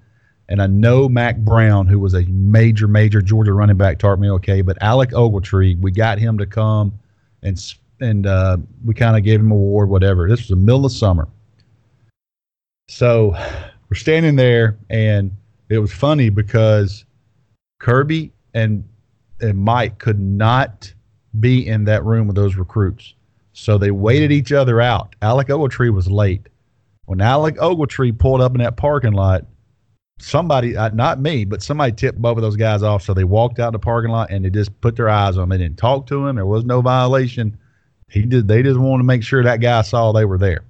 And 0.49 0.61
I 0.61 0.67
know 0.67 1.09
Mac 1.09 1.37
Brown, 1.37 1.87
who 1.87 1.99
was 1.99 2.13
a 2.13 2.23
major, 2.23 2.87
major 2.87 3.21
Georgia 3.21 3.53
running 3.53 3.77
back, 3.77 3.97
taught 3.97 4.19
me 4.19 4.29
okay. 4.31 4.61
But 4.61 4.77
Alec 4.81 5.11
Ogletree, 5.11 5.79
we 5.79 5.91
got 5.91 6.19
him 6.19 6.37
to 6.37 6.45
come 6.45 6.99
and 7.41 7.57
and 7.99 8.27
uh, 8.27 8.57
we 8.85 8.93
kind 8.93 9.17
of 9.17 9.23
gave 9.23 9.39
him 9.39 9.51
a 9.51 9.55
award, 9.55 9.89
whatever. 9.89 10.27
This 10.27 10.41
was 10.41 10.49
the 10.49 10.55
middle 10.55 10.85
of 10.85 10.91
summer. 10.91 11.27
So 12.87 13.35
we're 13.89 13.95
standing 13.95 14.35
there, 14.35 14.77
and 14.89 15.31
it 15.69 15.79
was 15.79 15.91
funny 15.91 16.29
because 16.29 17.05
Kirby 17.79 18.31
and 18.53 18.83
and 19.39 19.57
Mike 19.57 19.99
could 19.99 20.19
not 20.19 20.93
be 21.39 21.67
in 21.67 21.85
that 21.85 22.05
room 22.05 22.27
with 22.27 22.35
those 22.35 22.55
recruits. 22.55 23.13
So 23.53 23.77
they 23.77 23.91
waited 23.91 24.31
each 24.31 24.51
other 24.51 24.81
out. 24.81 25.15
Alec 25.21 25.47
Ogletree 25.47 25.93
was 25.93 26.09
late. 26.09 26.47
When 27.05 27.21
Alec 27.21 27.55
Ogletree 27.57 28.17
pulled 28.17 28.41
up 28.41 28.53
in 28.53 28.59
that 28.59 28.77
parking 28.77 29.11
lot, 29.11 29.45
somebody, 30.19 30.77
uh, 30.77 30.89
not 30.89 31.19
me, 31.19 31.45
but 31.45 31.61
somebody 31.61 31.91
tipped 31.91 32.21
both 32.21 32.37
of 32.37 32.41
those 32.41 32.55
guys 32.55 32.81
off. 32.81 33.03
So 33.03 33.13
they 33.13 33.25
walked 33.25 33.59
out 33.59 33.67
in 33.67 33.73
the 33.73 33.79
parking 33.79 34.11
lot 34.11 34.31
and 34.31 34.45
they 34.45 34.49
just 34.49 34.79
put 34.81 34.95
their 34.95 35.09
eyes 35.09 35.37
on 35.37 35.43
him. 35.43 35.49
They 35.49 35.57
didn't 35.57 35.77
talk 35.77 36.07
to 36.07 36.27
him. 36.27 36.35
There 36.35 36.45
was 36.45 36.63
no 36.63 36.81
violation. 36.81 37.57
He 38.09 38.21
did. 38.21 38.47
They 38.47 38.63
just 38.63 38.79
wanted 38.79 39.03
to 39.03 39.07
make 39.07 39.23
sure 39.23 39.43
that 39.43 39.59
guy 39.59 39.81
saw 39.81 40.11
they 40.11 40.25
were 40.25 40.37
there. 40.37 40.63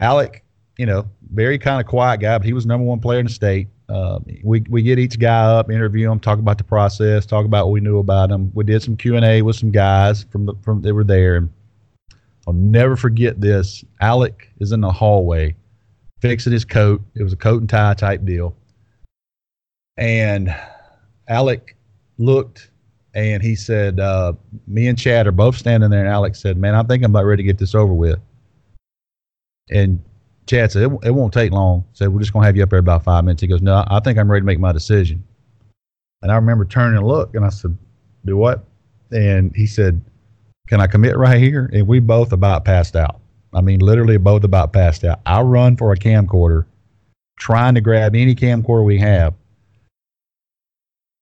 Alec 0.00 0.44
you 0.76 0.86
know, 0.86 1.08
very 1.32 1.58
kind 1.58 1.80
of 1.80 1.86
quiet 1.86 2.20
guy, 2.20 2.36
but 2.38 2.46
he 2.46 2.52
was 2.52 2.66
number 2.66 2.84
one 2.84 3.00
player 3.00 3.18
in 3.18 3.26
the 3.26 3.32
state. 3.32 3.68
Uh, 3.88 4.18
we 4.42 4.62
we 4.68 4.82
get 4.82 4.98
each 4.98 5.18
guy 5.18 5.44
up, 5.44 5.70
interview 5.70 6.10
him, 6.10 6.18
talk 6.18 6.38
about 6.38 6.58
the 6.58 6.64
process, 6.64 7.24
talk 7.24 7.44
about 7.44 7.66
what 7.66 7.72
we 7.72 7.80
knew 7.80 7.98
about 7.98 8.30
him. 8.30 8.50
We 8.54 8.64
did 8.64 8.82
some 8.82 8.96
Q 8.96 9.16
and 9.16 9.24
A 9.24 9.42
with 9.42 9.56
some 9.56 9.70
guys 9.70 10.24
from 10.24 10.46
the 10.46 10.54
from 10.62 10.82
they 10.82 10.92
were 10.92 11.04
there. 11.04 11.36
And 11.36 11.50
I'll 12.46 12.54
never 12.54 12.96
forget 12.96 13.40
this. 13.40 13.84
Alec 14.00 14.50
is 14.60 14.72
in 14.72 14.80
the 14.80 14.90
hallway 14.90 15.54
fixing 16.20 16.52
his 16.52 16.64
coat. 16.64 17.00
It 17.14 17.22
was 17.22 17.32
a 17.32 17.36
coat 17.36 17.60
and 17.60 17.70
tie 17.70 17.94
type 17.94 18.24
deal. 18.24 18.56
And 19.96 20.54
Alec 21.28 21.76
looked 22.18 22.70
and 23.14 23.42
he 23.42 23.54
said, 23.54 24.00
uh, 24.00 24.32
"Me 24.66 24.88
and 24.88 24.98
Chad 24.98 25.26
are 25.26 25.32
both 25.32 25.56
standing 25.56 25.90
there." 25.90 26.00
And 26.00 26.08
Alec 26.08 26.34
said, 26.34 26.56
"Man, 26.56 26.74
I 26.74 26.82
think 26.82 27.04
I'm 27.04 27.12
about 27.12 27.24
ready 27.24 27.42
to 27.42 27.46
get 27.46 27.58
this 27.58 27.74
over 27.74 27.94
with." 27.94 28.18
And 29.70 30.02
Chad 30.46 30.72
said, 30.72 30.82
it, 30.84 30.98
it 31.02 31.10
won't 31.10 31.32
take 31.32 31.52
long. 31.52 31.84
Said, 31.92 32.08
we're 32.08 32.20
just 32.20 32.32
going 32.32 32.44
to 32.44 32.46
have 32.46 32.56
you 32.56 32.62
up 32.62 32.70
there 32.70 32.78
about 32.78 33.04
five 33.04 33.24
minutes. 33.24 33.40
He 33.40 33.48
goes, 33.48 33.62
no, 33.62 33.84
I 33.88 34.00
think 34.00 34.18
I'm 34.18 34.30
ready 34.30 34.42
to 34.42 34.46
make 34.46 34.60
my 34.60 34.72
decision. 34.72 35.24
And 36.22 36.30
I 36.30 36.36
remember 36.36 36.64
turning 36.64 36.98
and 36.98 37.06
look, 37.06 37.34
and 37.34 37.44
I 37.44 37.48
said, 37.48 37.76
do 38.24 38.36
what? 38.36 38.64
And 39.10 39.54
he 39.54 39.66
said, 39.66 40.00
can 40.68 40.80
I 40.80 40.86
commit 40.86 41.16
right 41.16 41.40
here? 41.40 41.70
And 41.72 41.86
we 41.86 42.00
both 42.00 42.32
about 42.32 42.64
passed 42.64 42.96
out. 42.96 43.20
I 43.54 43.60
mean, 43.60 43.80
literally 43.80 44.16
both 44.16 44.44
about 44.44 44.72
passed 44.72 45.04
out. 45.04 45.20
I 45.26 45.40
run 45.40 45.76
for 45.76 45.92
a 45.92 45.96
camcorder, 45.96 46.66
trying 47.38 47.74
to 47.74 47.80
grab 47.80 48.14
any 48.14 48.34
camcorder 48.34 48.84
we 48.84 48.98
have. 48.98 49.34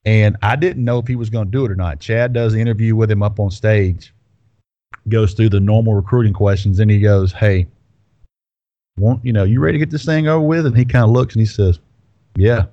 And 0.05 0.37
I 0.43 0.57
didn't 0.57 0.85
know 0.85 0.99
if 0.99 1.07
he 1.07 1.17
was 1.17 1.31
going 1.31 1.47
to 1.47 1.51
do 1.51 1.65
it 1.65 1.71
or 1.71 1.77
not. 1.77 2.01
Chad 2.01 2.33
does 2.33 2.53
the 2.53 2.61
interview 2.61 2.95
with 2.95 3.11
him 3.11 3.23
up 3.23 3.41
on 3.41 3.51
stage, 3.51 4.13
goes 5.09 5.33
through 5.33 5.51
the 5.51 5.61
normal 5.61 5.95
recruiting 5.95 6.35
questions, 6.35 6.79
and 6.79 6.91
he 6.91 7.01
goes, 7.01 7.33
Hey, 7.33 7.67
want 8.97 9.25
you 9.25 9.33
know, 9.33 9.45
you 9.45 9.61
ready 9.61 9.79
to 9.79 9.85
get 9.85 9.91
this 9.91 10.05
thing 10.05 10.29
over 10.29 10.45
with? 10.45 10.67
And 10.67 10.77
he 10.77 10.85
kind 10.85 11.05
of 11.05 11.11
looks 11.11 11.35
and 11.35 11.41
he 11.41 11.47
says, 11.47 11.79
Yeah. 12.37 12.67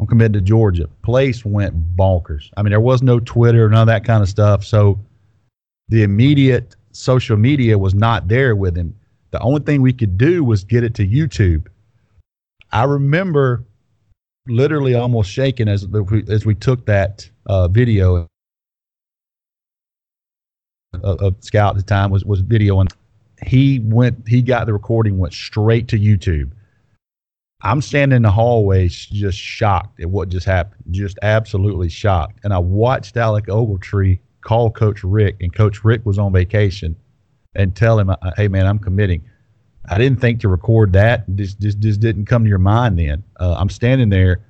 I'm 0.00 0.06
committed 0.06 0.34
to 0.34 0.40
Georgia. 0.40 0.88
Place 1.02 1.44
went 1.44 1.96
bonkers. 1.96 2.50
I 2.56 2.62
mean, 2.62 2.70
there 2.70 2.80
was 2.80 3.02
no 3.02 3.18
Twitter, 3.18 3.68
none 3.68 3.82
of 3.82 3.86
that 3.88 4.04
kind 4.04 4.22
of 4.22 4.28
stuff. 4.28 4.64
So 4.64 5.00
the 5.88 6.04
immediate 6.04 6.76
social 6.92 7.36
media 7.36 7.76
was 7.76 7.94
not 7.94 8.28
there 8.28 8.54
with 8.54 8.76
him. 8.76 8.94
The 9.30 9.40
only 9.40 9.60
thing 9.60 9.82
we 9.82 9.92
could 9.92 10.16
do 10.16 10.44
was 10.44 10.62
get 10.62 10.84
it 10.84 10.94
to 10.94 11.06
YouTube. 11.06 11.66
I 12.70 12.84
remember 12.84 13.64
literally 14.46 14.94
almost 14.94 15.30
shaking 15.30 15.68
as 15.68 15.86
as 16.28 16.46
we 16.46 16.54
took 16.54 16.86
that 16.86 17.28
uh, 17.46 17.68
video 17.68 18.26
of, 20.94 21.20
of, 21.20 21.36
Scout 21.40 21.76
at 21.76 21.76
the 21.76 21.82
time 21.82 22.10
was 22.10 22.24
was 22.24 22.42
videoing 22.42 22.90
he 23.42 23.78
went 23.80 24.26
he 24.26 24.42
got 24.42 24.66
the 24.66 24.72
recording 24.72 25.18
went 25.18 25.32
straight 25.32 25.88
to 25.88 25.98
youtube 25.98 26.50
i'm 27.62 27.80
standing 27.80 28.16
in 28.16 28.22
the 28.22 28.30
hallway 28.30 28.88
just 28.88 29.38
shocked 29.38 30.00
at 30.00 30.10
what 30.10 30.28
just 30.28 30.46
happened 30.46 30.82
just 30.90 31.18
absolutely 31.22 31.88
shocked 31.88 32.40
and 32.44 32.52
i 32.52 32.58
watched 32.58 33.16
alec 33.16 33.46
ogletree 33.46 34.18
call 34.40 34.70
coach 34.70 35.02
Richt 35.04 35.42
and 35.42 35.52
coach 35.52 35.84
Richt 35.84 36.06
was 36.06 36.18
on 36.18 36.32
vacation 36.32 36.96
and 37.54 37.74
tell 37.74 37.98
him 37.98 38.10
hey 38.36 38.48
man 38.48 38.66
i'm 38.66 38.78
committing 38.78 39.22
I 39.90 39.98
didn't 39.98 40.20
think 40.20 40.40
to 40.40 40.48
record 40.48 40.92
that. 40.92 41.24
Just 41.34 41.60
just, 41.60 41.78
just 41.78 42.00
didn't 42.00 42.26
come 42.26 42.44
to 42.44 42.48
your 42.48 42.58
mind 42.58 42.98
then. 42.98 43.24
Uh, 43.38 43.56
I'm 43.58 43.70
standing 43.70 44.08
there, 44.08 44.44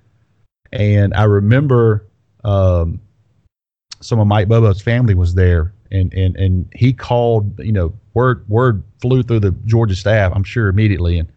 and 0.73 1.15
I 1.15 1.25
remember 1.25 2.07
um, 2.45 3.01
some 4.01 4.19
of 4.19 4.27
Mike 4.27 4.49
Bobo's 4.49 4.81
family 4.81 5.15
was 5.15 5.35
there, 5.35 5.73
and 5.91 6.13
and 6.15 6.37
and 6.37 6.73
he 6.75 6.93
called. 6.93 7.59
You 7.61 7.73
know, 7.73 7.95
word 8.15 8.49
word 8.49 8.83
flew 9.01 9.23
through 9.23 9.41
the 9.41 9.53
Georgia 9.65 9.95
staff. 9.95 10.33
I'm 10.35 10.45
sure 10.45 10.69
immediately, 10.69 11.19
and 11.19 11.29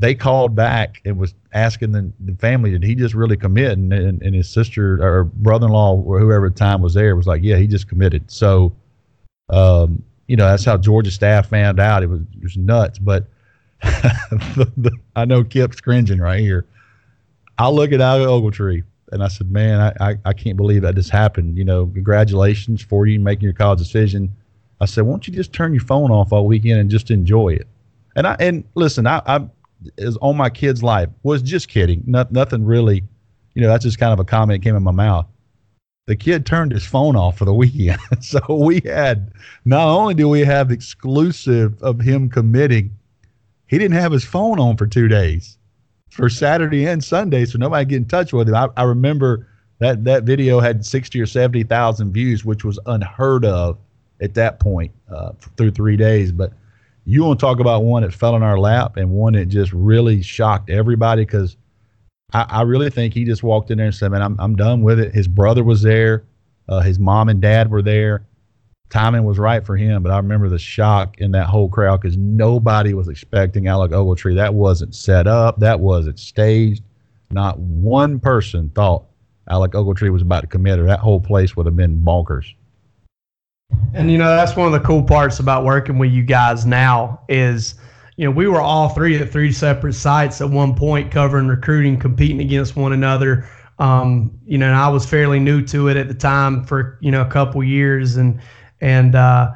they 0.00 0.14
called 0.14 0.54
back 0.54 1.00
and 1.04 1.18
was 1.18 1.34
asking 1.52 1.92
the, 1.92 2.10
the 2.20 2.34
family, 2.36 2.70
did 2.70 2.82
he 2.82 2.94
just 2.94 3.14
really 3.14 3.36
commit? 3.36 3.72
And, 3.72 3.92
and, 3.92 4.22
and 4.22 4.34
his 4.34 4.48
sister 4.48 5.02
or 5.02 5.24
brother-in-law 5.24 5.96
or 5.96 6.18
whoever 6.18 6.46
at 6.46 6.54
the 6.54 6.58
time 6.58 6.80
was 6.80 6.94
there 6.94 7.14
was 7.16 7.26
like, 7.26 7.42
yeah, 7.42 7.56
he 7.56 7.66
just 7.66 7.86
committed. 7.86 8.30
So, 8.30 8.74
um, 9.50 10.02
you 10.26 10.36
know, 10.36 10.46
that's 10.46 10.64
how 10.64 10.78
Georgia 10.78 11.10
staff 11.10 11.50
found 11.50 11.78
out. 11.78 12.02
It 12.02 12.06
was, 12.08 12.20
it 12.20 12.42
was 12.42 12.56
nuts. 12.56 12.98
But 12.98 13.26
the, 13.82 14.72
the, 14.76 14.92
I 15.16 15.26
know 15.26 15.44
Kip's 15.44 15.80
cringing 15.80 16.18
right 16.18 16.40
here. 16.40 16.64
I 17.58 17.68
look 17.68 17.92
at 17.92 18.00
Alec 18.00 18.26
Ogletree 18.26 18.84
and 19.12 19.22
I 19.22 19.28
said, 19.28 19.50
man, 19.50 19.80
I, 19.80 20.10
I, 20.10 20.16
I 20.24 20.32
can't 20.32 20.56
believe 20.56 20.82
that 20.82 20.94
just 20.94 21.10
happened. 21.10 21.58
You 21.58 21.64
know, 21.64 21.86
congratulations 21.86 22.82
for 22.82 23.06
you 23.06 23.18
making 23.18 23.44
your 23.44 23.52
college 23.52 23.78
decision. 23.78 24.34
I 24.80 24.86
said, 24.86 25.04
why 25.04 25.12
don't 25.12 25.26
you 25.26 25.34
just 25.34 25.52
turn 25.52 25.72
your 25.72 25.82
phone 25.82 26.10
off 26.10 26.32
all 26.32 26.46
weekend 26.46 26.80
and 26.80 26.90
just 26.90 27.10
enjoy 27.10 27.50
it? 27.50 27.66
And 28.16 28.26
I 28.26 28.36
and 28.40 28.64
listen, 28.74 29.06
I, 29.06 29.22
I 29.26 29.46
is 29.96 30.16
on 30.18 30.36
my 30.36 30.50
kid's 30.50 30.82
life 30.82 31.08
was 31.22 31.42
just 31.42 31.68
kidding. 31.68 32.02
Not, 32.06 32.32
nothing 32.32 32.64
really, 32.64 33.02
you 33.54 33.62
know, 33.62 33.68
that's 33.68 33.84
just 33.84 33.98
kind 33.98 34.12
of 34.12 34.20
a 34.20 34.24
comment 34.24 34.60
that 34.60 34.66
came 34.66 34.76
in 34.76 34.82
my 34.82 34.90
mouth. 34.90 35.26
The 36.06 36.16
kid 36.16 36.44
turned 36.44 36.72
his 36.72 36.84
phone 36.84 37.14
off 37.16 37.38
for 37.38 37.44
the 37.44 37.54
weekend. 37.54 38.00
so 38.20 38.40
we 38.48 38.80
had, 38.84 39.32
not 39.64 39.86
only 39.88 40.14
do 40.14 40.28
we 40.28 40.40
have 40.40 40.70
exclusive 40.70 41.80
of 41.82 42.00
him 42.00 42.28
committing, 42.28 42.90
he 43.68 43.78
didn't 43.78 43.96
have 43.96 44.12
his 44.12 44.24
phone 44.24 44.58
on 44.58 44.76
for 44.76 44.86
two 44.86 45.08
days 45.08 45.56
for 46.10 46.28
Saturday 46.28 46.86
and 46.86 47.02
Sunday. 47.02 47.44
So 47.44 47.58
nobody 47.58 47.84
get 47.84 47.96
in 47.96 48.04
touch 48.04 48.32
with 48.32 48.48
him. 48.48 48.54
I, 48.54 48.68
I 48.76 48.82
remember 48.82 49.46
that, 49.78 50.04
that 50.04 50.24
video 50.24 50.60
had 50.60 50.84
60 50.84 51.20
or 51.20 51.26
70,000 51.26 52.12
views, 52.12 52.44
which 52.44 52.64
was 52.64 52.78
unheard 52.86 53.44
of 53.44 53.78
at 54.20 54.34
that 54.34 54.60
point 54.60 54.92
uh, 55.10 55.32
through 55.56 55.70
three 55.70 55.96
days. 55.96 56.32
But 56.32 56.52
you 57.04 57.24
want 57.24 57.40
to 57.40 57.46
talk 57.46 57.60
about 57.60 57.84
one 57.84 58.02
that 58.02 58.12
fell 58.12 58.36
in 58.36 58.42
our 58.42 58.58
lap 58.58 58.96
and 58.96 59.10
one 59.10 59.32
that 59.32 59.46
just 59.46 59.72
really 59.72 60.22
shocked 60.22 60.70
everybody 60.70 61.22
because 61.22 61.56
I, 62.32 62.46
I, 62.48 62.62
really 62.62 62.90
think 62.90 63.14
he 63.14 63.24
just 63.24 63.42
walked 63.42 63.70
in 63.70 63.78
there 63.78 63.86
and 63.86 63.94
said, 63.94 64.12
"Man, 64.12 64.22
I'm 64.22 64.36
I'm 64.38 64.54
done 64.54 64.82
with 64.82 65.00
it." 65.00 65.12
His 65.14 65.26
brother 65.26 65.64
was 65.64 65.82
there, 65.82 66.24
uh, 66.68 66.80
his 66.80 66.98
mom 66.98 67.28
and 67.28 67.40
dad 67.40 67.70
were 67.70 67.82
there. 67.82 68.24
Timing 68.90 69.24
was 69.24 69.38
right 69.38 69.64
for 69.64 69.76
him, 69.76 70.02
but 70.02 70.10
I 70.10 70.16
remember 70.16 70.48
the 70.48 70.58
shock 70.58 71.18
in 71.18 71.30
that 71.32 71.46
whole 71.46 71.68
crowd 71.68 72.00
because 72.00 72.16
nobody 72.16 72.92
was 72.92 73.08
expecting 73.08 73.68
Alec 73.68 73.92
Ogletree. 73.92 74.34
That 74.34 74.52
wasn't 74.52 74.96
set 74.96 75.28
up. 75.28 75.60
That 75.60 75.78
wasn't 75.78 76.18
staged. 76.18 76.82
Not 77.30 77.58
one 77.60 78.18
person 78.18 78.68
thought 78.74 79.04
Alec 79.48 79.72
Ogletree 79.72 80.12
was 80.12 80.22
about 80.22 80.40
to 80.40 80.48
commit, 80.48 80.80
or 80.80 80.84
that 80.86 80.98
whole 80.98 81.20
place 81.20 81.56
would 81.56 81.66
have 81.66 81.76
been 81.76 82.00
bonkers. 82.00 82.54
And 83.94 84.10
you 84.10 84.18
know 84.18 84.28
that's 84.28 84.56
one 84.56 84.66
of 84.66 84.72
the 84.72 84.84
cool 84.86 85.04
parts 85.04 85.38
about 85.38 85.64
working 85.64 85.98
with 85.98 86.10
you 86.10 86.24
guys 86.24 86.66
now 86.66 87.20
is 87.28 87.76
you 88.16 88.24
know 88.24 88.32
we 88.32 88.48
were 88.48 88.60
all 88.60 88.88
three 88.88 89.16
at 89.16 89.30
three 89.30 89.52
separate 89.52 89.92
sites 89.94 90.40
at 90.40 90.50
one 90.50 90.74
point 90.74 91.12
covering 91.12 91.46
recruiting, 91.46 91.96
competing 91.96 92.40
against 92.40 92.74
one 92.74 92.92
another. 92.92 93.48
Um, 93.78 94.36
you 94.44 94.58
know, 94.58 94.66
and 94.66 94.74
I 94.74 94.88
was 94.88 95.06
fairly 95.06 95.38
new 95.38 95.62
to 95.66 95.88
it 95.88 95.96
at 95.96 96.08
the 96.08 96.14
time 96.14 96.64
for 96.64 96.98
you 97.00 97.12
know 97.12 97.22
a 97.22 97.30
couple 97.30 97.62
years, 97.62 98.16
and 98.16 98.40
and 98.80 99.14
uh, 99.14 99.52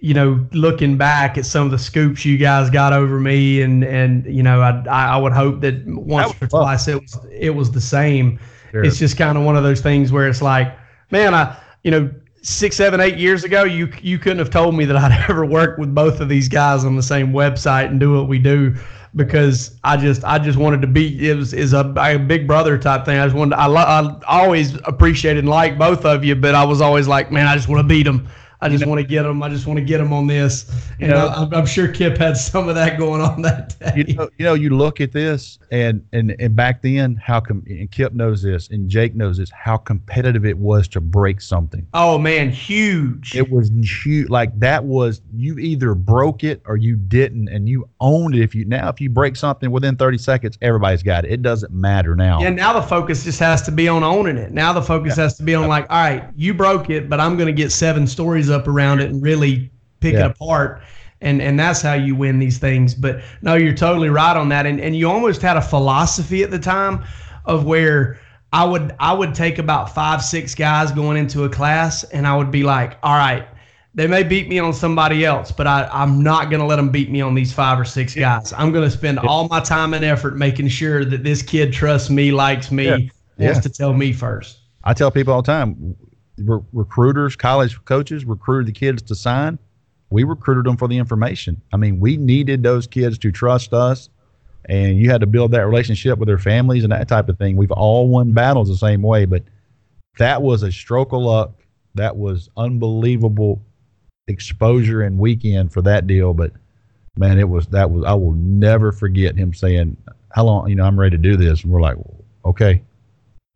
you 0.00 0.14
know 0.14 0.46
looking 0.52 0.96
back 0.96 1.38
at 1.38 1.46
some 1.46 1.64
of 1.64 1.70
the 1.70 1.78
scoops 1.78 2.24
you 2.24 2.36
guys 2.38 2.70
got 2.70 2.92
over 2.92 3.20
me, 3.20 3.62
and 3.62 3.84
and 3.84 4.24
you 4.26 4.42
know 4.42 4.60
I 4.60 4.84
I 4.88 5.16
would 5.16 5.32
hope 5.32 5.60
that 5.60 5.86
once 5.86 6.32
that 6.34 6.42
or 6.42 6.46
twice 6.48 6.88
it 6.88 7.00
was 7.00 7.18
it 7.30 7.50
was 7.50 7.70
the 7.70 7.80
same. 7.80 8.38
Sure. 8.70 8.84
It's 8.84 8.98
just 8.98 9.16
kind 9.16 9.38
of 9.38 9.44
one 9.44 9.56
of 9.56 9.62
those 9.62 9.80
things 9.80 10.10
where 10.10 10.28
it's 10.28 10.42
like, 10.42 10.76
man, 11.10 11.34
I 11.34 11.56
you 11.82 11.90
know 11.90 12.10
six, 12.42 12.76
seven, 12.76 13.00
eight 13.00 13.16
years 13.16 13.44
ago, 13.44 13.64
you 13.64 13.90
you 14.02 14.18
couldn't 14.18 14.38
have 14.38 14.50
told 14.50 14.74
me 14.74 14.84
that 14.84 14.96
I'd 14.96 15.12
ever 15.30 15.44
work 15.44 15.78
with 15.78 15.94
both 15.94 16.20
of 16.20 16.28
these 16.28 16.48
guys 16.48 16.84
on 16.84 16.96
the 16.96 17.02
same 17.02 17.32
website 17.32 17.86
and 17.86 17.98
do 17.98 18.14
what 18.14 18.28
we 18.28 18.38
do 18.38 18.74
because 19.16 19.76
I 19.84 19.96
just 19.96 20.24
I 20.24 20.38
just 20.38 20.58
wanted 20.58 20.80
to 20.82 20.86
be 20.86 21.28
it 21.28 21.36
was 21.36 21.52
is 21.52 21.72
a, 21.72 21.92
a 21.96 22.18
big 22.18 22.46
brother 22.46 22.76
type 22.78 23.04
thing. 23.04 23.18
I 23.18 23.26
just 23.26 23.36
wanted 23.36 23.56
I, 23.56 23.66
I 23.66 24.20
always 24.26 24.74
appreciated 24.84 25.40
and 25.40 25.48
liked 25.48 25.78
both 25.78 26.04
of 26.04 26.24
you, 26.24 26.34
but 26.34 26.54
I 26.54 26.64
was 26.64 26.80
always 26.80 27.06
like, 27.06 27.30
man, 27.30 27.46
I 27.46 27.54
just 27.54 27.68
want 27.68 27.80
to 27.80 27.88
beat 27.88 28.04
them. 28.04 28.28
I 28.64 28.68
just 28.70 28.86
want 28.86 28.98
to 28.98 29.06
get 29.06 29.24
them. 29.24 29.42
I 29.42 29.48
just 29.50 29.66
want 29.66 29.78
to 29.78 29.84
get 29.84 29.98
them 29.98 30.12
on 30.12 30.26
this. 30.26 30.68
And 30.92 31.00
you 31.00 31.08
know, 31.08 31.26
I, 31.26 31.56
I'm, 31.56 31.66
sure 31.66 31.86
Kip 31.86 32.16
had 32.16 32.36
some 32.36 32.68
of 32.68 32.74
that 32.76 32.98
going 32.98 33.20
on 33.20 33.42
that 33.42 33.78
day. 33.78 34.04
You 34.08 34.14
know, 34.14 34.30
you 34.38 34.44
know, 34.44 34.54
you 34.54 34.70
look 34.70 35.00
at 35.00 35.12
this, 35.12 35.58
and 35.70 36.04
and 36.12 36.34
and 36.38 36.56
back 36.56 36.80
then, 36.82 37.16
how 37.16 37.40
com- 37.40 37.64
and 37.66 37.90
Kip 37.90 38.14
knows 38.14 38.42
this, 38.42 38.70
and 38.70 38.88
Jake 38.88 39.14
knows 39.14 39.36
this, 39.36 39.50
how 39.50 39.76
competitive 39.76 40.46
it 40.46 40.56
was 40.56 40.88
to 40.88 41.00
break 41.00 41.40
something. 41.40 41.86
Oh 41.92 42.16
man, 42.18 42.50
huge! 42.50 43.36
It 43.36 43.50
was 43.50 43.70
huge. 43.70 44.30
Like 44.30 44.58
that 44.60 44.84
was 44.84 45.20
you 45.34 45.58
either 45.58 45.94
broke 45.94 46.42
it 46.42 46.62
or 46.64 46.76
you 46.76 46.96
didn't, 46.96 47.48
and 47.48 47.68
you 47.68 47.88
owned 48.00 48.34
it. 48.34 48.42
If 48.42 48.54
you 48.54 48.64
now, 48.64 48.88
if 48.88 49.00
you 49.00 49.10
break 49.10 49.36
something 49.36 49.70
within 49.70 49.96
30 49.96 50.16
seconds, 50.18 50.58
everybody's 50.62 51.02
got 51.02 51.24
it. 51.24 51.32
It 51.32 51.42
doesn't 51.42 51.72
matter 51.72 52.16
now. 52.16 52.40
Yeah, 52.40 52.50
now 52.50 52.72
the 52.72 52.82
focus 52.82 53.24
just 53.24 53.40
has 53.40 53.60
to 53.62 53.70
be 53.70 53.88
on 53.88 54.02
owning 54.02 54.38
it. 54.38 54.52
Now 54.52 54.72
the 54.72 54.82
focus 54.82 55.16
yeah. 55.16 55.24
has 55.24 55.36
to 55.36 55.42
be 55.42 55.54
on 55.54 55.68
like, 55.68 55.86
all 55.90 56.02
right, 56.02 56.24
you 56.34 56.54
broke 56.54 56.90
it, 56.90 57.08
but 57.08 57.20
I'm 57.20 57.36
going 57.36 57.46
to 57.46 57.52
get 57.52 57.70
seven 57.70 58.06
stories 58.06 58.48
up 58.54 58.66
around 58.66 59.00
it 59.00 59.10
and 59.10 59.22
really 59.22 59.70
pick 60.00 60.14
yeah. 60.14 60.26
it 60.26 60.30
apart. 60.30 60.82
And, 61.20 61.42
and 61.42 61.58
that's 61.58 61.82
how 61.82 61.94
you 61.94 62.14
win 62.14 62.38
these 62.38 62.58
things. 62.58 62.94
But 62.94 63.22
no, 63.42 63.54
you're 63.54 63.74
totally 63.74 64.08
right 64.08 64.36
on 64.36 64.48
that. 64.50 64.64
And, 64.66 64.80
and 64.80 64.96
you 64.96 65.08
almost 65.08 65.42
had 65.42 65.56
a 65.56 65.62
philosophy 65.62 66.42
at 66.42 66.50
the 66.50 66.58
time 66.58 67.04
of 67.44 67.64
where 67.64 68.18
I 68.52 68.64
would 68.64 68.94
I 69.00 69.12
would 69.12 69.34
take 69.34 69.58
about 69.58 69.94
five, 69.94 70.22
six 70.22 70.54
guys 70.54 70.92
going 70.92 71.16
into 71.16 71.44
a 71.44 71.48
class 71.48 72.04
and 72.04 72.26
I 72.26 72.36
would 72.36 72.50
be 72.50 72.62
like, 72.62 72.98
all 73.02 73.16
right, 73.16 73.48
they 73.94 74.06
may 74.06 74.22
beat 74.22 74.48
me 74.48 74.58
on 74.58 74.72
somebody 74.72 75.24
else, 75.24 75.52
but 75.52 75.66
I, 75.66 75.88
I'm 75.92 76.22
not 76.22 76.50
going 76.50 76.60
to 76.60 76.66
let 76.66 76.76
them 76.76 76.90
beat 76.90 77.10
me 77.10 77.20
on 77.20 77.34
these 77.34 77.52
five 77.52 77.78
or 77.78 77.84
six 77.84 78.14
guys. 78.14 78.52
I'm 78.52 78.72
going 78.72 78.84
to 78.84 78.90
spend 78.90 79.18
all 79.20 79.48
my 79.48 79.60
time 79.60 79.94
and 79.94 80.04
effort 80.04 80.36
making 80.36 80.68
sure 80.68 81.04
that 81.04 81.22
this 81.22 81.42
kid 81.42 81.72
trusts 81.72 82.10
me, 82.10 82.32
likes 82.32 82.70
me, 82.70 82.84
yeah. 82.84 82.96
wants 82.96 83.10
yeah. 83.38 83.60
to 83.60 83.68
tell 83.68 83.92
me 83.92 84.12
first. 84.12 84.58
I 84.82 84.94
tell 84.94 85.10
people 85.10 85.32
all 85.32 85.42
the 85.42 85.46
time, 85.46 85.96
re- 86.38 86.60
recruiters, 86.72 87.36
college 87.36 87.82
coaches 87.84 88.24
recruited 88.24 88.68
the 88.68 88.78
kids 88.78 89.02
to 89.02 89.14
sign. 89.14 89.58
We 90.10 90.24
recruited 90.24 90.64
them 90.64 90.76
for 90.76 90.88
the 90.88 90.98
information. 90.98 91.60
I 91.72 91.76
mean, 91.76 92.00
we 92.00 92.16
needed 92.16 92.62
those 92.62 92.86
kids 92.86 93.18
to 93.18 93.32
trust 93.32 93.72
us, 93.72 94.08
and 94.66 94.96
you 94.96 95.10
had 95.10 95.20
to 95.22 95.26
build 95.26 95.52
that 95.52 95.66
relationship 95.66 96.18
with 96.18 96.28
their 96.28 96.38
families 96.38 96.84
and 96.84 96.92
that 96.92 97.08
type 97.08 97.28
of 97.28 97.38
thing. 97.38 97.56
We've 97.56 97.72
all 97.72 98.08
won 98.08 98.32
battles 98.32 98.68
the 98.68 98.76
same 98.76 99.02
way, 99.02 99.24
but 99.24 99.42
that 100.18 100.42
was 100.42 100.62
a 100.62 100.70
stroke 100.70 101.12
of 101.12 101.20
luck. 101.22 101.52
That 101.94 102.16
was 102.16 102.48
unbelievable 102.56 103.62
exposure 104.28 105.02
and 105.02 105.18
weekend 105.18 105.72
for 105.72 105.82
that 105.82 106.06
deal. 106.06 106.34
But 106.34 106.52
man, 107.16 107.38
it 107.38 107.48
was 107.48 107.66
that 107.68 107.90
was 107.90 108.04
I 108.04 108.14
will 108.14 108.32
never 108.32 108.92
forget 108.92 109.36
him 109.36 109.54
saying, 109.54 109.96
"How 110.30 110.44
long? 110.44 110.68
You 110.68 110.76
know, 110.76 110.84
I'm 110.84 110.98
ready 110.98 111.16
to 111.16 111.22
do 111.22 111.36
this." 111.36 111.62
And 111.62 111.72
we're 111.72 111.80
like, 111.80 111.96
"Okay." 112.44 112.82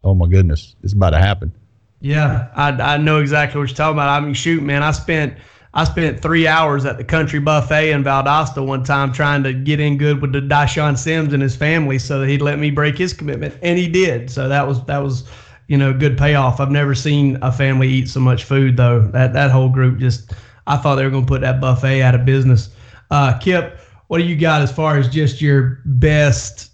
Oh 0.04 0.14
my 0.14 0.28
goodness, 0.28 0.76
it's 0.82 0.92
about 0.92 1.10
to 1.10 1.18
happen. 1.18 1.52
Yeah, 2.00 2.48
I, 2.54 2.70
I 2.70 2.96
know 2.96 3.20
exactly 3.20 3.58
what 3.58 3.68
you're 3.68 3.76
talking 3.76 3.96
about. 3.96 4.08
I 4.08 4.24
mean, 4.24 4.34
shoot, 4.34 4.62
man, 4.62 4.82
I 4.82 4.92
spent 4.92 5.36
I 5.74 5.84
spent 5.84 6.22
three 6.22 6.46
hours 6.46 6.84
at 6.84 6.96
the 6.96 7.04
country 7.04 7.40
buffet 7.40 7.90
in 7.90 8.02
Valdosta 8.02 8.64
one 8.64 8.84
time 8.84 9.12
trying 9.12 9.42
to 9.42 9.52
get 9.52 9.80
in 9.80 9.98
good 9.98 10.22
with 10.22 10.32
the 10.32 10.40
Dyshawn 10.40 10.96
Sims 10.96 11.32
and 11.32 11.42
his 11.42 11.54
family 11.54 11.98
so 11.98 12.20
that 12.20 12.28
he'd 12.28 12.40
let 12.40 12.58
me 12.58 12.70
break 12.70 12.96
his 12.96 13.12
commitment, 13.12 13.54
and 13.62 13.78
he 13.78 13.88
did. 13.88 14.30
So 14.30 14.48
that 14.48 14.66
was 14.66 14.84
that 14.84 14.98
was 14.98 15.28
you 15.66 15.76
know 15.76 15.92
good 15.92 16.16
payoff. 16.16 16.60
I've 16.60 16.70
never 16.70 16.94
seen 16.94 17.36
a 17.42 17.50
family 17.52 17.88
eat 17.88 18.08
so 18.08 18.20
much 18.20 18.44
food 18.44 18.76
though. 18.76 19.02
That 19.02 19.32
that 19.32 19.50
whole 19.50 19.68
group 19.68 19.98
just 19.98 20.32
I 20.66 20.76
thought 20.76 20.96
they 20.96 21.04
were 21.04 21.10
going 21.10 21.24
to 21.24 21.28
put 21.28 21.40
that 21.40 21.60
buffet 21.60 22.02
out 22.02 22.14
of 22.14 22.24
business. 22.24 22.70
Uh, 23.10 23.36
Kip, 23.38 23.80
what 24.06 24.18
do 24.18 24.24
you 24.24 24.36
got 24.36 24.62
as 24.62 24.70
far 24.70 24.98
as 24.98 25.08
just 25.08 25.40
your 25.40 25.80
best? 25.84 26.70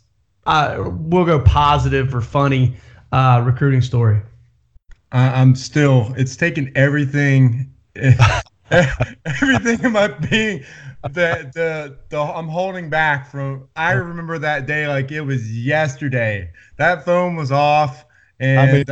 Uh, 0.47 0.91
we'll 0.93 1.25
go 1.25 1.41
positive 1.41 2.15
or 2.15 2.21
funny 2.21 2.77
uh, 3.13 3.43
recruiting 3.45 3.81
story. 3.81 4.21
I, 5.15 5.41
am 5.41 5.55
still. 5.55 6.13
It's 6.17 6.37
taken 6.37 6.73
everything, 6.75 7.73
everything 8.71 9.85
in 9.85 9.93
my 9.93 10.09
being 10.09 10.65
that 11.13 11.53
the 11.53 11.97
the 12.09 12.19
I'm 12.19 12.49
holding 12.49 12.91
back 12.91 13.31
from. 13.31 13.69
I 13.77 13.93
remember 13.93 14.39
that 14.39 14.67
day 14.67 14.89
like 14.89 15.13
it 15.13 15.21
was 15.21 15.57
yesterday. 15.57 16.51
That 16.77 17.05
phone 17.05 17.37
was 17.37 17.53
off, 17.53 18.05
and 18.41 18.71
I, 18.71 18.73
mean, 18.73 18.85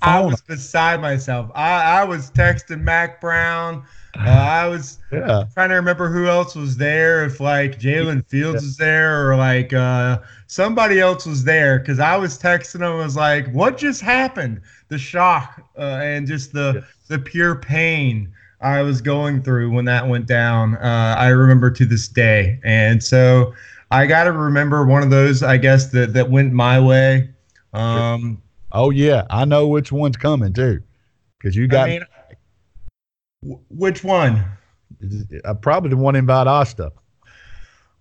I 0.00 0.20
was 0.20 0.40
beside 0.40 1.02
myself. 1.02 1.50
I 1.54 2.00
I 2.00 2.04
was 2.04 2.30
texting 2.30 2.80
Mac 2.80 3.20
Brown. 3.20 3.84
Uh, 4.18 4.30
I 4.30 4.66
was 4.66 4.98
yeah. 5.12 5.44
trying 5.54 5.68
to 5.68 5.76
remember 5.76 6.08
who 6.08 6.26
else 6.26 6.56
was 6.56 6.76
there. 6.76 7.24
If 7.24 7.38
like 7.38 7.78
Jalen 7.78 8.26
Fields 8.26 8.62
yeah. 8.62 8.66
was 8.66 8.76
there, 8.76 9.30
or 9.30 9.36
like 9.36 9.72
uh, 9.72 10.18
somebody 10.48 10.98
else 10.98 11.24
was 11.24 11.44
there, 11.44 11.78
because 11.78 12.00
I 12.00 12.16
was 12.16 12.36
texting 12.36 12.80
him. 12.80 12.96
Was 12.96 13.14
like, 13.16 13.48
"What 13.52 13.78
just 13.78 14.00
happened?" 14.00 14.62
The 14.88 14.98
shock 14.98 15.62
uh, 15.78 16.00
and 16.02 16.26
just 16.26 16.52
the 16.52 16.72
yeah. 16.76 16.80
the 17.08 17.18
pure 17.18 17.56
pain 17.56 18.32
I 18.60 18.82
was 18.82 19.00
going 19.00 19.42
through 19.42 19.70
when 19.70 19.84
that 19.84 20.08
went 20.08 20.26
down. 20.26 20.76
Uh, 20.76 21.14
I 21.16 21.28
remember 21.28 21.70
to 21.70 21.84
this 21.84 22.08
day, 22.08 22.58
and 22.64 23.02
so 23.02 23.54
I 23.90 24.06
got 24.06 24.24
to 24.24 24.32
remember 24.32 24.84
one 24.84 25.02
of 25.02 25.10
those. 25.10 25.42
I 25.42 25.56
guess 25.56 25.90
that 25.92 26.12
that 26.14 26.30
went 26.30 26.52
my 26.52 26.80
way. 26.80 27.30
Um, 27.72 28.42
oh 28.72 28.90
yeah, 28.90 29.26
I 29.30 29.44
know 29.44 29.68
which 29.68 29.92
one's 29.92 30.16
coming 30.16 30.52
too, 30.52 30.82
because 31.38 31.54
you 31.54 31.68
got. 31.68 31.88
I 31.88 32.00
mean, 33.42 33.58
which 33.70 34.02
one? 34.02 34.44
Uh, 35.44 35.54
probably 35.54 35.90
the 35.90 35.96
one 35.96 36.16
in 36.16 36.26
Valdosta. 36.26 36.90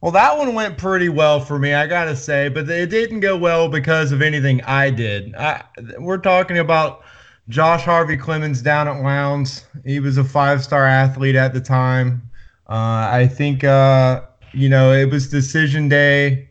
Well, 0.01 0.11
that 0.11 0.37
one 0.37 0.53
went 0.53 0.77
pretty 0.77 1.09
well 1.09 1.39
for 1.39 1.57
me, 1.57 1.73
I 1.73 1.87
gotta 1.87 2.15
say, 2.15 2.49
but 2.49 2.69
it 2.69 2.89
didn't 2.91 3.21
go 3.21 3.35
well 3.35 3.67
because 3.67 4.11
of 4.11 4.21
anything 4.21 4.61
I 4.63 4.91
did. 4.91 5.33
I, 5.35 5.63
we're 5.97 6.19
talking 6.19 6.59
about 6.59 7.01
Josh 7.49 7.83
Harvey 7.83 8.15
Clemens 8.15 8.61
down 8.61 8.87
at 8.87 9.01
Lowndes. 9.01 9.65
He 9.85 9.99
was 9.99 10.17
a 10.17 10.23
five-star 10.23 10.85
athlete 10.85 11.35
at 11.35 11.53
the 11.53 11.61
time. 11.61 12.29
Uh, 12.69 13.09
I 13.11 13.27
think 13.27 13.63
uh, 13.63 14.21
you 14.53 14.69
know 14.69 14.91
it 14.91 15.09
was 15.09 15.29
decision 15.29 15.89
day. 15.89 16.49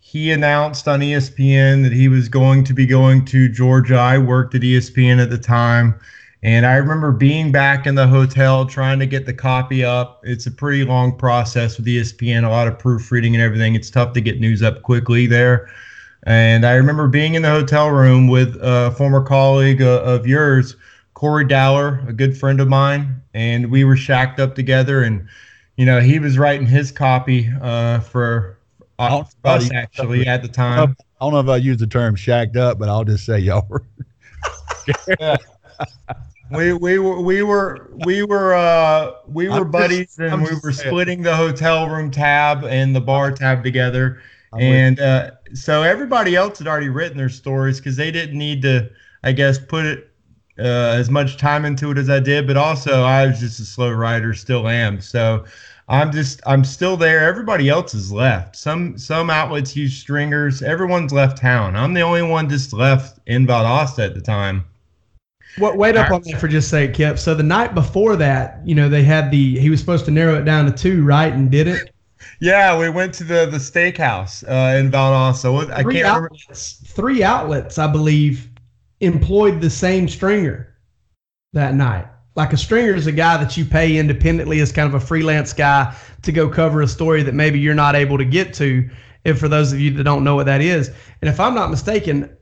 He 0.00 0.32
announced 0.32 0.88
on 0.88 1.00
ESPN 1.00 1.82
that 1.82 1.92
he 1.92 2.08
was 2.08 2.28
going 2.28 2.64
to 2.64 2.74
be 2.74 2.86
going 2.86 3.24
to 3.26 3.48
Georgia. 3.48 3.96
I 3.96 4.18
worked 4.18 4.54
at 4.54 4.62
ESPN 4.62 5.22
at 5.22 5.30
the 5.30 5.38
time. 5.38 5.98
And 6.44 6.66
I 6.66 6.74
remember 6.74 7.10
being 7.10 7.50
back 7.50 7.86
in 7.86 7.94
the 7.94 8.06
hotel 8.06 8.66
trying 8.66 8.98
to 8.98 9.06
get 9.06 9.24
the 9.24 9.32
copy 9.32 9.82
up. 9.82 10.20
It's 10.24 10.44
a 10.44 10.50
pretty 10.50 10.84
long 10.84 11.16
process 11.16 11.78
with 11.78 11.86
ESPN, 11.86 12.44
a 12.44 12.50
lot 12.50 12.68
of 12.68 12.78
proofreading 12.78 13.34
and 13.34 13.42
everything. 13.42 13.74
It's 13.74 13.88
tough 13.88 14.12
to 14.12 14.20
get 14.20 14.38
news 14.40 14.62
up 14.62 14.82
quickly 14.82 15.26
there. 15.26 15.70
And 16.24 16.66
I 16.66 16.74
remember 16.74 17.08
being 17.08 17.34
in 17.34 17.40
the 17.40 17.48
hotel 17.48 17.88
room 17.88 18.28
with 18.28 18.58
a 18.60 18.90
former 18.90 19.22
colleague 19.22 19.80
uh, 19.80 20.02
of 20.02 20.26
yours, 20.26 20.76
Corey 21.14 21.46
Dowler, 21.46 22.04
a 22.06 22.12
good 22.12 22.36
friend 22.36 22.60
of 22.60 22.68
mine, 22.68 23.22
and 23.32 23.70
we 23.70 23.84
were 23.84 23.96
shacked 23.96 24.38
up 24.38 24.54
together. 24.54 25.02
And 25.02 25.26
you 25.76 25.86
know, 25.86 26.00
he 26.00 26.18
was 26.18 26.36
writing 26.36 26.66
his 26.66 26.92
copy 26.92 27.50
uh, 27.62 28.00
for 28.00 28.58
us 28.98 29.70
actually 29.72 30.26
at 30.26 30.42
the 30.42 30.48
time. 30.48 30.94
I 31.00 31.24
don't 31.24 31.32
know 31.32 31.40
if 31.40 31.48
I 31.48 31.56
use 31.56 31.78
the 31.78 31.86
term 31.86 32.14
shacked 32.16 32.58
up, 32.58 32.78
but 32.78 32.90
I'll 32.90 33.04
just 33.04 33.24
say 33.24 33.38
y'all 33.38 33.66
were. 33.70 33.82
yeah 35.18 35.36
we 36.50 36.72
we 36.72 36.98
were 36.98 37.20
we 37.20 37.42
were 37.42 37.90
we 38.04 38.22
were 38.22 38.54
uh 38.54 39.12
we 39.26 39.48
were 39.48 39.56
I'm 39.56 39.70
buddies 39.70 40.16
just, 40.16 40.18
and 40.18 40.42
we 40.42 40.50
were 40.62 40.72
splitting 40.72 41.22
the 41.22 41.34
hotel 41.34 41.88
room 41.88 42.10
tab 42.10 42.64
and 42.64 42.94
the 42.94 43.00
bar 43.00 43.32
tab 43.32 43.62
together. 43.62 44.20
I'm 44.52 44.60
and 44.60 45.00
uh, 45.00 45.30
so 45.54 45.82
everybody 45.82 46.36
else 46.36 46.58
had 46.58 46.68
already 46.68 46.90
written 46.90 47.16
their 47.16 47.28
stories 47.28 47.78
because 47.78 47.96
they 47.96 48.10
didn't 48.10 48.38
need 48.38 48.62
to 48.62 48.90
i 49.22 49.32
guess 49.32 49.58
put 49.58 49.84
it 49.86 50.10
uh, 50.58 50.94
as 50.96 51.10
much 51.10 51.36
time 51.36 51.64
into 51.64 51.90
it 51.90 51.98
as 51.98 52.10
i 52.10 52.20
did. 52.20 52.46
But 52.46 52.56
also 52.56 53.02
i 53.02 53.26
was 53.26 53.40
just 53.40 53.60
a 53.60 53.64
slow 53.64 53.90
writer 53.90 54.34
still 54.34 54.68
am. 54.68 55.00
So 55.00 55.44
i'm 55.88 56.12
just 56.12 56.42
i'm 56.46 56.64
still 56.64 56.98
there. 56.98 57.26
Everybody 57.26 57.70
else 57.70 57.92
has 57.92 58.12
left. 58.12 58.54
Some 58.54 58.98
some 58.98 59.30
outlets 59.30 59.74
use 59.74 59.94
stringers. 59.94 60.62
Everyone's 60.62 61.12
left 61.12 61.38
town. 61.38 61.74
I'm 61.74 61.94
the 61.94 62.02
only 62.02 62.22
one 62.22 62.50
just 62.50 62.74
left 62.74 63.18
in 63.26 63.46
valdosta 63.46 64.04
at 64.04 64.14
the 64.14 64.20
time 64.20 64.66
what, 65.58 65.76
wait 65.76 65.96
up 65.96 66.10
on 66.10 66.22
that 66.22 66.40
for 66.40 66.48
just 66.48 66.68
a 66.68 66.70
sec, 66.70 66.94
Kip. 66.94 67.18
So 67.18 67.34
the 67.34 67.42
night 67.42 67.74
before 67.74 68.16
that, 68.16 68.60
you 68.64 68.74
know, 68.74 68.88
they 68.88 69.02
had 69.02 69.30
the 69.30 69.58
he 69.58 69.70
was 69.70 69.80
supposed 69.80 70.04
to 70.06 70.10
narrow 70.10 70.34
it 70.36 70.44
down 70.44 70.66
to 70.66 70.72
two, 70.72 71.04
right, 71.04 71.32
and 71.32 71.50
did 71.50 71.68
it. 71.68 71.90
Yeah, 72.40 72.78
we 72.78 72.88
went 72.88 73.12
to 73.14 73.24
the 73.24 73.46
the 73.46 73.58
steakhouse 73.58 74.44
uh, 74.44 74.78
in 74.78 74.90
Valdosta. 74.90 75.70
I 75.70 75.82
three 75.82 75.96
can't 75.96 76.06
outlets, 76.06 76.80
remember. 76.82 76.94
Three 76.94 77.22
outlets, 77.22 77.78
I 77.78 77.86
believe, 77.86 78.48
employed 79.00 79.60
the 79.60 79.68
same 79.68 80.08
stringer 80.08 80.74
that 81.52 81.74
night. 81.74 82.06
Like 82.34 82.52
a 82.52 82.56
stringer 82.56 82.94
is 82.94 83.06
a 83.06 83.12
guy 83.12 83.36
that 83.36 83.56
you 83.56 83.64
pay 83.64 83.98
independently 83.98 84.60
as 84.60 84.72
kind 84.72 84.88
of 84.88 84.94
a 84.94 85.04
freelance 85.04 85.52
guy 85.52 85.94
to 86.22 86.32
go 86.32 86.48
cover 86.48 86.80
a 86.80 86.88
story 86.88 87.22
that 87.22 87.34
maybe 87.34 87.58
you're 87.60 87.74
not 87.74 87.94
able 87.94 88.18
to 88.18 88.24
get 88.24 88.54
to. 88.54 88.88
If 89.24 89.38
for 89.38 89.48
those 89.48 89.72
of 89.72 89.80
you 89.80 89.90
that 89.92 90.04
don't 90.04 90.24
know 90.24 90.34
what 90.34 90.46
that 90.46 90.60
is, 90.60 90.90
and 91.22 91.28
if 91.28 91.38
I'm 91.38 91.54
not 91.54 91.70
mistaken, 91.70 92.34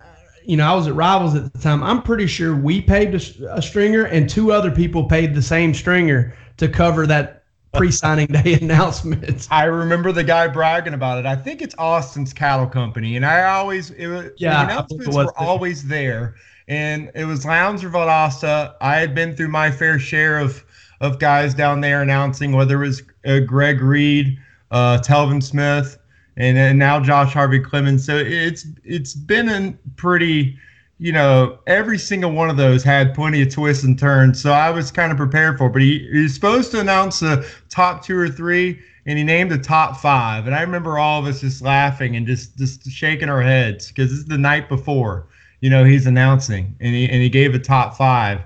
you 0.45 0.57
know, 0.57 0.71
I 0.71 0.75
was 0.75 0.87
at 0.87 0.95
Rivals 0.95 1.35
at 1.35 1.53
the 1.53 1.59
time. 1.59 1.83
I'm 1.83 2.03
pretty 2.03 2.27
sure 2.27 2.57
we 2.57 2.81
paid 2.81 3.15
a, 3.15 3.55
a 3.57 3.63
stringer 3.63 4.05
and 4.05 4.29
two 4.29 4.53
other 4.53 4.71
people 4.71 5.05
paid 5.05 5.35
the 5.35 5.43
same 5.43 5.75
stringer 5.75 6.37
to 6.59 6.69
cover 6.69 7.07
that 7.07 7.43
pre-signing 7.73 8.27
day 8.27 8.55
announcement. 8.61 9.49
I 9.51 9.65
remember 9.65 10.13
the 10.13 10.25
guy 10.25 10.49
bragging 10.49 10.95
about 10.95 11.19
it. 11.19 11.27
I 11.27 11.37
think 11.37 11.63
it's 11.63 11.75
Austin's 11.79 12.33
Cattle 12.33 12.67
Company, 12.67 13.17
and 13.17 13.25
I 13.25 13.45
always 13.45 13.91
it 13.91 14.07
was, 14.07 14.31
yeah, 14.37 14.65
the 14.65 14.73
announcements 14.73 15.07
were 15.09 15.25
there. 15.25 15.39
always 15.39 15.87
there, 15.87 16.35
and 16.69 17.11
it 17.15 17.25
was 17.25 17.45
Lowndes 17.45 17.83
or 17.85 17.91
Valdosta. 17.91 18.75
I 18.81 18.97
had 18.97 19.15
been 19.15 19.35
through 19.37 19.49
my 19.49 19.71
fair 19.71 19.99
share 19.99 20.39
of 20.39 20.65
of 21.01 21.19
guys 21.19 21.55
down 21.55 21.81
there 21.81 22.03
announcing, 22.03 22.53
whether 22.53 22.83
it 22.83 22.87
was 22.87 23.03
uh, 23.27 23.41
Greg 23.41 23.81
Reid, 23.81 24.39
uh, 24.71 24.99
Telvin 24.99 25.43
Smith, 25.43 25.99
and, 26.37 26.57
and 26.57 26.79
now 26.79 27.01
Josh 27.01 27.33
Harvey 27.33 27.61
Clemens. 27.61 28.05
So 28.05 28.17
it's 28.17 28.67
it's 28.85 29.15
been 29.15 29.49
a 29.49 29.75
pretty, 29.97 30.59
you 30.99 31.13
know, 31.13 31.59
every 31.67 31.99
single 31.99 32.33
one 32.33 32.51
of 32.51 32.57
those 32.57 32.83
had 32.83 33.15
plenty 33.15 33.43
of 33.43 33.51
twists 33.53 33.85
and 33.85 33.99
turns. 33.99 34.41
So 34.41 34.53
I 34.53 34.71
was 34.71 34.91
kind 34.91 35.13
of 35.13 35.19
prepared 35.19 35.59
for. 35.59 35.67
It. 35.67 35.73
But 35.73 35.83
he, 35.83 36.09
he 36.11 36.23
was 36.23 36.35
supposed 36.35 36.71
to 36.73 36.81
announce 36.81 37.21
the 37.21 37.47
top 37.69 38.05
two 38.05 38.17
or 38.17 38.29
three, 38.29 38.81
and 39.07 39.19
he 39.19 39.25
named 39.25 39.51
the 39.51 39.59
top 39.59 39.99
five. 39.99 40.47
And 40.47 40.55
I 40.55 40.63
remember 40.63 40.99
all 40.99 41.21
of 41.21 41.27
us 41.27 41.41
just 41.41 41.63
laughing 41.63 42.17
and 42.17 42.27
just 42.27 42.57
just 42.57 42.89
shaking 42.91 43.29
our 43.29 43.43
heads 43.43 43.89
because 43.89 44.11
is 44.13 44.25
the 44.27 44.39
night 44.39 44.69
before. 44.69 45.27
You 45.61 45.71
know, 45.71 45.85
he's 45.85 46.07
announcing, 46.07 46.75
and 46.81 46.95
he 46.95 47.09
and 47.09 47.23
he 47.23 47.29
gave 47.29 47.55
a 47.55 47.59
top 47.59 47.97
five, 47.97 48.41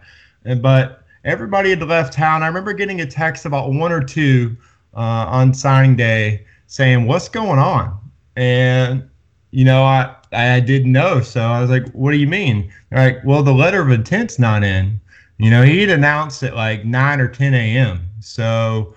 and 0.44 0.60
but 0.60 1.04
everybody 1.24 1.70
had 1.70 1.82
left 1.82 2.12
town. 2.12 2.42
I 2.42 2.46
remember 2.46 2.72
getting 2.72 3.00
a 3.00 3.06
text 3.06 3.46
about 3.46 3.72
one 3.72 3.90
or 3.90 4.02
two 4.02 4.56
uh, 4.94 5.26
on 5.28 5.54
signing 5.54 5.96
day 5.96 6.46
saying, 6.66 7.06
"What's 7.06 7.28
going 7.28 7.58
on?" 7.58 7.98
And 8.36 9.08
you 9.50 9.64
know, 9.64 9.82
I 9.82 10.14
I 10.32 10.60
didn't 10.60 10.92
know, 10.92 11.20
so 11.20 11.40
I 11.40 11.60
was 11.60 11.70
like, 11.70 11.88
"What 11.92 12.12
do 12.12 12.18
you 12.18 12.26
mean?" 12.26 12.70
They're 12.90 13.12
like, 13.12 13.24
"Well, 13.24 13.42
the 13.42 13.54
letter 13.54 13.80
of 13.80 13.90
intent's 13.90 14.38
not 14.38 14.64
in." 14.64 15.00
You 15.38 15.50
know, 15.50 15.62
he'd 15.62 15.90
announced 15.90 16.42
at 16.42 16.54
like 16.56 16.84
nine 16.84 17.20
or 17.20 17.28
ten 17.28 17.54
a.m. 17.54 18.08
So 18.20 18.94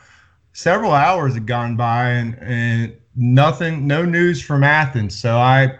several 0.53 0.91
hours 0.93 1.33
had 1.33 1.45
gone 1.45 1.75
by, 1.75 2.09
and 2.09 2.37
and 2.41 2.93
nothing, 3.15 3.87
no 3.87 4.05
news 4.05 4.41
from 4.41 4.63
Athens. 4.63 5.17
So 5.17 5.37
I 5.37 5.77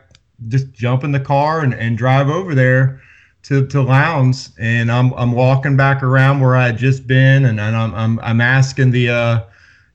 just 0.47 0.71
jump 0.71 1.03
in 1.03 1.11
the 1.11 1.19
car 1.19 1.61
and, 1.61 1.73
and 1.73 1.97
drive 1.97 2.29
over 2.29 2.55
there 2.55 3.01
to, 3.43 3.65
to 3.67 3.81
Lowndes 3.81 4.51
and 4.59 4.91
I'm 4.91 5.13
I'm 5.13 5.31
walking 5.31 5.75
back 5.77 6.03
around 6.03 6.39
where 6.39 6.55
I 6.55 6.67
had 6.67 6.77
just 6.77 7.07
been 7.07 7.45
and, 7.45 7.59
and 7.59 7.75
I'm, 7.75 7.93
I'm 7.95 8.19
I'm 8.19 8.41
asking 8.41 8.91
the 8.91 9.09
uh 9.09 9.43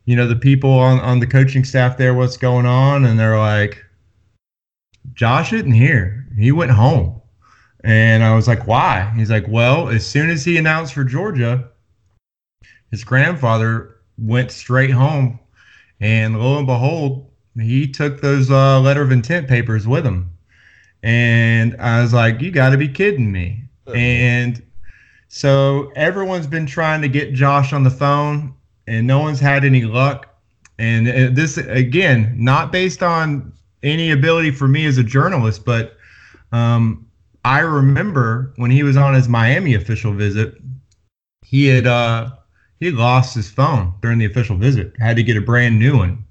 you 0.04 0.16
know 0.16 0.26
the 0.26 0.36
people 0.36 0.70
on 0.70 1.00
on 1.00 1.20
the 1.20 1.26
coaching 1.26 1.64
staff 1.64 1.96
there 1.96 2.14
what's 2.14 2.36
going 2.36 2.66
on? 2.66 3.04
And 3.04 3.18
they're 3.18 3.38
like 3.38 3.84
josh 5.14 5.52
isn't 5.52 5.72
here. 5.72 6.26
He 6.36 6.52
went 6.52 6.70
home. 6.70 7.20
And 7.82 8.24
i 8.24 8.34
was 8.34 8.48
like 8.48 8.66
why? 8.66 9.12
He's 9.16 9.30
like 9.30 9.46
well 9.48 9.88
as 9.88 10.06
soon 10.06 10.30
as 10.30 10.44
he 10.44 10.56
announced 10.56 10.94
for 10.94 11.04
georgia 11.04 11.68
his 12.90 13.04
grandfather 13.04 13.96
went 14.18 14.50
straight 14.50 14.90
home. 14.90 15.38
And 16.00 16.38
lo 16.38 16.58
and 16.58 16.66
behold 16.66 17.30
he 17.56 17.86
took 17.86 18.20
those 18.20 18.50
uh, 18.50 18.80
letter 18.80 19.02
of 19.02 19.12
intent 19.12 19.48
papers 19.48 19.86
with 19.86 20.04
him. 20.04 20.30
And 21.02 21.76
i 21.80 22.02
was 22.02 22.12
like 22.12 22.40
you 22.40 22.50
got 22.50 22.70
to 22.70 22.78
be 22.78 22.88
kidding 22.88 23.32
me. 23.32 23.64
And 23.94 24.62
so 25.28 25.92
everyone's 25.96 26.46
been 26.46 26.66
trying 26.66 27.02
to 27.02 27.08
get 27.08 27.34
josh 27.34 27.72
on 27.72 27.82
the 27.82 27.90
phone 27.90 28.54
and 28.86 29.06
no 29.06 29.20
one's 29.20 29.40
had 29.40 29.64
any 29.64 29.84
luck. 29.84 30.28
And 30.78 31.08
uh, 31.08 31.28
this 31.32 31.56
again, 31.56 32.34
not 32.36 32.72
based 32.72 33.02
on 33.02 33.52
any 33.82 34.10
ability 34.10 34.50
for 34.50 34.66
me 34.66 34.86
as 34.86 34.98
a 34.98 35.04
journalist, 35.04 35.64
but 35.64 35.96
um, 36.52 37.06
I 37.44 37.60
remember 37.60 38.52
when 38.56 38.70
he 38.70 38.82
was 38.82 38.96
on 38.96 39.14
his 39.14 39.28
Miami 39.28 39.74
official 39.74 40.12
visit, 40.12 40.54
he 41.44 41.66
had 41.66 41.86
uh, 41.86 42.30
he 42.80 42.90
lost 42.90 43.34
his 43.34 43.50
phone 43.50 43.94
during 44.02 44.18
the 44.18 44.24
official 44.24 44.56
visit, 44.56 44.94
had 44.98 45.16
to 45.16 45.22
get 45.22 45.36
a 45.36 45.40
brand 45.40 45.78
new 45.78 45.96
one. 45.96 46.24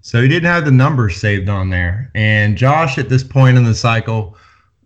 So 0.00 0.22
he 0.22 0.28
didn't 0.28 0.50
have 0.50 0.64
the 0.64 0.70
numbers 0.70 1.16
saved 1.16 1.48
on 1.48 1.70
there. 1.70 2.10
And 2.14 2.56
Josh, 2.56 2.98
at 2.98 3.08
this 3.08 3.24
point 3.24 3.56
in 3.56 3.64
the 3.64 3.74
cycle, 3.74 4.36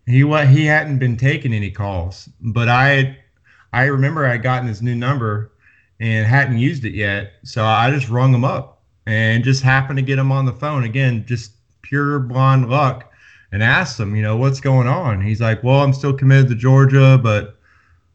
he 0.07 0.25
what 0.25 0.49
he 0.49 0.65
hadn't 0.67 0.99
been 0.99 1.17
taking 1.17 1.53
any 1.53 1.71
calls. 1.71 2.29
But 2.41 2.69
I 2.69 3.17
I 3.73 3.85
remember 3.85 4.27
I 4.27 4.37
gotten 4.37 4.69
his 4.69 4.83
new 4.83 4.95
number 4.95 5.52
and 6.03 6.27
hadn't 6.27 6.59
used 6.59 6.85
it 6.85 6.95
yet. 6.95 7.35
So 7.45 7.65
I 7.65 7.89
just 7.91 8.09
rung 8.09 8.35
him 8.35 8.45
up 8.45 8.83
and 9.07 9.45
just 9.45 9.63
happened 9.63 9.99
to 9.99 10.03
get 10.03 10.19
him 10.19 10.33
on 10.33 10.47
the 10.47 10.53
phone 10.53 10.83
again, 10.83 11.25
just 11.27 11.53
pure 11.83 12.19
blonde 12.19 12.69
luck, 12.69 13.13
and 13.53 13.63
asked 13.63 14.01
him, 14.01 14.17
you 14.17 14.23
know, 14.23 14.37
what's 14.37 14.59
going 14.59 14.89
on. 14.89 15.21
He's 15.21 15.41
like, 15.41 15.63
well, 15.63 15.81
I'm 15.81 15.93
still 15.93 16.13
committed 16.13 16.49
to 16.49 16.57
Georgia, 16.57 17.21
but 17.23 17.57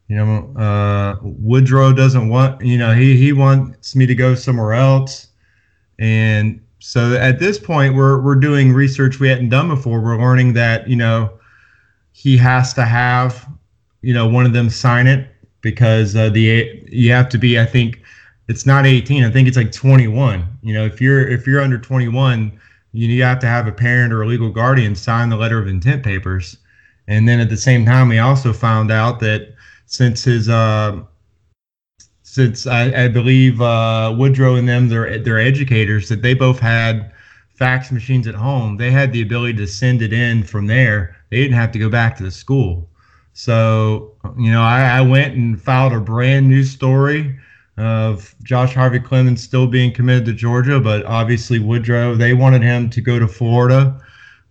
you 0.08 0.16
know, 0.16 0.54
uh, 0.60 1.16
Woodrow 1.22 1.94
doesn't 1.94 2.28
want, 2.28 2.62
you 2.62 2.76
know, 2.76 2.92
he 2.92 3.16
he 3.16 3.32
wants 3.32 3.96
me 3.96 4.04
to 4.04 4.14
go 4.14 4.34
somewhere 4.34 4.74
else, 4.74 5.28
and 5.98 6.60
so 6.80 7.14
at 7.14 7.38
this 7.38 7.58
point, 7.58 7.94
we're 7.94 8.20
we're 8.20 8.36
doing 8.36 8.72
research 8.72 9.18
we 9.18 9.28
hadn't 9.28 9.48
done 9.48 9.68
before. 9.68 10.00
We're 10.00 10.18
learning 10.18 10.54
that 10.54 10.88
you 10.88 10.96
know 10.96 11.38
he 12.12 12.36
has 12.38 12.72
to 12.74 12.84
have, 12.84 13.46
you 14.00 14.14
know, 14.14 14.26
one 14.26 14.46
of 14.46 14.52
them 14.54 14.70
sign 14.70 15.06
it 15.06 15.28
because 15.70 16.16
uh, 16.16 16.30
the 16.30 16.82
you 16.88 17.12
have 17.12 17.28
to 17.28 17.36
be. 17.36 17.58
I 17.60 17.66
think 17.66 18.00
it's 18.48 18.64
not 18.64 18.86
18. 18.86 19.22
I 19.22 19.30
think 19.30 19.46
it's 19.46 19.56
like 19.56 19.70
21. 19.70 20.46
You 20.62 20.72
know, 20.72 20.86
if 20.86 20.98
you're 20.98 21.28
if 21.28 21.46
you're 21.46 21.60
under 21.60 21.78
21, 21.78 22.58
you 22.92 23.22
have 23.22 23.38
to 23.40 23.46
have 23.46 23.66
a 23.66 23.72
parent 23.72 24.14
or 24.14 24.22
a 24.22 24.26
legal 24.26 24.48
guardian 24.48 24.94
sign 24.94 25.28
the 25.28 25.36
letter 25.36 25.58
of 25.58 25.68
intent 25.68 26.02
papers. 26.02 26.56
And 27.06 27.28
then 27.28 27.38
at 27.38 27.50
the 27.50 27.56
same 27.56 27.84
time, 27.84 28.08
we 28.08 28.18
also 28.18 28.52
found 28.54 28.90
out 28.90 29.20
that 29.20 29.54
since 29.84 30.24
his 30.24 30.48
uh, 30.48 31.02
since 32.22 32.66
I, 32.66 33.04
I 33.04 33.08
believe 33.08 33.60
uh, 33.60 34.14
Woodrow 34.16 34.54
and 34.54 34.66
them 34.66 34.88
they're 34.88 35.18
they're 35.18 35.38
educators 35.38 36.08
that 36.08 36.22
they 36.22 36.32
both 36.32 36.58
had 36.58 37.12
fax 37.56 37.92
machines 37.92 38.26
at 38.26 38.34
home. 38.34 38.78
They 38.78 38.90
had 38.90 39.12
the 39.12 39.20
ability 39.20 39.58
to 39.58 39.66
send 39.66 40.00
it 40.00 40.14
in 40.14 40.44
from 40.44 40.66
there. 40.66 41.16
They 41.28 41.42
didn't 41.42 41.58
have 41.58 41.72
to 41.72 41.78
go 41.78 41.90
back 41.90 42.16
to 42.16 42.22
the 42.22 42.30
school. 42.30 42.88
So 43.34 44.14
you 44.36 44.50
know, 44.50 44.62
I, 44.62 44.98
I 44.98 45.00
went 45.00 45.34
and 45.34 45.60
filed 45.60 45.92
a 45.92 46.00
brand 46.00 46.48
new 46.48 46.64
story 46.64 47.38
of 47.76 48.34
Josh 48.42 48.74
Harvey 48.74 48.98
Clemons 48.98 49.38
still 49.38 49.66
being 49.66 49.92
committed 49.92 50.24
to 50.26 50.32
Georgia, 50.32 50.80
but 50.80 51.04
obviously 51.04 51.58
Woodrow 51.58 52.16
they 52.16 52.34
wanted 52.34 52.62
him 52.62 52.90
to 52.90 53.00
go 53.00 53.18
to 53.18 53.28
Florida. 53.28 54.00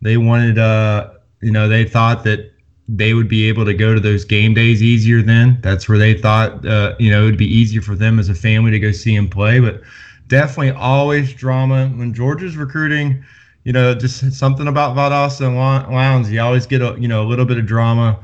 They 0.01 0.17
wanted, 0.17 0.57
uh, 0.57 1.11
you 1.41 1.51
know, 1.51 1.67
they 1.67 1.83
thought 1.83 2.23
that 2.23 2.51
they 2.87 3.13
would 3.13 3.27
be 3.27 3.47
able 3.49 3.65
to 3.65 3.73
go 3.73 3.93
to 3.93 3.99
those 3.99 4.23
game 4.23 4.53
days 4.53 4.81
easier 4.81 5.21
then. 5.21 5.59
That's 5.61 5.89
where 5.89 5.97
they 5.97 6.13
thought, 6.13 6.65
uh, 6.65 6.95
you 6.99 7.11
know, 7.11 7.23
it 7.23 7.25
would 7.25 7.37
be 7.37 7.53
easier 7.53 7.81
for 7.81 7.95
them 7.95 8.17
as 8.17 8.29
a 8.29 8.35
family 8.35 8.71
to 8.71 8.79
go 8.79 8.91
see 8.91 9.13
him 9.13 9.27
play. 9.27 9.59
But 9.59 9.81
definitely 10.27 10.71
always 10.71 11.33
drama 11.33 11.89
when 11.89 12.13
Georgia's 12.13 12.55
recruiting. 12.55 13.23
You 13.65 13.73
know, 13.73 13.93
just 13.93 14.31
something 14.31 14.67
about 14.69 14.95
Valdosta 14.95 15.47
and 15.47 15.57
Lowndes. 15.57 16.31
You 16.31 16.39
always 16.39 16.65
get 16.65 16.81
a 16.81 16.95
you 16.97 17.09
know 17.09 17.23
a 17.23 17.27
little 17.27 17.43
bit 17.43 17.57
of 17.57 17.65
drama. 17.65 18.17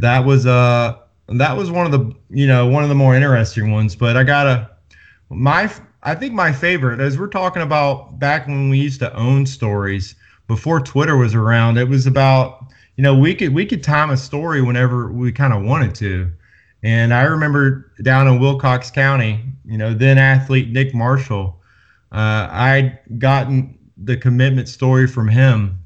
That 0.00 0.24
was 0.24 0.46
uh 0.46 0.96
that 1.28 1.56
was 1.56 1.70
one 1.70 1.86
of 1.86 1.92
the 1.92 2.14
you 2.30 2.46
know 2.46 2.66
one 2.66 2.82
of 2.82 2.88
the 2.88 2.94
more 2.94 3.14
interesting 3.14 3.70
ones. 3.72 3.96
But 3.96 4.16
I 4.16 4.24
gotta 4.24 4.70
my 5.30 5.70
I 6.02 6.14
think 6.14 6.34
my 6.34 6.52
favorite 6.52 7.00
as 7.00 7.18
we're 7.18 7.28
talking 7.28 7.62
about 7.62 8.18
back 8.18 8.46
when 8.46 8.68
we 8.68 8.78
used 8.78 9.00
to 9.00 9.14
own 9.14 9.46
stories 9.46 10.14
before 10.46 10.80
Twitter 10.80 11.16
was 11.16 11.34
around. 11.34 11.78
It 11.78 11.88
was 11.88 12.06
about 12.06 12.66
you 12.96 13.02
know, 13.02 13.14
we 13.14 13.34
could 13.34 13.54
we 13.54 13.66
could 13.66 13.82
time 13.82 14.10
a 14.10 14.16
story 14.16 14.62
whenever 14.62 15.12
we 15.12 15.30
kind 15.30 15.52
of 15.52 15.62
wanted 15.62 15.94
to. 15.96 16.30
And 16.82 17.12
I 17.12 17.22
remember 17.22 17.92
down 18.02 18.26
in 18.26 18.38
Wilcox 18.38 18.90
County, 18.90 19.44
you 19.64 19.76
know, 19.76 19.92
then 19.92 20.18
athlete 20.18 20.70
Nick 20.70 20.94
Marshall, 20.94 21.60
uh, 22.12 22.48
I'd 22.50 22.98
gotten 23.18 23.78
the 23.96 24.16
commitment 24.16 24.68
story 24.68 25.06
from 25.06 25.28
him, 25.28 25.78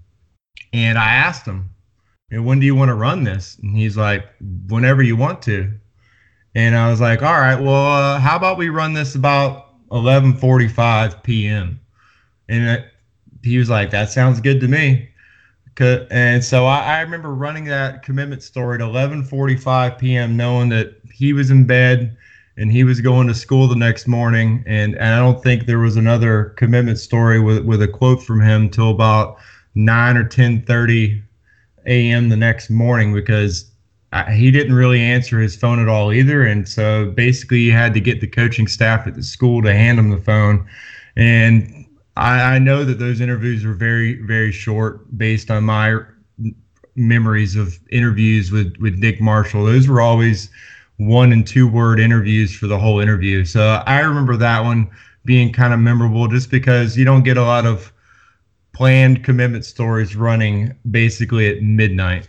and 0.73 0.99
I 0.99 1.15
asked 1.15 1.47
him, 1.47 1.70
"When 2.31 2.61
do 2.61 2.67
you 2.67 2.75
want 2.75 2.91
to 2.91 2.95
run 2.95 3.25
this?" 3.25 3.59
And 3.63 3.77
he's 3.77 3.97
like, 3.97 4.25
"Whenever 4.69 5.03
you 5.03 5.17
want 5.17 5.43
to." 5.43 5.71
And 6.55 6.77
I 6.77 6.91
was 6.91 7.01
like, 7.01 7.23
"All 7.23 7.41
right, 7.41 7.61
well, 7.61 7.87
uh, 7.87 8.19
how 8.19 8.37
about 8.37 8.59
we 8.59 8.69
run 8.69 8.93
this 8.93 9.15
about 9.15 9.67
11:45 9.91 11.23
p.m." 11.23 11.81
And 12.49 12.85
he 13.43 13.59
was 13.59 13.71
like, 13.71 13.91
"That 13.91 14.11
sounds 14.11 14.41
good 14.41 14.61
to 14.61 14.69
me." 14.69 15.09
And 16.11 16.45
so 16.45 16.67
I, 16.67 16.81
I 16.81 17.01
remember 17.01 17.35
running 17.35 17.65
that 17.65 18.03
commitment 18.03 18.43
story 18.43 18.75
at 18.75 18.81
11:45 18.81 19.99
p.m., 19.99 20.37
knowing 20.37 20.69
that 20.71 20.93
he 21.13 21.33
was 21.33 21.51
in 21.51 21.65
bed 21.65 22.17
and 22.57 22.71
he 22.71 22.85
was 22.85 23.01
going 23.01 23.27
to 23.29 23.35
school 23.35 23.67
the 23.67 23.77
next 23.77 24.07
morning. 24.07 24.63
And, 24.67 24.95
and 24.97 25.15
I 25.15 25.19
don't 25.19 25.43
think 25.43 25.65
there 25.65 25.79
was 25.79 25.97
another 25.97 26.53
commitment 26.57 26.99
story 26.99 27.41
with 27.41 27.65
with 27.65 27.81
a 27.81 27.89
quote 27.89 28.23
from 28.23 28.43
him 28.43 28.69
till 28.69 28.91
about 28.91 29.39
nine 29.75 30.17
or 30.17 30.25
10:30 30.25 31.23
a.m. 31.87 32.29
the 32.29 32.37
next 32.37 32.71
morning 32.71 33.13
because 33.13 33.71
I, 34.13 34.33
he 34.33 34.51
didn't 34.51 34.75
really 34.75 35.01
answer 35.01 35.39
his 35.39 35.57
phone 35.57 35.81
at 35.81 35.89
all 35.89 36.13
either. 36.13 36.45
And 36.45 36.69
so 36.69 37.11
basically, 37.11 37.61
you 37.61 37.73
had 37.73 37.95
to 37.95 38.01
get 38.01 38.21
the 38.21 38.27
coaching 38.27 38.67
staff 38.67 39.07
at 39.07 39.15
the 39.15 39.23
school 39.23 39.63
to 39.63 39.73
hand 39.73 39.99
him 39.99 40.11
the 40.11 40.19
phone. 40.19 40.69
And 41.17 41.87
I, 42.17 42.55
I 42.55 42.59
know 42.59 42.85
that 42.85 42.99
those 42.99 43.21
interviews 43.21 43.65
were 43.65 43.75
very, 43.75 44.15
very 44.23 44.53
short 44.53 45.17
based 45.17 45.51
on 45.51 45.65
my 45.65 45.99
memories 46.97 47.57
of 47.57 47.79
interviews 47.91 48.51
with, 48.51 48.77
with 48.79 48.97
Nick 48.97 49.21
Marshall. 49.21 49.65
Those 49.65 49.89
were 49.89 50.01
always 50.01 50.51
one 50.97 51.33
and 51.33 51.47
two 51.47 51.67
word 51.67 51.99
interviews 51.99 52.55
for 52.55 52.67
the 52.67 52.79
whole 52.79 53.01
interview. 53.01 53.45
So 53.45 53.83
I 53.87 54.01
remember 54.01 54.37
that 54.37 54.61
one 54.63 54.91
being 55.25 55.53
kind 55.53 55.73
of 55.73 55.81
memorable 55.81 56.29
just 56.29 56.51
because 56.51 56.97
you 56.97 57.05
don't 57.05 57.23
get 57.23 57.37
a 57.37 57.43
lot 57.43 57.65
of 57.65 57.93
planned 58.73 59.25
commitment 59.25 59.65
stories 59.65 60.17
running 60.17 60.75
basically 60.91 61.49
at 61.49 61.63
midnight. 61.63 62.29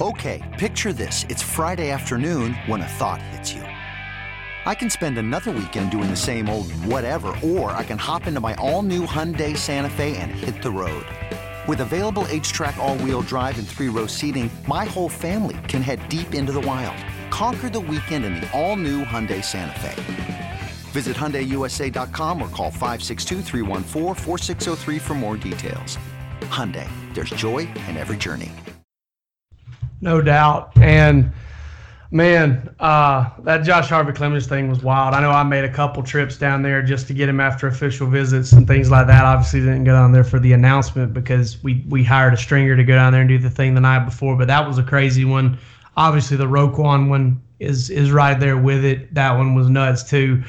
Okay, 0.00 0.42
picture 0.58 0.92
this. 0.92 1.24
It's 1.28 1.42
Friday 1.42 1.90
afternoon 1.90 2.54
when 2.66 2.80
a 2.80 2.86
thought 2.86 3.22
hits 3.22 3.52
you. 3.52 3.62
I 4.66 4.74
can 4.74 4.90
spend 4.90 5.18
another 5.18 5.50
weekend 5.50 5.90
doing 5.90 6.10
the 6.10 6.16
same 6.16 6.48
old 6.48 6.72
whatever, 6.86 7.28
or 7.44 7.70
I 7.72 7.84
can 7.84 7.98
hop 7.98 8.26
into 8.26 8.40
my 8.40 8.54
all-new 8.54 9.06
Hyundai 9.06 9.56
Santa 9.56 9.90
Fe 9.90 10.16
and 10.16 10.30
hit 10.30 10.62
the 10.62 10.70
road. 10.70 11.04
With 11.68 11.80
available 11.80 12.24
H-Track 12.28 12.76
all-wheel 12.78 13.22
drive 13.22 13.58
and 13.58 13.68
three-row 13.68 14.06
seating, 14.06 14.50
my 14.66 14.84
whole 14.84 15.08
family 15.08 15.56
can 15.68 15.80
head 15.80 16.08
deep 16.08 16.34
into 16.34 16.50
the 16.50 16.62
wild. 16.62 16.96
Conquer 17.30 17.70
the 17.70 17.80
weekend 17.80 18.24
in 18.24 18.34
the 18.34 18.50
all-new 18.52 19.04
Hyundai 19.04 19.44
Santa 19.44 19.78
Fe. 19.78 20.43
Visit 20.94 21.16
HyundaiUSA.com 21.16 22.40
or 22.40 22.48
call 22.50 22.70
562 22.70 23.42
for 25.00 25.14
more 25.14 25.36
details. 25.36 25.98
Hyundai, 26.42 26.88
there's 27.14 27.30
joy 27.30 27.66
in 27.88 27.96
every 27.96 28.16
journey. 28.16 28.52
No 30.00 30.22
doubt. 30.22 30.70
And 30.76 31.32
Man, 32.14 32.72
uh, 32.78 33.28
that 33.40 33.64
Josh 33.64 33.88
Harvey 33.88 34.12
Clemons 34.12 34.46
thing 34.46 34.68
was 34.68 34.84
wild. 34.84 35.14
I 35.14 35.20
know 35.20 35.30
I 35.30 35.42
made 35.42 35.64
a 35.64 35.72
couple 35.72 36.00
trips 36.04 36.38
down 36.38 36.62
there 36.62 36.80
just 36.80 37.08
to 37.08 37.12
get 37.12 37.28
him 37.28 37.40
after 37.40 37.66
official 37.66 38.06
visits 38.06 38.52
and 38.52 38.68
things 38.68 38.88
like 38.88 39.08
that. 39.08 39.24
Obviously, 39.24 39.58
didn't 39.58 39.82
go 39.82 39.94
down 39.94 40.12
there 40.12 40.22
for 40.22 40.38
the 40.38 40.52
announcement 40.52 41.12
because 41.12 41.60
we 41.64 41.84
we 41.88 42.04
hired 42.04 42.32
a 42.32 42.36
stringer 42.36 42.76
to 42.76 42.84
go 42.84 42.94
down 42.94 43.10
there 43.12 43.22
and 43.22 43.28
do 43.28 43.38
the 43.38 43.50
thing 43.50 43.74
the 43.74 43.80
night 43.80 44.04
before. 44.04 44.36
But 44.36 44.46
that 44.46 44.64
was 44.64 44.78
a 44.78 44.84
crazy 44.84 45.24
one. 45.24 45.58
Obviously, 45.96 46.36
the 46.36 46.46
Roquan 46.46 47.08
one 47.08 47.42
is 47.58 47.90
is 47.90 48.12
right 48.12 48.38
there 48.38 48.58
with 48.58 48.84
it. 48.84 49.12
That 49.12 49.36
one 49.36 49.56
was 49.56 49.68
nuts 49.68 50.08
too. 50.08 50.44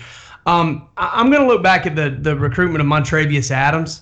Um, 0.45 0.88
I, 0.97 1.21
am 1.21 1.31
going 1.31 1.41
to 1.41 1.47
look 1.47 1.63
back 1.63 1.86
at 1.86 1.95
the 1.95 2.10
the 2.21 2.36
recruitment 2.36 2.81
of 2.81 2.88
Montravius 2.88 3.51
Adams, 3.51 4.01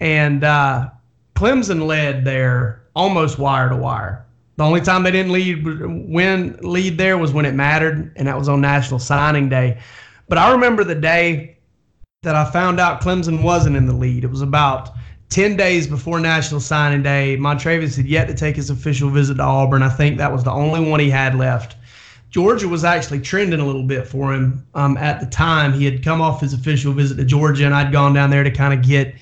and 0.00 0.44
uh, 0.44 0.90
Clemson 1.34 1.86
led 1.86 2.24
there 2.24 2.82
almost 2.94 3.38
wire 3.38 3.68
to 3.68 3.76
wire. 3.76 4.26
The 4.56 4.64
only 4.64 4.80
time 4.80 5.02
they 5.04 5.12
didn't 5.12 5.32
lead 5.32 5.64
win 5.64 6.58
lead 6.62 6.98
there 6.98 7.16
was 7.16 7.32
when 7.32 7.44
it 7.44 7.54
mattered, 7.54 8.12
and 8.16 8.26
that 8.28 8.36
was 8.36 8.48
on 8.48 8.60
National 8.60 8.98
Signing 8.98 9.48
Day. 9.48 9.78
But 10.28 10.38
I 10.38 10.50
remember 10.50 10.84
the 10.84 10.94
day 10.94 11.58
that 12.22 12.34
I 12.34 12.50
found 12.50 12.80
out 12.80 13.00
Clemson 13.00 13.42
wasn't 13.42 13.76
in 13.76 13.86
the 13.86 13.94
lead. 13.94 14.24
It 14.24 14.30
was 14.30 14.42
about 14.42 14.90
10 15.28 15.56
days 15.56 15.86
before 15.86 16.18
National 16.18 16.60
Signing 16.60 17.02
Day. 17.02 17.36
Montravius 17.38 17.96
had 17.96 18.06
yet 18.06 18.26
to 18.28 18.34
take 18.34 18.56
his 18.56 18.70
official 18.70 19.10
visit 19.10 19.36
to 19.36 19.42
Auburn. 19.42 19.82
I 19.82 19.88
think 19.88 20.18
that 20.18 20.32
was 20.32 20.42
the 20.42 20.50
only 20.50 20.80
one 20.80 21.00
he 21.00 21.10
had 21.10 21.36
left. 21.36 21.76
Georgia 22.30 22.68
was 22.68 22.84
actually 22.84 23.20
trending 23.20 23.60
a 23.60 23.64
little 23.64 23.82
bit 23.82 24.06
for 24.06 24.32
him 24.34 24.66
um, 24.74 24.96
at 24.96 25.20
the 25.20 25.26
time. 25.26 25.72
He 25.72 25.84
had 25.84 26.04
come 26.04 26.20
off 26.20 26.40
his 26.40 26.52
official 26.52 26.92
visit 26.92 27.16
to 27.16 27.24
Georgia, 27.24 27.64
and 27.64 27.74
I'd 27.74 27.90
gone 27.90 28.12
down 28.12 28.30
there 28.30 28.44
to 28.44 28.50
kind 28.50 28.74
of 28.74 28.86
get 28.86 29.14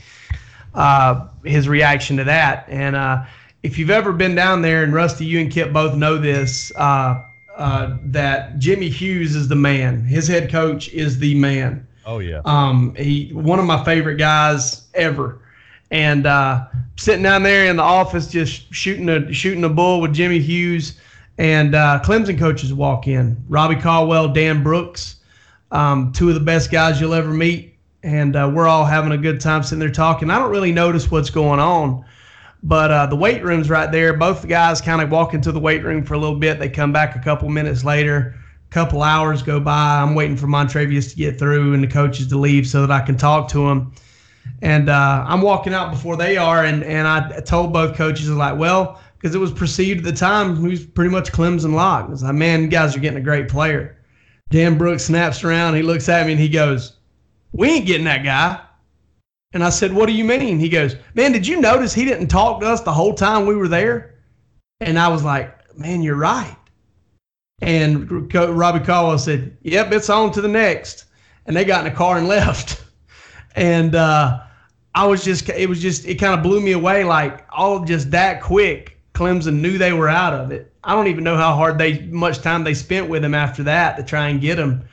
uh, 0.75 1.29
his 1.45 1.69
reaction 1.69 2.17
to 2.17 2.25
that. 2.25 2.67
And 2.69 2.97
uh, 2.97 3.25
if 3.63 3.79
you've 3.79 3.91
ever 3.91 4.13
been 4.13 4.35
down 4.35 4.63
there, 4.63 4.83
and 4.83 4.93
Rusty, 4.93 5.25
you 5.25 5.41
and 5.41 5.51
Kip 5.51 5.73
both 5.73 5.95
know 5.95 6.19
this, 6.19 6.73
uh, 6.77 7.23
uh, 7.57 7.97
that 8.03 8.59
Jimmy 8.59 8.89
Hughes 8.89 9.35
is 9.35 9.49
the 9.49 9.57
man. 9.57 10.03
His 10.03 10.29
head 10.29 10.51
coach 10.51 10.89
is 10.91 11.19
the 11.19 11.35
man. 11.37 11.87
Oh 12.05 12.19
yeah. 12.19 12.43
Um, 12.45 12.95
he 12.95 13.31
one 13.33 13.59
of 13.59 13.65
my 13.65 13.83
favorite 13.85 14.17
guys 14.17 14.87
ever, 14.95 15.41
and 15.91 16.27
uh, 16.27 16.67
sitting 16.97 17.23
down 17.23 17.43
there 17.43 17.67
in 17.67 17.77
the 17.77 17.83
office 17.83 18.29
just 18.29 18.73
shooting 18.73 19.09
a 19.09 19.33
shooting 19.33 19.65
a 19.65 19.69
bull 19.69 20.01
with 20.01 20.15
Jimmy 20.15 20.39
Hughes, 20.39 21.01
and 21.39 21.75
uh, 21.75 22.01
Clemson 22.05 22.39
coaches 22.39 22.73
walk 22.73 23.09
in. 23.09 23.43
Robbie 23.49 23.77
Caldwell, 23.77 24.33
Dan 24.33 24.63
Brooks, 24.63 25.17
um, 25.71 26.13
two 26.13 26.29
of 26.29 26.35
the 26.35 26.41
best 26.41 26.71
guys 26.71 27.01
you'll 27.01 27.15
ever 27.15 27.33
meet, 27.33 27.77
and 28.03 28.37
uh, 28.37 28.51
we're 28.53 28.69
all 28.69 28.85
having 28.85 29.13
a 29.13 29.19
good 29.19 29.41
time 29.41 29.63
sitting 29.63 29.79
there 29.79 29.91
talking. 29.91 30.31
I 30.31 30.39
don't 30.39 30.51
really 30.51 30.73
notice 30.73 31.11
what's 31.11 31.31
going 31.31 31.61
on 31.61 32.05
but 32.67 32.91
uh, 32.91 33.07
the 33.07 33.17
weight 33.17 33.45
room's 33.45 33.71
right 33.71 33.93
there. 33.93 34.13
Both 34.15 34.43
the 34.43 34.49
guys 34.49 34.81
kind 34.81 35.01
of 35.01 35.11
walk 35.11 35.35
into 35.35 35.53
the 35.53 35.61
weight 35.61 35.85
room 35.85 36.05
for 36.05 36.15
a 36.15 36.19
little 36.19 36.39
bit. 36.39 36.59
They 36.59 36.69
come 36.69 36.93
back 36.93 37.15
a 37.15 37.21
couple 37.21 37.49
minutes 37.49 37.85
later. 37.85 38.35
A 38.69 38.75
couple 38.75 39.03
hours 39.03 39.41
go 39.41 39.61
by. 39.61 40.01
I'm 40.01 40.17
waiting 40.17 40.37
for 40.37 40.49
Montravius 40.49 41.11
to 41.11 41.17
get 41.17 41.39
through 41.39 41.75
and 41.75 41.83
the 41.83 41.89
coaches 41.89 42.27
to 42.29 42.37
leave 42.37 42.67
so 42.67 42.81
that 42.81 42.91
I 42.91 43.05
can 43.05 43.17
talk 43.17 43.49
to 43.51 43.69
him. 43.69 43.93
And 44.63 44.89
uh, 44.89 45.25
I'm 45.29 45.43
walking 45.43 45.75
out 45.75 45.93
before 45.93 46.17
they 46.17 46.37
are, 46.37 46.65
and, 46.65 46.83
and 46.83 47.07
I 47.07 47.41
told 47.41 47.73
both 47.73 47.97
coaches, 47.97 48.29
like, 48.31 48.59
well, 48.59 49.01
because 49.17 49.35
it 49.35 49.39
was 49.39 49.53
perceived 49.53 50.07
at 50.07 50.13
the 50.13 50.19
time 50.19 50.57
he 50.57 50.69
was 50.69 50.85
pretty 50.85 51.11
much 51.11 51.33
Clemson 51.33 51.75
lock. 51.75 52.07
I 52.07 52.11
was 52.11 52.23
like, 52.23 52.35
man, 52.35 52.63
you 52.63 52.69
guys 52.69 52.97
are 52.97 53.01
getting 53.01 53.19
a 53.19 53.23
great 53.23 53.49
player. 53.49 53.99
Dan 54.51 54.79
Brooks 54.79 55.05
snaps 55.05 55.43
around. 55.43 55.75
He 55.75 55.83
looks 55.83 56.09
at 56.09 56.27
me 56.27 56.33
and 56.33 56.41
he 56.41 56.49
goes, 56.49 56.97
we 57.53 57.71
ain't 57.71 57.87
getting 57.87 58.05
that 58.05 58.25
guy. 58.25 58.61
And 59.53 59.65
I 59.65 59.71
said, 59.71 59.93
What 59.93 60.07
do 60.07 60.13
you 60.13 60.25
mean? 60.25 60.59
He 60.59 60.69
goes, 60.69 60.97
Man, 61.15 61.33
did 61.33 61.47
you 61.47 61.61
notice 61.61 61.95
he 61.95 62.05
didn't 62.05 62.29
talk 62.29 62.61
to 62.61 62.67
us 62.67 62.83
the 62.83 62.93
whole 62.93 63.15
time 63.15 63.47
we 63.47 63.55
were 63.55 63.69
there? 63.69 64.17
And 64.81 64.99
I 64.99 65.09
was 65.09 65.25
like, 65.25 65.75
Man, 65.77 66.03
you're 66.03 66.17
right. 66.17 66.57
And 67.63 68.33
Robbie 68.35 68.85
Caldwell 68.85 69.19
said, 69.19 69.57
"Yep, 69.63 69.93
it's 69.93 70.11
on 70.11 70.31
to 70.33 70.43
the 70.43 70.49
next." 70.49 71.07
And 71.47 71.57
they 71.57 71.65
got 71.65 71.87
in 71.87 71.93
a 71.93 71.95
car 71.95 72.19
and 72.19 72.29
left. 72.37 72.85
and 73.55 73.95
uh, 73.95 74.41
I 74.95 75.07
was 75.07 75.25
just, 75.25 75.49
it 75.49 75.69
was 75.69 75.81
just, 75.81 76.07
it 76.07 76.17
kind 76.17 76.35
of 76.35 76.43
blew 76.43 76.61
me 76.61 76.73
away. 76.73 77.05
Like 77.05 77.47
all 77.51 77.85
just 77.85 78.11
that 78.11 78.43
quick, 78.43 78.96
Clemson 79.17 79.61
knew 79.61 79.79
they 79.79 79.95
were 79.95 80.09
out 80.09 80.35
of 80.35 80.53
it. 80.53 80.71
I 80.85 80.93
don't 80.95 81.07
even 81.07 81.25
know 81.25 81.37
how 81.37 81.55
hard 81.55 81.79
they, 81.79 82.01
much 82.09 82.41
time 82.41 82.65
they 82.65 82.75
spent 82.75 83.09
with 83.09 83.25
him 83.25 83.35
after 83.35 83.63
that 83.63 83.97
to 83.97 84.03
try 84.03 84.29
and 84.29 84.41
get 84.41 84.59
him. 84.59 84.85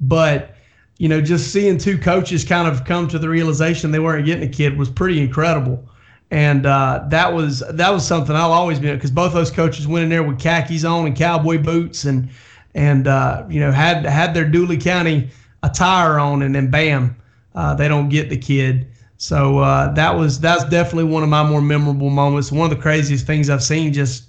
But 0.00 0.54
you 0.98 1.08
know, 1.08 1.22
just 1.22 1.50
seeing 1.50 1.78
two 1.78 1.96
coaches 1.96 2.44
kind 2.44 2.68
of 2.68 2.84
come 2.84 3.08
to 3.08 3.18
the 3.18 3.28
realization 3.28 3.90
they 3.90 3.98
weren't 3.98 4.26
getting 4.26 4.46
a 4.46 4.52
kid 4.52 4.76
was 4.76 4.90
pretty 4.90 5.18
incredible. 5.18 5.82
And 6.30 6.66
uh, 6.66 7.06
that 7.08 7.32
was 7.32 7.60
that 7.70 7.90
was 7.90 8.06
something 8.06 8.36
I'll 8.36 8.52
always 8.52 8.78
be 8.78 8.92
because 8.92 9.10
both 9.10 9.32
those 9.32 9.50
coaches 9.50 9.88
went 9.88 10.04
in 10.04 10.10
there 10.10 10.22
with 10.22 10.38
khakis 10.38 10.84
on 10.84 11.06
and 11.06 11.16
cowboy 11.16 11.56
boots 11.56 12.04
and 12.04 12.28
and 12.74 13.08
uh, 13.08 13.46
you 13.48 13.60
know 13.60 13.72
had 13.72 14.04
had 14.04 14.34
their 14.34 14.44
Dooly 14.44 14.80
County 14.80 15.30
attire 15.62 16.18
on 16.18 16.42
and 16.42 16.54
then 16.54 16.70
bam, 16.70 17.16
uh, 17.54 17.74
they 17.74 17.88
don't 17.88 18.10
get 18.10 18.28
the 18.28 18.36
kid. 18.36 18.86
So 19.20 19.58
uh, 19.58 19.92
that 19.92 20.16
was 20.16 20.40
that's 20.40 20.64
definitely 20.64 21.04
one 21.04 21.22
of 21.22 21.28
my 21.28 21.42
more 21.42 21.60
memorable 21.60 22.08
moments. 22.08 22.50
One 22.50 22.70
of 22.70 22.74
the 22.74 22.82
craziest 22.82 23.26
things 23.26 23.50
I've 23.50 23.62
seen 23.62 23.92
just 23.92 24.24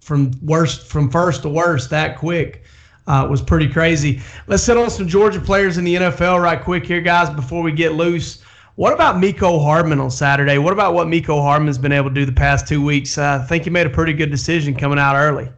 from 0.00 0.32
worst 0.42 0.86
from 0.86 1.10
first 1.10 1.40
to 1.42 1.48
worst 1.48 1.88
that 1.88 2.18
quick 2.18 2.62
uh, 3.06 3.26
was 3.28 3.40
pretty 3.40 3.66
crazy. 3.66 4.20
Let's 4.46 4.66
hit 4.66 4.76
on 4.76 4.90
some 4.90 5.08
Georgia 5.08 5.40
players 5.40 5.78
in 5.78 5.84
the 5.84 5.94
NFL 5.94 6.42
right 6.42 6.62
quick 6.62 6.84
here, 6.84 7.00
guys, 7.00 7.30
before 7.30 7.62
we 7.62 7.72
get 7.72 7.94
loose. 7.94 8.42
What 8.74 8.92
about 8.92 9.16
Mecole 9.16 9.62
Hardman 9.62 9.98
on 9.98 10.10
Saturday? 10.10 10.58
What 10.58 10.74
about 10.74 10.92
what 10.92 11.06
Mecole 11.06 11.40
Hardman's 11.40 11.78
been 11.78 11.92
able 11.92 12.10
to 12.10 12.14
do 12.14 12.26
the 12.26 12.32
past 12.32 12.68
two 12.68 12.84
weeks? 12.84 13.16
Uh, 13.16 13.40
I 13.42 13.46
think 13.46 13.64
he 13.64 13.70
made 13.70 13.86
a 13.86 13.90
pretty 13.90 14.12
good 14.12 14.30
decision 14.30 14.74
coming 14.74 14.98
out 14.98 15.16
early. 15.16 15.48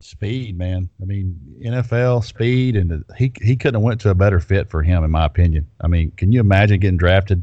Speed, 0.00 0.56
man. 0.56 0.88
I 1.02 1.04
mean, 1.04 1.36
NFL 1.64 2.24
speed, 2.24 2.76
and 2.76 3.04
he 3.18 3.32
he 3.42 3.56
couldn't 3.56 3.80
have 3.80 3.82
went 3.82 4.00
to 4.02 4.10
a 4.10 4.14
better 4.14 4.38
fit 4.38 4.70
for 4.70 4.84
him, 4.84 5.02
in 5.02 5.10
my 5.10 5.24
opinion. 5.24 5.66
I 5.80 5.88
mean, 5.88 6.12
can 6.12 6.30
you 6.30 6.38
imagine 6.38 6.78
getting 6.78 6.96
drafted 6.96 7.42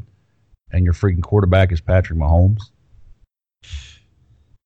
and 0.74 0.84
your 0.84 0.92
freaking 0.92 1.22
quarterback 1.22 1.72
is 1.72 1.80
Patrick 1.80 2.18
Mahomes? 2.18 2.60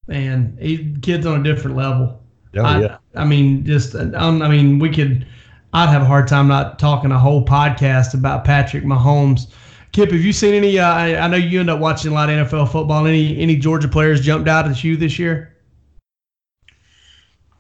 Man, 0.07 0.57
he 0.59 0.97
kid's 1.03 1.27
on 1.27 1.41
a 1.41 1.45
different 1.45 1.77
level. 1.77 2.23
Oh, 2.57 2.63
I, 2.63 2.81
yeah. 2.81 2.97
I 3.15 3.27
mean, 3.27 3.65
just 3.65 3.95
um, 3.95 4.43
I 4.43 4.49
mean, 4.49 4.79
we 4.79 4.89
could. 4.89 5.27
I'd 5.75 5.91
have 5.91 6.01
a 6.01 6.07
hard 6.07 6.27
time 6.27 6.49
not 6.49 6.79
talking 6.79 7.13
a 7.13 7.19
whole 7.19 7.45
podcast 7.45 8.15
about 8.15 8.45
Patrick 8.45 8.85
Mahomes. 8.85 9.53
Kip, 9.93 10.11
have 10.11 10.21
you 10.21 10.33
seen 10.33 10.55
any? 10.55 10.79
Uh, 10.79 10.91
I, 10.91 11.17
I, 11.17 11.29
know 11.29 11.37
you 11.37 11.61
end 11.61 11.69
up 11.69 11.79
watching 11.79 12.11
a 12.11 12.15
lot 12.15 12.31
of 12.31 12.49
NFL 12.49 12.73
football. 12.73 13.07
Any 13.07 13.39
any 13.39 13.57
Georgia 13.57 13.89
players 13.89 14.23
jumped 14.23 14.49
out 14.49 14.67
at 14.67 14.83
you 14.83 14.97
this 14.97 15.19
year? 15.19 15.55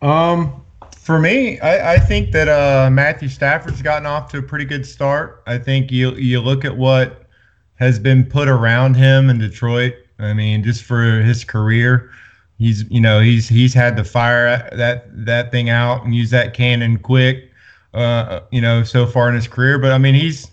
Um, 0.00 0.64
for 0.96 1.18
me, 1.18 1.60
I, 1.60 1.94
I 1.94 1.98
think 1.98 2.32
that 2.32 2.48
uh, 2.48 2.88
Matthew 2.90 3.28
Stafford's 3.28 3.82
gotten 3.82 4.06
off 4.06 4.30
to 4.32 4.38
a 4.38 4.42
pretty 4.42 4.64
good 4.64 4.86
start. 4.86 5.42
I 5.46 5.58
think 5.58 5.92
you 5.92 6.12
you 6.12 6.40
look 6.40 6.64
at 6.64 6.74
what 6.74 7.17
has 7.78 7.98
been 7.98 8.24
put 8.24 8.48
around 8.48 8.94
him 8.94 9.30
in 9.30 9.38
Detroit. 9.38 9.94
I 10.18 10.32
mean, 10.32 10.64
just 10.64 10.82
for 10.82 11.20
his 11.22 11.44
career, 11.44 12.10
he's 12.58 12.84
you 12.90 13.00
know 13.00 13.20
he's 13.20 13.48
he's 13.48 13.72
had 13.72 13.96
to 13.96 14.04
fire 14.04 14.68
that 14.72 15.08
that 15.24 15.50
thing 15.50 15.70
out 15.70 16.04
and 16.04 16.14
use 16.14 16.30
that 16.30 16.54
cannon 16.54 16.98
quick 16.98 17.50
uh 17.94 18.40
you 18.50 18.60
know 18.60 18.82
so 18.82 19.06
far 19.06 19.28
in 19.28 19.34
his 19.34 19.48
career. 19.48 19.78
But 19.78 19.92
i 19.92 19.98
mean 19.98 20.14
he's 20.14 20.50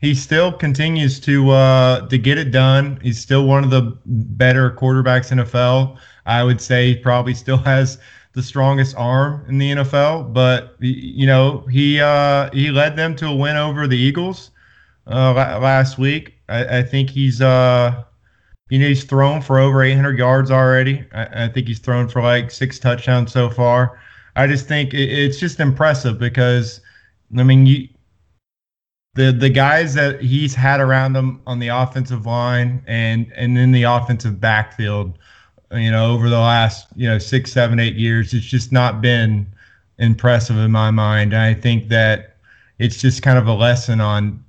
he 0.00 0.14
still 0.14 0.52
continues 0.52 1.18
to 1.20 1.50
uh 1.50 2.08
to 2.08 2.18
get 2.18 2.38
it 2.38 2.50
done. 2.50 2.98
He's 3.02 3.20
still 3.20 3.46
one 3.46 3.64
of 3.64 3.70
the 3.70 3.96
better 4.06 4.70
quarterbacks 4.70 5.32
in 5.32 5.38
NFL 5.38 5.98
i 6.26 6.42
would 6.42 6.60
say 6.60 6.88
he 6.88 6.96
probably 6.96 7.34
still 7.34 7.58
has 7.58 7.98
the 8.32 8.42
strongest 8.42 8.96
arm 8.96 9.44
in 9.48 9.58
the 9.58 9.72
NFL 9.72 10.32
but 10.32 10.74
you 10.80 11.26
know 11.26 11.60
he 11.70 12.00
uh 12.00 12.50
he 12.52 12.70
led 12.70 12.96
them 12.96 13.14
to 13.16 13.26
a 13.26 13.34
win 13.34 13.56
over 13.56 13.86
the 13.86 13.96
Eagles 13.96 14.50
uh 15.06 15.32
last 15.32 15.98
week 15.98 16.34
i, 16.48 16.78
I 16.78 16.82
think 16.82 17.10
he's 17.10 17.40
uh 17.40 18.04
you 18.70 18.78
know, 18.78 18.88
he's 18.88 19.04
thrown 19.04 19.42
for 19.42 19.58
over 19.58 19.82
800 19.82 20.18
yards 20.18 20.50
already. 20.50 21.04
I, 21.12 21.44
I, 21.44 21.48
think 21.48 21.68
he's 21.68 21.78
thrown 21.78 22.08
for 22.08 22.22
like 22.22 22.50
six 22.50 22.78
touchdowns 22.78 23.30
so 23.30 23.50
far. 23.50 24.00
I 24.36 24.46
just 24.46 24.66
think 24.66 24.94
it, 24.94 25.10
it's 25.10 25.38
just 25.38 25.60
impressive 25.60 26.18
because, 26.18 26.80
I 27.36 27.42
mean, 27.42 27.66
you, 27.66 27.88
the 29.14 29.30
the 29.30 29.48
guys 29.48 29.94
that 29.94 30.20
he's 30.20 30.54
had 30.54 30.80
around 30.80 31.14
him 31.14 31.40
on 31.46 31.60
the 31.60 31.68
offensive 31.68 32.26
line 32.26 32.82
and 32.86 33.32
and 33.36 33.56
in 33.56 33.70
the 33.70 33.84
offensive 33.84 34.40
backfield, 34.40 35.18
you 35.72 35.90
know, 35.90 36.12
over 36.12 36.28
the 36.28 36.40
last 36.40 36.88
you 36.96 37.08
know 37.08 37.18
six, 37.18 37.52
seven, 37.52 37.78
eight 37.78 37.94
years, 37.94 38.34
it's 38.34 38.44
just 38.44 38.72
not 38.72 39.00
been 39.00 39.46
impressive 39.98 40.56
in 40.56 40.72
my 40.72 40.90
mind. 40.90 41.32
And 41.32 41.42
I 41.42 41.54
think 41.54 41.88
that 41.90 42.38
it's 42.80 42.96
just 43.00 43.22
kind 43.22 43.38
of 43.38 43.46
a 43.46 43.54
lesson 43.54 44.00
on 44.00 44.43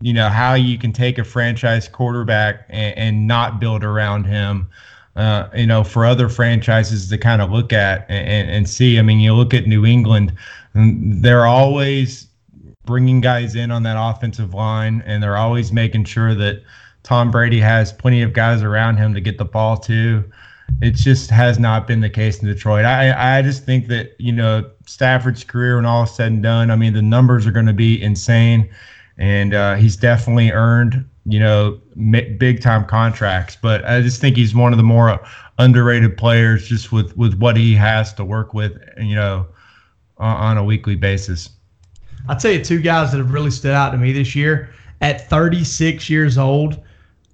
you 0.00 0.12
know 0.12 0.28
how 0.28 0.54
you 0.54 0.78
can 0.78 0.92
take 0.92 1.18
a 1.18 1.24
franchise 1.24 1.88
quarterback 1.88 2.66
and, 2.68 2.96
and 2.98 3.26
not 3.26 3.58
build 3.58 3.82
around 3.82 4.24
him 4.24 4.68
uh, 5.16 5.48
you 5.54 5.66
know 5.66 5.82
for 5.82 6.04
other 6.04 6.28
franchises 6.28 7.08
to 7.08 7.16
kind 7.16 7.40
of 7.40 7.50
look 7.50 7.72
at 7.72 8.04
and, 8.10 8.50
and 8.50 8.68
see. 8.68 8.98
I 8.98 9.02
mean 9.02 9.20
you 9.20 9.34
look 9.34 9.54
at 9.54 9.66
new 9.66 9.86
england 9.86 10.32
they're 10.74 11.46
always 11.46 12.28
bringing 12.84 13.20
guys 13.20 13.56
in 13.56 13.70
on 13.70 13.82
that 13.84 13.96
offensive 13.98 14.52
line 14.54 15.02
and 15.06 15.22
they're 15.22 15.38
always 15.38 15.72
making 15.72 16.04
sure 16.04 16.34
that 16.34 16.62
tom 17.02 17.30
brady 17.30 17.58
has 17.58 17.92
plenty 17.92 18.20
of 18.22 18.32
guys 18.34 18.62
around 18.62 18.98
him 18.98 19.14
to 19.14 19.20
get 19.20 19.38
the 19.38 19.44
ball 19.44 19.76
to. 19.78 20.24
It 20.82 20.90
just 20.90 21.30
has 21.30 21.58
not 21.58 21.86
been 21.86 22.00
the 22.00 22.10
case 22.10 22.42
in 22.42 22.48
detroit. 22.48 22.84
I 22.84 23.38
i 23.38 23.40
just 23.40 23.64
think 23.64 23.88
that 23.88 24.14
you 24.18 24.32
know 24.32 24.70
stafford's 24.84 25.42
career 25.42 25.76
when 25.76 25.86
all 25.86 26.04
is 26.04 26.10
said 26.10 26.30
and 26.30 26.42
done 26.42 26.70
i 26.70 26.76
mean 26.76 26.92
the 26.92 27.02
numbers 27.02 27.44
are 27.44 27.50
going 27.50 27.66
to 27.66 27.72
be 27.72 28.00
insane 28.00 28.68
and 29.18 29.54
uh, 29.54 29.74
he's 29.76 29.96
definitely 29.96 30.50
earned 30.50 31.04
you 31.26 31.40
know 31.40 31.80
big 32.38 32.60
time 32.60 32.84
contracts. 32.84 33.56
But 33.60 33.84
I 33.84 34.00
just 34.00 34.20
think 34.20 34.36
he's 34.36 34.54
one 34.54 34.72
of 34.72 34.76
the 34.76 34.84
more 34.84 35.20
underrated 35.58 36.16
players, 36.16 36.68
just 36.68 36.92
with 36.92 37.16
with 37.16 37.34
what 37.38 37.56
he 37.56 37.74
has 37.74 38.12
to 38.14 38.24
work 38.24 38.54
with, 38.54 38.78
you 38.98 39.14
know, 39.14 39.46
on 40.18 40.56
a 40.56 40.64
weekly 40.64 40.96
basis. 40.96 41.50
I'll 42.28 42.36
tell 42.36 42.52
you 42.52 42.64
two 42.64 42.80
guys 42.80 43.12
that 43.12 43.18
have 43.18 43.32
really 43.32 43.50
stood 43.50 43.72
out 43.72 43.90
to 43.90 43.98
me 43.98 44.12
this 44.12 44.34
year. 44.34 44.70
At 45.02 45.28
36 45.28 46.08
years 46.08 46.38
old, 46.38 46.80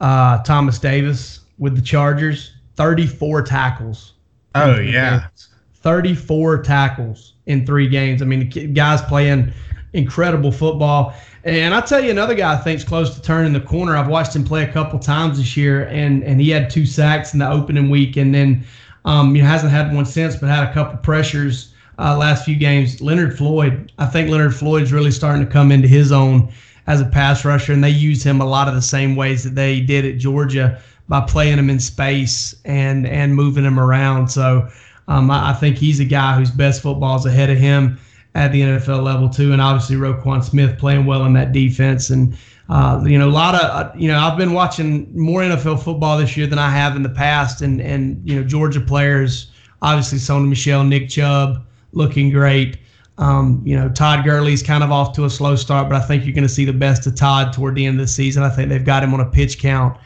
uh, 0.01 0.43
Thomas 0.43 0.79
Davis 0.79 1.41
with 1.59 1.77
the 1.77 1.83
Chargers, 1.83 2.55
34 2.77 3.43
tackles. 3.43 4.15
Oh 4.55 4.81
yeah, 4.81 5.29
34 5.77 6.63
tackles 6.63 7.35
in 7.47 7.65
three 7.65 7.89
games. 7.89 8.21
I 8.21 8.25
mean, 8.25 8.51
the 8.51 8.67
guys 8.69 9.01
playing 9.03 9.53
incredible 9.93 10.53
football. 10.53 11.15
And 11.45 11.75
I'll 11.75 11.83
tell 11.83 12.03
you 12.03 12.11
another 12.11 12.35
guy 12.35 12.55
I 12.55 12.57
think's 12.57 12.85
close 12.85 13.15
to 13.15 13.23
turning 13.23 13.53
the 13.53 13.61
corner. 13.61 13.97
I've 13.97 14.09
watched 14.09 14.35
him 14.35 14.45
play 14.45 14.63
a 14.63 14.73
couple 14.73 14.99
times 14.99 15.39
this 15.39 15.57
year, 15.57 15.85
and 15.87 16.23
and 16.23 16.41
he 16.41 16.51
had 16.51 16.71
two 16.71 16.87
sacks 16.87 17.33
in 17.33 17.41
the 17.41 17.51
opening 17.51 17.91
week, 17.91 18.17
and 18.17 18.35
then 18.35 18.65
um, 19.05 19.35
you 19.35 19.43
know, 19.43 19.49
hasn't 19.49 19.73
had 19.73 19.93
one 19.93 20.07
since, 20.07 20.37
but 20.37 20.49
had 20.49 20.69
a 20.69 20.73
couple 20.73 20.99
pressures 20.99 21.75
uh, 21.99 22.17
last 22.17 22.45
few 22.45 22.57
games. 22.57 23.01
Leonard 23.01 23.37
Floyd, 23.37 23.93
I 23.99 24.07
think 24.07 24.31
Leonard 24.31 24.55
Floyd's 24.55 24.93
really 24.93 25.11
starting 25.11 25.45
to 25.45 25.51
come 25.51 25.73
into 25.73 25.89
his 25.89 26.13
own 26.13 26.53
as 26.87 27.01
a 27.01 27.07
pass 27.07 27.45
rusher, 27.45 27.73
and 27.73 27.83
they 27.83 27.91
use 27.91 28.23
him 28.23 28.41
a 28.41 28.47
lot 28.47 28.69
of 28.69 28.75
the 28.75 28.83
same 28.83 29.17
ways 29.17 29.43
that 29.45 29.55
they 29.55 29.81
did 29.81 30.05
at 30.05 30.19
Georgia 30.19 30.81
by 31.09 31.21
playing 31.21 31.59
him 31.59 31.69
in 31.71 31.81
space 31.81 32.55
and 32.65 33.07
and 33.07 33.35
moving 33.35 33.65
him 33.65 33.81
around. 33.81 34.29
So 34.29 34.69
um, 35.09 35.31
I, 35.31 35.51
I 35.51 35.53
think 35.55 35.77
he's 35.77 35.99
a 35.99 36.05
guy 36.05 36.37
whose 36.37 36.51
best 36.51 36.83
football 36.83 37.17
is 37.17 37.27
ahead 37.27 37.51
of 37.51 37.59
him 37.59 37.99
at 38.35 38.53
the 38.53 38.63
NFL 38.63 39.03
level 39.03 39.29
too, 39.29 39.53
and 39.53 39.61
obviously 39.61 39.97
Roquan 39.97 40.43
Smith 40.43 40.79
playing 40.79 41.05
well 41.05 41.25
in 41.25 41.33
that 41.35 41.53
defense. 41.53 42.11
And 42.11 42.37
uh, 42.69 43.03
you 43.05 43.19
know, 43.19 43.29
a 43.29 43.31
lot 43.31 43.55
of 43.55 43.61
uh, 43.63 43.93
you 43.95 44.09
know, 44.09 44.19
I've 44.19 44.39
been 44.39 44.53
watching 44.53 45.17
more 45.17 45.43
NFL 45.43 45.83
football 45.83 46.17
this 46.19 46.37
year 46.37 46.47
than 46.47 46.59
I 46.59 46.71
have 46.71 46.97
in 46.97 47.03
the 47.03 47.11
past, 47.11 47.61
and 47.61 47.81
and 47.81 48.21
you 48.29 48.37
know, 48.37 48.47
Georgia 48.47 48.81
players, 48.81 49.51
obviously 49.83 50.19
Sony 50.19 50.49
Michel, 50.49 50.85
Nick 50.85 51.09
Chubb, 51.09 51.65
looking 51.93 52.31
great. 52.31 52.79
Um, 53.19 53.63
you 53.65 53.77
know, 53.77 53.91
Todd 53.91 54.25
Gurley's 54.25 54.63
kind 54.63 54.83
of 54.83 54.91
off 54.91 55.13
to 55.15 55.27
a 55.27 55.31
slow 55.31 55.55
start, 55.55 55.89
but 55.91 56.01
I 56.01 56.05
think 56.05 56.25
you're 56.25 56.35
going 56.35 56.47
to 56.47 56.53
see 56.53 56.65
the 56.65 56.73
best 56.73 57.07
of 57.07 57.15
Todd 57.15 57.53
toward 57.53 57.75
the 57.75 57.85
end 57.85 58.01
of 58.01 58.07
the 58.07 58.11
season. 58.11 58.43
I 58.43 58.49
think 58.49 58.71
they've 58.71 58.85
got 58.85 59.03
him 59.03 59.13
on 59.13 59.21
a 59.21 59.27
pitch 59.27 59.59
count, 59.59 59.99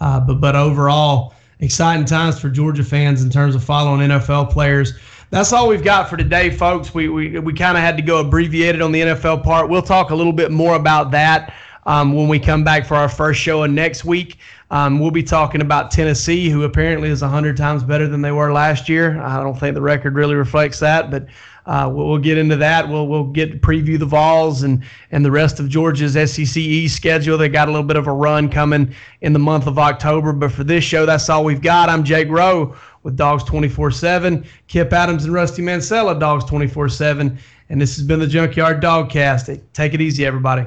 uh, 0.00 0.18
but 0.20 0.40
but 0.40 0.56
overall, 0.56 1.34
exciting 1.60 2.06
times 2.06 2.40
for 2.40 2.48
Georgia 2.48 2.82
fans 2.82 3.22
in 3.22 3.28
terms 3.28 3.54
of 3.54 3.62
following 3.62 4.08
NFL 4.08 4.50
players 4.50 4.94
that's 5.30 5.52
all 5.52 5.68
we've 5.68 5.84
got 5.84 6.08
for 6.08 6.16
today, 6.16 6.50
folks. 6.50 6.94
We 6.94 7.08
we, 7.08 7.38
we 7.38 7.52
kind 7.52 7.76
of 7.76 7.82
had 7.82 7.96
to 7.96 8.02
go 8.02 8.20
abbreviated 8.20 8.80
on 8.80 8.92
the 8.92 9.00
NFL 9.00 9.42
part. 9.42 9.68
We'll 9.68 9.82
talk 9.82 10.10
a 10.10 10.14
little 10.14 10.32
bit 10.32 10.50
more 10.50 10.76
about 10.76 11.10
that 11.12 11.54
um, 11.86 12.12
when 12.12 12.28
we 12.28 12.38
come 12.38 12.64
back 12.64 12.86
for 12.86 12.94
our 12.94 13.08
first 13.08 13.40
show 13.40 13.64
of 13.64 13.70
next 13.70 14.04
week. 14.04 14.38
Um, 14.70 14.98
we'll 14.98 15.10
be 15.10 15.22
talking 15.22 15.60
about 15.60 15.90
Tennessee, 15.90 16.48
who 16.48 16.64
apparently 16.64 17.08
is 17.08 17.22
100 17.22 17.56
times 17.56 17.84
better 17.84 18.08
than 18.08 18.22
they 18.22 18.32
were 18.32 18.52
last 18.52 18.88
year. 18.88 19.20
I 19.20 19.40
don't 19.40 19.58
think 19.58 19.74
the 19.74 19.82
record 19.82 20.14
really 20.14 20.34
reflects 20.34 20.80
that, 20.80 21.10
but 21.10 21.26
uh, 21.66 21.90
we'll, 21.92 22.08
we'll, 22.08 22.18
get 22.18 22.36
into 22.38 22.56
that. 22.56 22.88
We'll 22.88 23.06
we'll 23.06 23.24
get 23.24 23.52
to 23.52 23.58
preview 23.58 23.98
the 23.98 24.06
Vols 24.06 24.64
and 24.64 24.82
and 25.12 25.24
the 25.24 25.30
rest 25.30 25.60
of 25.60 25.68
Georgia's 25.68 26.12
SEC 26.12 26.56
East 26.56 26.96
schedule. 26.96 27.38
They 27.38 27.48
got 27.48 27.68
a 27.68 27.70
little 27.70 27.86
bit 27.86 27.96
of 27.96 28.06
a 28.06 28.12
run 28.12 28.50
coming 28.50 28.94
in 29.22 29.32
the 29.32 29.38
month 29.38 29.66
of 29.66 29.78
October, 29.78 30.32
but 30.32 30.52
for 30.52 30.64
this 30.64 30.84
show, 30.84 31.06
that's 31.06 31.28
all 31.30 31.44
we've 31.44 31.62
got. 31.62 31.88
I'm 31.88 32.04
Jake 32.04 32.28
Rowe 32.28 32.76
with 33.04 33.16
Dogs 33.16 33.44
24 33.44 33.92
7, 33.92 34.44
Kip 34.66 34.92
Adams 34.92 35.24
and 35.24 35.32
Rusty 35.32 35.62
Mansell 35.62 36.10
at 36.10 36.18
Dogs 36.18 36.44
24 36.46 36.88
7. 36.88 37.38
And 37.68 37.80
this 37.80 37.96
has 37.96 38.04
been 38.04 38.18
the 38.18 38.26
Junkyard 38.26 38.82
Dogcast. 38.82 39.60
Take 39.72 39.94
it 39.94 40.00
easy, 40.00 40.26
everybody. 40.26 40.66